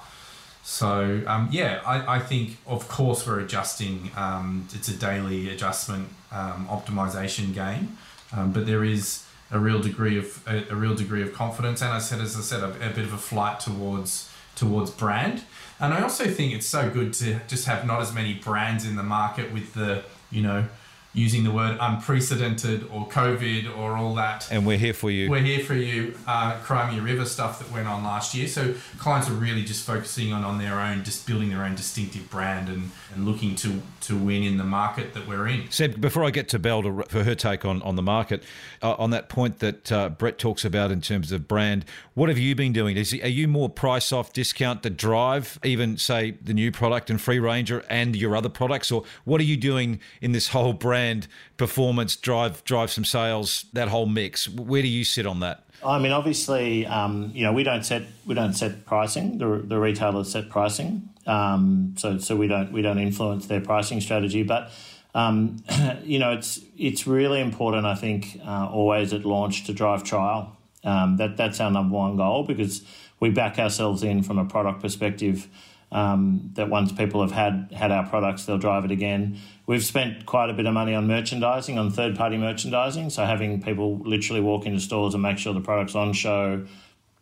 So 0.64 1.22
um, 1.26 1.48
yeah, 1.52 1.80
I, 1.86 2.16
I 2.16 2.18
think 2.18 2.56
of 2.66 2.88
course 2.88 3.26
we're 3.26 3.40
adjusting. 3.40 4.10
Um, 4.16 4.66
it's 4.74 4.88
a 4.88 4.96
daily 4.96 5.50
adjustment 5.50 6.08
um, 6.32 6.66
optimization 6.68 7.54
game, 7.54 7.98
um, 8.36 8.52
but 8.52 8.66
there 8.66 8.82
is 8.82 9.24
a 9.52 9.58
real 9.60 9.80
degree 9.80 10.18
of 10.18 10.42
a, 10.48 10.64
a, 10.70 10.74
real 10.74 10.96
degree 10.96 11.22
of 11.22 11.32
confidence, 11.34 11.82
and 11.82 11.92
I 11.92 11.98
said 12.00 12.20
as 12.20 12.36
I 12.36 12.40
said 12.40 12.64
a, 12.64 12.70
a 12.90 12.90
bit 12.92 13.04
of 13.04 13.12
a 13.12 13.18
flight 13.18 13.60
towards 13.60 14.28
towards 14.56 14.90
brand. 14.90 15.44
And 15.84 15.92
I 15.92 16.00
also 16.00 16.24
think 16.26 16.54
it's 16.54 16.66
so 16.66 16.88
good 16.88 17.12
to 17.14 17.40
just 17.46 17.66
have 17.66 17.86
not 17.86 18.00
as 18.00 18.14
many 18.14 18.32
brands 18.32 18.86
in 18.86 18.96
the 18.96 19.02
market 19.02 19.52
with 19.52 19.74
the, 19.74 20.02
you 20.30 20.40
know, 20.40 20.66
using 21.14 21.44
the 21.44 21.50
word 21.50 21.78
unprecedented 21.80 22.82
or 22.92 23.08
COVID 23.08 23.76
or 23.78 23.96
all 23.96 24.14
that. 24.16 24.50
And 24.50 24.66
we're 24.66 24.78
here 24.78 24.92
for 24.92 25.10
you. 25.10 25.30
We're 25.30 25.38
here 25.38 25.64
for 25.64 25.74
you. 25.74 26.16
Uh, 26.26 26.58
Cry 26.58 26.90
Me 26.90 26.98
a 26.98 27.02
River 27.02 27.24
stuff 27.24 27.60
that 27.60 27.70
went 27.72 27.86
on 27.86 28.02
last 28.02 28.34
year. 28.34 28.48
So 28.48 28.74
clients 28.98 29.30
are 29.30 29.34
really 29.34 29.62
just 29.62 29.86
focusing 29.86 30.32
on, 30.32 30.44
on 30.44 30.58
their 30.58 30.80
own, 30.80 31.04
just 31.04 31.24
building 31.26 31.50
their 31.50 31.64
own 31.64 31.76
distinctive 31.76 32.28
brand 32.30 32.68
and, 32.68 32.90
and 33.14 33.24
looking 33.24 33.54
to, 33.56 33.80
to 34.02 34.18
win 34.18 34.42
in 34.42 34.58
the 34.58 34.64
market 34.64 35.14
that 35.14 35.28
we're 35.28 35.46
in. 35.46 35.70
Seb, 35.70 36.00
before 36.00 36.24
I 36.24 36.30
get 36.30 36.48
to 36.48 36.58
Bel 36.58 36.82
to, 36.82 37.04
for 37.08 37.22
her 37.22 37.36
take 37.36 37.64
on, 37.64 37.80
on 37.82 37.94
the 37.94 38.02
market, 38.02 38.42
uh, 38.82 38.94
on 38.94 39.10
that 39.10 39.28
point 39.28 39.60
that 39.60 39.92
uh, 39.92 40.08
Brett 40.08 40.36
talks 40.38 40.64
about 40.64 40.90
in 40.90 41.00
terms 41.00 41.30
of 41.30 41.46
brand, 41.46 41.84
what 42.14 42.28
have 42.28 42.38
you 42.38 42.56
been 42.56 42.72
doing? 42.72 42.96
Is, 42.96 43.12
are 43.12 43.28
you 43.28 43.46
more 43.46 43.68
price 43.68 44.12
off 44.12 44.32
discount 44.32 44.82
to 44.82 44.90
drive 44.90 45.60
even, 45.62 45.96
say, 45.96 46.32
the 46.42 46.54
new 46.54 46.72
product 46.72 47.08
and 47.08 47.20
Free 47.20 47.38
Ranger 47.38 47.84
and 47.88 48.16
your 48.16 48.34
other 48.34 48.48
products? 48.48 48.90
Or 48.90 49.04
what 49.22 49.40
are 49.40 49.44
you 49.44 49.56
doing 49.56 50.00
in 50.20 50.32
this 50.32 50.48
whole 50.48 50.72
brand? 50.72 51.03
Brand 51.04 51.28
performance, 51.56 52.16
drive 52.16 52.64
drive 52.64 52.90
some 52.90 53.04
sales, 53.04 53.66
that 53.72 53.88
whole 53.88 54.06
mix. 54.06 54.48
Where 54.48 54.82
do 54.82 54.88
you 54.88 55.04
sit 55.04 55.26
on 55.26 55.40
that? 55.40 55.64
I 55.84 55.98
mean, 55.98 56.12
obviously, 56.12 56.86
um, 56.86 57.30
you 57.34 57.44
know, 57.44 57.52
we 57.52 57.62
don't 57.62 57.84
set 57.84 58.02
we 58.26 58.34
don't 58.34 58.54
set 58.54 58.86
pricing. 58.86 59.38
The, 59.38 59.62
the 59.64 59.78
retailers 59.78 60.32
set 60.32 60.48
pricing, 60.48 61.10
um, 61.26 61.94
so 61.98 62.18
so 62.18 62.36
we 62.36 62.48
don't 62.48 62.72
we 62.72 62.82
don't 62.82 62.98
influence 62.98 63.46
their 63.46 63.60
pricing 63.60 64.00
strategy. 64.00 64.42
But 64.42 64.70
um, 65.14 65.62
you 66.04 66.18
know, 66.18 66.32
it's 66.32 66.60
it's 66.78 67.06
really 67.06 67.40
important. 67.40 67.86
I 67.86 67.94
think 67.94 68.40
uh, 68.46 68.68
always 68.70 69.12
at 69.12 69.24
launch 69.24 69.64
to 69.64 69.72
drive 69.72 70.04
trial. 70.04 70.56
Um, 70.84 71.16
that 71.16 71.36
that's 71.36 71.60
our 71.60 71.70
number 71.70 71.96
one 71.96 72.16
goal 72.16 72.44
because 72.44 72.82
we 73.20 73.30
back 73.30 73.58
ourselves 73.58 74.02
in 74.02 74.22
from 74.22 74.38
a 74.38 74.44
product 74.44 74.82
perspective 74.82 75.48
um, 75.92 76.50
that 76.54 76.68
once 76.68 76.92
people 76.92 77.22
have 77.22 77.32
had 77.32 77.72
had 77.72 77.90
our 77.90 78.06
products, 78.06 78.44
they'll 78.44 78.58
drive 78.58 78.84
it 78.84 78.90
again. 78.90 79.38
We've 79.66 79.84
spent 79.84 80.26
quite 80.26 80.50
a 80.50 80.52
bit 80.52 80.66
of 80.66 80.74
money 80.74 80.94
on 80.94 81.06
merchandising, 81.06 81.78
on 81.78 81.90
third 81.90 82.16
party 82.16 82.36
merchandising. 82.36 83.10
So 83.10 83.24
having 83.24 83.62
people 83.62 83.98
literally 83.98 84.42
walk 84.42 84.66
into 84.66 84.80
stores 84.80 85.14
and 85.14 85.22
make 85.22 85.38
sure 85.38 85.54
the 85.54 85.60
product's 85.60 85.94
on 85.94 86.12
show, 86.12 86.66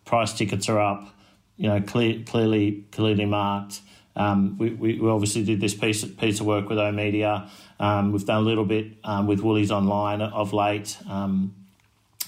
price 0.05 0.33
tickets 0.33 0.69
are 0.69 0.81
up, 0.81 1.09
you 1.57 1.69
know, 1.69 1.81
clear, 1.81 2.23
clearly 2.25 2.85
clearly 2.91 3.27
marked. 3.27 3.81
Um, 4.15 4.59
we, 4.59 4.71
we, 4.71 5.01
we, 5.01 5.09
obviously 5.09 5.43
did 5.43 5.61
this 5.61 5.73
piece, 5.73 6.05
piece 6.05 6.41
of 6.41 6.47
work 6.47 6.69
with 6.69 6.79
oOh!media. 6.79 7.49
Um, 7.81 8.13
we've 8.13 8.27
done 8.27 8.43
a 8.43 8.47
little 8.47 8.67
bit 8.67 8.89
um, 9.05 9.27
with 9.27 9.41
Woolies 9.41 9.71
Online 9.71 10.21
of 10.21 10.53
late 10.53 10.99
um, 11.09 11.55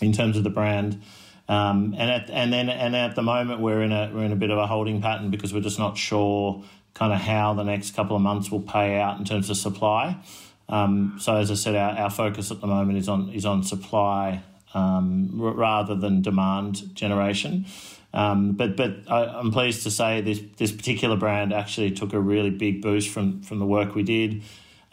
in 0.01 0.13
terms 0.13 0.39
of 0.39 0.45
the 0.45 0.51
brand. 0.51 1.03
Um, 1.47 1.95
and 1.99 2.11
at, 2.11 2.31
and 2.31 2.51
then 2.51 2.71
and 2.71 2.97
at 2.97 3.17
the 3.17 3.23
moment 3.23 3.61
we're 3.61 3.83
in 3.83 3.93
a 3.93 4.11
we're 4.15 4.25
in 4.25 4.33
a 4.33 4.37
bit 4.37 4.51
of 4.51 4.57
a 4.57 4.67
holding 4.67 5.03
pattern 5.03 5.31
because 5.31 5.53
we're 5.53 5.61
just 5.61 5.79
not 5.79 5.99
sure 5.99 6.65
kind 6.95 7.13
of 7.13 7.21
how 7.21 7.55
the 7.55 7.65
next 7.65 7.95
couple 7.95 8.17
of 8.17 8.23
months 8.23 8.51
will 8.51 8.63
pay 8.63 8.99
out 8.99 9.19
in 9.19 9.25
terms 9.25 9.51
of 9.51 9.57
supply. 9.57 10.17
Um, 10.69 11.17
so 11.21 11.37
as 11.37 11.51
I 11.51 11.55
said, 11.55 11.75
our, 11.75 11.91
our 11.99 12.11
focus 12.11 12.51
at 12.51 12.61
the 12.61 12.67
moment 12.67 12.99
is 12.99 13.09
on 13.09 13.31
is 13.31 13.45
on 13.45 13.63
supply 13.63 14.43
um, 14.73 15.31
rather 15.35 15.95
than 15.95 16.23
demand 16.23 16.95
generation. 16.95 17.67
Um, 18.13 18.53
but 18.53 18.77
but 18.77 19.11
I, 19.11 19.41
am 19.41 19.51
pleased 19.51 19.83
to 19.83 19.91
say 19.91 20.21
this 20.21 20.41
this 20.57 20.73
particular 20.73 21.17
brand 21.17 21.53
actually 21.53 21.91
took 21.91 22.13
a 22.13 22.21
really 22.21 22.51
big 22.51 22.81
boost 22.81 23.09
from 23.11 23.43
from 23.43 23.59
the 23.59 23.67
work 23.67 23.95
we 23.95 24.03
did. 24.03 24.43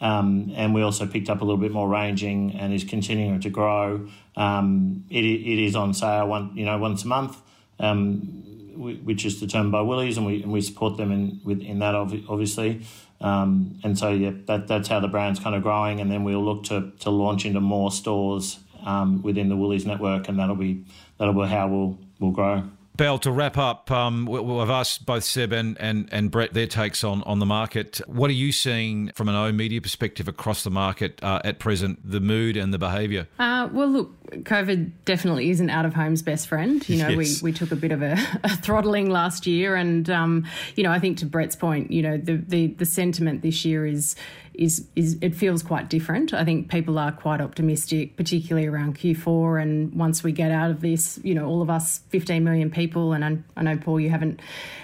Um, 0.00 0.52
and 0.56 0.74
we 0.74 0.82
also 0.82 1.06
picked 1.06 1.30
up 1.30 1.42
a 1.42 1.44
little 1.44 1.60
bit 1.60 1.70
more 1.70 1.88
ranging 1.88 2.56
and 2.56 2.72
is 2.72 2.82
continuing 2.82 3.38
to 3.42 3.50
grow. 3.50 4.08
Um, 4.34 5.04
it, 5.08 5.24
it 5.24 5.64
is 5.64 5.76
on 5.76 5.94
sale 5.94 6.26
one 6.26 6.56
you 6.56 6.64
know 6.64 6.76
once 6.78 7.04
a 7.04 7.08
month, 7.08 7.40
um, 7.78 8.42
which 8.76 9.24
is 9.24 9.40
determined 9.40 9.72
by 9.72 9.80
Woolies, 9.80 10.16
and 10.16 10.26
we 10.26 10.42
and 10.42 10.52
we 10.52 10.60
support 10.60 10.96
them 10.96 11.12
in 11.12 11.40
with 11.44 11.60
in 11.60 11.78
that 11.80 11.94
obviously. 11.94 12.82
Um, 13.20 13.78
and 13.84 13.96
so 13.96 14.10
yeah, 14.10 14.32
that 14.46 14.66
that's 14.66 14.88
how 14.88 15.00
the 15.00 15.08
brand's 15.08 15.38
kind 15.38 15.54
of 15.54 15.62
growing, 15.62 16.00
and 16.00 16.10
then 16.10 16.24
we'll 16.24 16.44
look 16.44 16.64
to 16.64 16.92
to 17.00 17.10
launch 17.10 17.44
into 17.44 17.60
more 17.60 17.90
stores 17.90 18.58
um, 18.84 19.22
within 19.22 19.48
the 19.48 19.56
Woolies 19.56 19.86
network, 19.86 20.28
and 20.28 20.38
that'll 20.38 20.56
be 20.56 20.84
that'll 21.18 21.34
be 21.34 21.46
how 21.48 21.68
we'll 21.68 21.98
we'll 22.18 22.32
grow. 22.32 22.64
Bel, 22.94 23.18
to 23.20 23.32
wrap 23.32 23.56
up, 23.56 23.90
um, 23.90 24.26
we've 24.26 24.68
asked 24.68 25.06
both 25.06 25.24
Seb 25.24 25.52
and, 25.52 25.80
and, 25.80 26.08
and 26.12 26.30
Brett 26.30 26.52
their 26.52 26.66
takes 26.66 27.02
on, 27.02 27.22
on 27.22 27.38
the 27.38 27.46
market. 27.46 28.02
What 28.06 28.28
are 28.28 28.34
you 28.34 28.52
seeing 28.52 29.10
from 29.14 29.30
an 29.30 29.34
oOh!media 29.34 29.80
perspective 29.80 30.28
across 30.28 30.62
the 30.62 30.70
market 30.70 31.18
uh, 31.22 31.40
at 31.42 31.58
present, 31.58 31.98
the 32.04 32.20
mood 32.20 32.56
and 32.56 32.72
the 32.72 32.78
behaviour? 32.78 33.28
Uh, 33.38 33.70
well, 33.72 33.88
look, 33.88 34.12
COVID 34.44 34.90
definitely 35.06 35.48
isn't 35.48 35.70
out 35.70 35.86
of 35.86 35.94
home's 35.94 36.20
best 36.20 36.48
friend. 36.48 36.86
You 36.86 36.98
know, 36.98 37.08
yes. 37.08 37.42
we, 37.42 37.50
we 37.50 37.56
took 37.56 37.72
a 37.72 37.76
bit 37.76 37.92
of 37.92 38.02
a, 38.02 38.12
a 38.44 38.56
throttling 38.56 39.08
last 39.08 39.46
year, 39.46 39.74
and 39.74 40.10
um, 40.10 40.46
you 40.76 40.82
know, 40.82 40.90
I 40.90 40.98
think 40.98 41.16
to 41.18 41.26
Brett's 41.26 41.56
point, 41.56 41.90
you 41.90 42.02
know, 42.02 42.18
the, 42.18 42.36
the 42.36 42.66
the 42.68 42.86
sentiment 42.86 43.40
this 43.40 43.64
year 43.64 43.86
is 43.86 44.16
is 44.54 44.86
is 44.96 45.16
it 45.22 45.34
feels 45.34 45.62
quite 45.62 45.88
different. 45.88 46.34
I 46.34 46.44
think 46.44 46.70
people 46.70 46.98
are 46.98 47.10
quite 47.10 47.40
optimistic, 47.40 48.16
particularly 48.16 48.68
around 48.68 48.98
Q4. 48.98 49.62
And 49.62 49.94
once 49.94 50.22
we 50.22 50.32
get 50.32 50.50
out 50.50 50.70
of 50.70 50.80
this, 50.82 51.18
you 51.22 51.34
know, 51.34 51.46
all 51.46 51.62
of 51.62 51.70
us 51.70 52.00
15 52.10 52.44
million 52.44 52.70
people, 52.70 53.14
and 53.14 53.24
I, 53.24 53.38
I 53.56 53.62
know 53.62 53.78
Paul, 53.78 53.98
you 54.00 54.10
haven't 54.10 54.40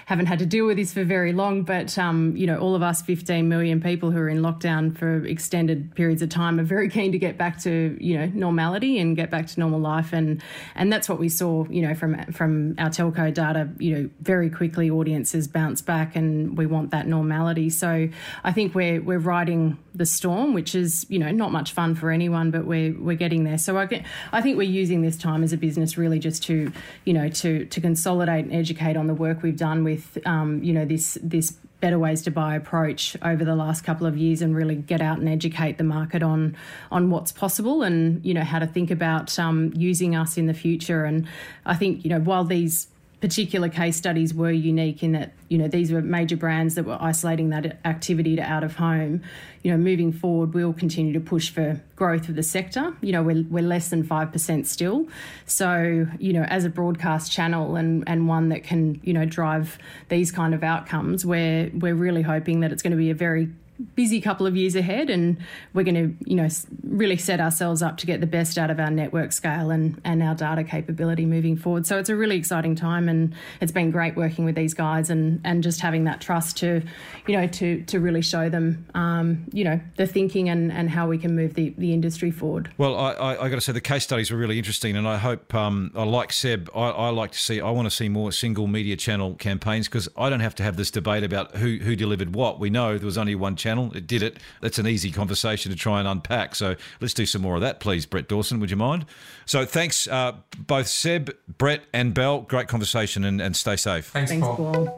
haven't 0.07 0.25
had 0.25 0.39
to 0.39 0.45
deal 0.45 0.65
with 0.65 0.77
this 0.77 0.93
for 0.93 1.03
very 1.03 1.33
long, 1.33 1.61
but 1.61 1.97
um, 1.99 2.35
you 2.35 2.47
know, 2.47 2.57
all 2.57 2.73
of 2.73 2.81
us 2.81 3.03
15 3.03 3.47
million 3.47 3.79
people 3.79 4.09
who 4.09 4.17
are 4.17 4.29
in 4.29 4.39
lockdown 4.39 4.97
for 4.97 5.23
extended 5.25 5.93
periods 5.93 6.23
of 6.23 6.29
time 6.29 6.59
are 6.59 6.63
very 6.63 6.89
keen 6.89 7.11
to 7.11 7.19
get 7.19 7.37
back 7.37 7.59
to 7.61 7.95
you 8.01 8.17
know 8.17 8.25
normality 8.33 8.97
and 8.97 9.15
get 9.15 9.29
back 9.29 9.45
to 9.47 9.59
normal 9.59 9.79
life, 9.79 10.13
and 10.13 10.41
and 10.73 10.91
that's 10.91 11.07
what 11.07 11.19
we 11.19 11.29
saw, 11.29 11.65
you 11.69 11.83
know, 11.83 11.93
from 11.93 12.17
from 12.31 12.73
our 12.79 12.89
telco 12.89 13.31
data. 13.31 13.69
You 13.77 13.95
know, 13.95 14.09
very 14.21 14.49
quickly 14.49 14.89
audiences 14.89 15.47
bounce 15.47 15.83
back, 15.83 16.15
and 16.15 16.57
we 16.57 16.65
want 16.65 16.89
that 16.89 17.07
normality. 17.07 17.69
So 17.69 18.09
I 18.43 18.51
think 18.51 18.73
we're 18.73 18.99
we're 18.99 19.19
riding 19.19 19.58
the 19.93 20.05
storm, 20.05 20.53
which 20.53 20.75
is 20.75 21.05
you 21.09 21.19
know 21.19 21.31
not 21.31 21.51
much 21.51 21.71
fun 21.71 21.95
for 21.95 22.11
anyone, 22.11 22.51
but 22.51 22.65
we're 22.65 22.93
we're 22.93 23.17
getting 23.17 23.43
there. 23.43 23.57
So 23.57 23.77
I 23.77 23.85
get, 23.85 24.05
I 24.31 24.41
think 24.41 24.57
we're 24.57 24.75
using 24.81 25.01
this 25.01 25.17
time 25.17 25.43
as 25.43 25.53
a 25.53 25.57
business 25.57 25.97
really 25.97 26.19
just 26.19 26.43
to 26.43 26.71
you 27.05 27.13
know 27.13 27.29
to 27.29 27.65
to 27.65 27.81
consolidate 27.81 28.45
and 28.45 28.53
educate 28.53 28.97
on 28.97 29.07
the 29.07 29.13
work 29.13 29.43
we've 29.43 29.57
done 29.57 29.83
with 29.83 30.17
um, 30.25 30.63
you 30.63 30.73
know 30.73 30.85
this 30.85 31.17
this 31.21 31.57
better 31.79 31.97
ways 31.97 32.21
to 32.23 32.31
buy 32.31 32.55
approach 32.55 33.15
over 33.21 33.45
the 33.45 33.55
last 33.55 33.83
couple 33.83 34.05
of 34.05 34.17
years 34.17 34.41
and 34.41 34.55
really 34.55 34.75
get 34.75 35.01
out 35.01 35.17
and 35.19 35.29
educate 35.29 35.77
the 35.77 35.83
market 35.83 36.21
on 36.21 36.55
on 36.91 37.09
what's 37.09 37.31
possible 37.31 37.83
and 37.83 38.23
you 38.25 38.33
know 38.33 38.43
how 38.43 38.59
to 38.59 38.67
think 38.67 38.91
about 38.91 39.37
um, 39.39 39.71
using 39.75 40.15
us 40.15 40.37
in 40.37 40.45
the 40.47 40.53
future 40.53 41.05
and 41.05 41.27
I 41.65 41.75
think 41.75 42.03
you 42.03 42.09
know 42.09 42.19
while 42.19 42.43
these 42.43 42.87
particular 43.21 43.67
case 43.67 43.97
studies 43.97 44.33
were 44.33 44.51
unique 44.51 45.03
in 45.03 45.11
that 45.11 45.33
you 45.49 45.57
know 45.57 45.67
these 45.67 45.91
were 45.91 46.01
major 46.01 46.37
brands 46.37 46.75
that 46.75 46.85
were 46.85 46.97
isolating 47.01 47.49
that 47.49 47.79
activity 47.85 48.35
to 48.35 48.41
out 48.41 48.63
of 48.63 48.75
home. 48.75 49.21
You 49.63 49.71
know 49.71 49.77
moving 49.77 50.11
forward 50.13 50.53
we'll 50.53 50.73
continue 50.73 51.11
to 51.13 51.19
push 51.19 51.49
for 51.49 51.81
growth 51.95 52.29
of 52.29 52.35
the 52.35 52.43
sector. 52.43 52.93
You 53.01 53.11
know 53.11 53.23
we're, 53.23 53.43
we're 53.49 53.63
less 53.63 53.89
than 53.89 54.03
5% 54.03 54.65
still. 54.65 55.07
So 55.45 56.07
you 56.19 56.33
know 56.33 56.43
as 56.43 56.65
a 56.65 56.69
broadcast 56.69 57.31
channel 57.31 57.75
and 57.75 58.03
and 58.07 58.27
one 58.27 58.49
that 58.49 58.63
can 58.63 59.01
you 59.03 59.13
know 59.13 59.25
drive 59.25 59.77
these 60.07 60.31
kind 60.31 60.53
of 60.53 60.63
outcomes 60.63 61.25
we're 61.25 61.69
we're 61.73 61.95
really 61.95 62.21
hoping 62.21 62.61
that 62.61 62.71
it's 62.71 62.81
going 62.81 62.91
to 62.91 62.97
be 62.97 63.09
a 63.09 63.15
very 63.15 63.49
busy 63.95 64.19
couple 64.19 64.45
of 64.45 64.57
years 64.57 64.75
ahead 64.75 65.09
and 65.09 65.37
we're 65.73 65.83
going 65.83 65.95
to 65.95 66.29
you 66.29 66.35
know 66.35 66.47
really 66.83 67.15
set 67.15 67.39
ourselves 67.39 67.81
up 67.81 67.97
to 67.97 68.05
get 68.05 68.19
the 68.19 68.27
best 68.27 68.57
out 68.57 68.69
of 68.69 68.79
our 68.79 68.91
network 68.91 69.31
scale 69.31 69.71
and 69.71 69.99
and 70.03 70.21
our 70.21 70.35
data 70.35 70.63
capability 70.63 71.25
moving 71.25 71.55
forward. 71.55 71.85
So 71.85 71.97
it's 71.97 72.09
a 72.09 72.15
really 72.15 72.35
exciting 72.35 72.75
time 72.75 73.07
and 73.07 73.33
it's 73.61 73.71
been 73.71 73.91
great 73.91 74.15
working 74.15 74.43
with 74.43 74.55
these 74.55 74.73
guys 74.73 75.09
and 75.09 75.39
and 75.45 75.63
just 75.63 75.79
having 75.79 76.03
that 76.05 76.19
trust 76.19 76.57
to 76.57 76.81
you 77.27 77.37
know 77.37 77.47
to 77.47 77.81
to 77.83 77.99
really 77.99 78.21
show 78.21 78.49
them 78.49 78.85
um, 78.95 79.45
you 79.53 79.63
know 79.63 79.79
the 79.95 80.05
thinking 80.05 80.49
and 80.49 80.71
and 80.71 80.89
how 80.89 81.07
we 81.07 81.17
can 81.17 81.35
move 81.35 81.53
the 81.53 81.73
the 81.77 81.93
industry 81.93 82.31
forward. 82.31 82.71
Well 82.77 82.97
I 82.97 83.11
I, 83.13 83.45
I 83.45 83.49
got 83.49 83.55
to 83.55 83.61
say 83.61 83.71
the 83.71 83.81
case 83.81 84.03
studies 84.03 84.29
were 84.29 84.37
really 84.37 84.57
interesting 84.57 84.97
and 84.97 85.07
I 85.07 85.17
hope 85.17 85.55
um, 85.55 85.91
I 85.95 86.03
like 86.03 86.33
Seb 86.33 86.69
I, 86.75 86.89
I 86.89 87.09
like 87.09 87.31
to 87.31 87.39
see 87.39 87.61
I 87.61 87.71
want 87.71 87.85
to 87.85 87.95
see 87.95 88.09
more 88.09 88.31
single 88.33 88.67
media 88.67 88.97
channel 88.97 89.35
campaigns 89.35 89.87
because 89.87 90.09
I 90.17 90.29
don't 90.29 90.41
have 90.41 90.55
to 90.55 90.63
have 90.63 90.75
this 90.75 90.91
debate 90.91 91.23
about 91.23 91.55
who 91.55 91.77
who 91.77 91.95
delivered 91.95 92.35
what. 92.35 92.59
We 92.59 92.69
know 92.69 92.97
there 92.97 93.05
was 93.05 93.17
only 93.17 93.35
one 93.35 93.55
channel 93.55 93.68
channel. 93.69 93.91
It 93.95 94.07
did 94.07 94.23
it. 94.23 94.37
That's 94.61 94.79
an 94.79 94.87
easy 94.87 95.11
conversation 95.11 95.71
to 95.71 95.77
try 95.77 95.99
and 95.99 96.07
unpack. 96.07 96.55
So 96.55 96.75
let's 97.01 97.13
do 97.13 97.25
some 97.25 97.41
more 97.41 97.55
of 97.55 97.61
that, 97.61 97.79
please, 97.79 98.05
Brett 98.05 98.27
Dawson. 98.27 98.59
Would 98.59 98.71
you 98.71 98.77
mind? 98.77 99.05
So 99.45 99.65
thanks, 99.65 100.07
uh, 100.07 100.33
both 100.57 100.87
Seb, 100.87 101.31
Brett, 101.57 101.81
and 101.93 102.13
Bel. 102.13 102.41
Great 102.41 102.67
conversation 102.67 103.23
and, 103.23 103.39
and 103.41 103.55
stay 103.55 103.75
safe. 103.75 104.07
Thanks, 104.07 104.31
Thanks 104.31 104.45
Paul. 104.45 104.55
Paul. 104.55 104.97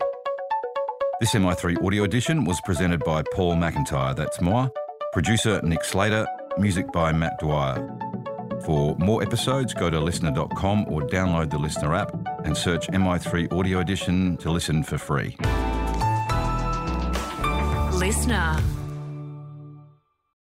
This 1.20 1.34
MI3 1.34 1.86
audio 1.86 2.04
edition 2.04 2.46
was 2.46 2.60
presented 2.62 3.04
by 3.04 3.24
Paul 3.34 3.56
McIntyre. 3.56 4.16
That's 4.16 4.42
more. 4.42 4.72
Producer 5.14 5.62
Nick 5.62 5.84
Slater. 5.84 6.26
Music 6.58 6.92
by 6.92 7.12
Matt 7.12 7.40
Dwyer. 7.40 7.78
For 8.66 8.96
more 8.98 9.22
episodes, 9.24 9.74
go 9.74 9.90
to 9.90 9.98
listnr.com 9.98 10.86
or 10.88 11.02
download 11.02 11.50
the 11.50 11.58
LiSTNR 11.58 12.00
app 12.00 12.46
and 12.46 12.56
search 12.56 12.88
MI3 12.88 13.52
Audio 13.52 13.80
Edition 13.80 14.38
to 14.38 14.52
listen 14.52 14.84
for 14.84 14.98
free. 14.98 15.36
Listener. 18.12 18.81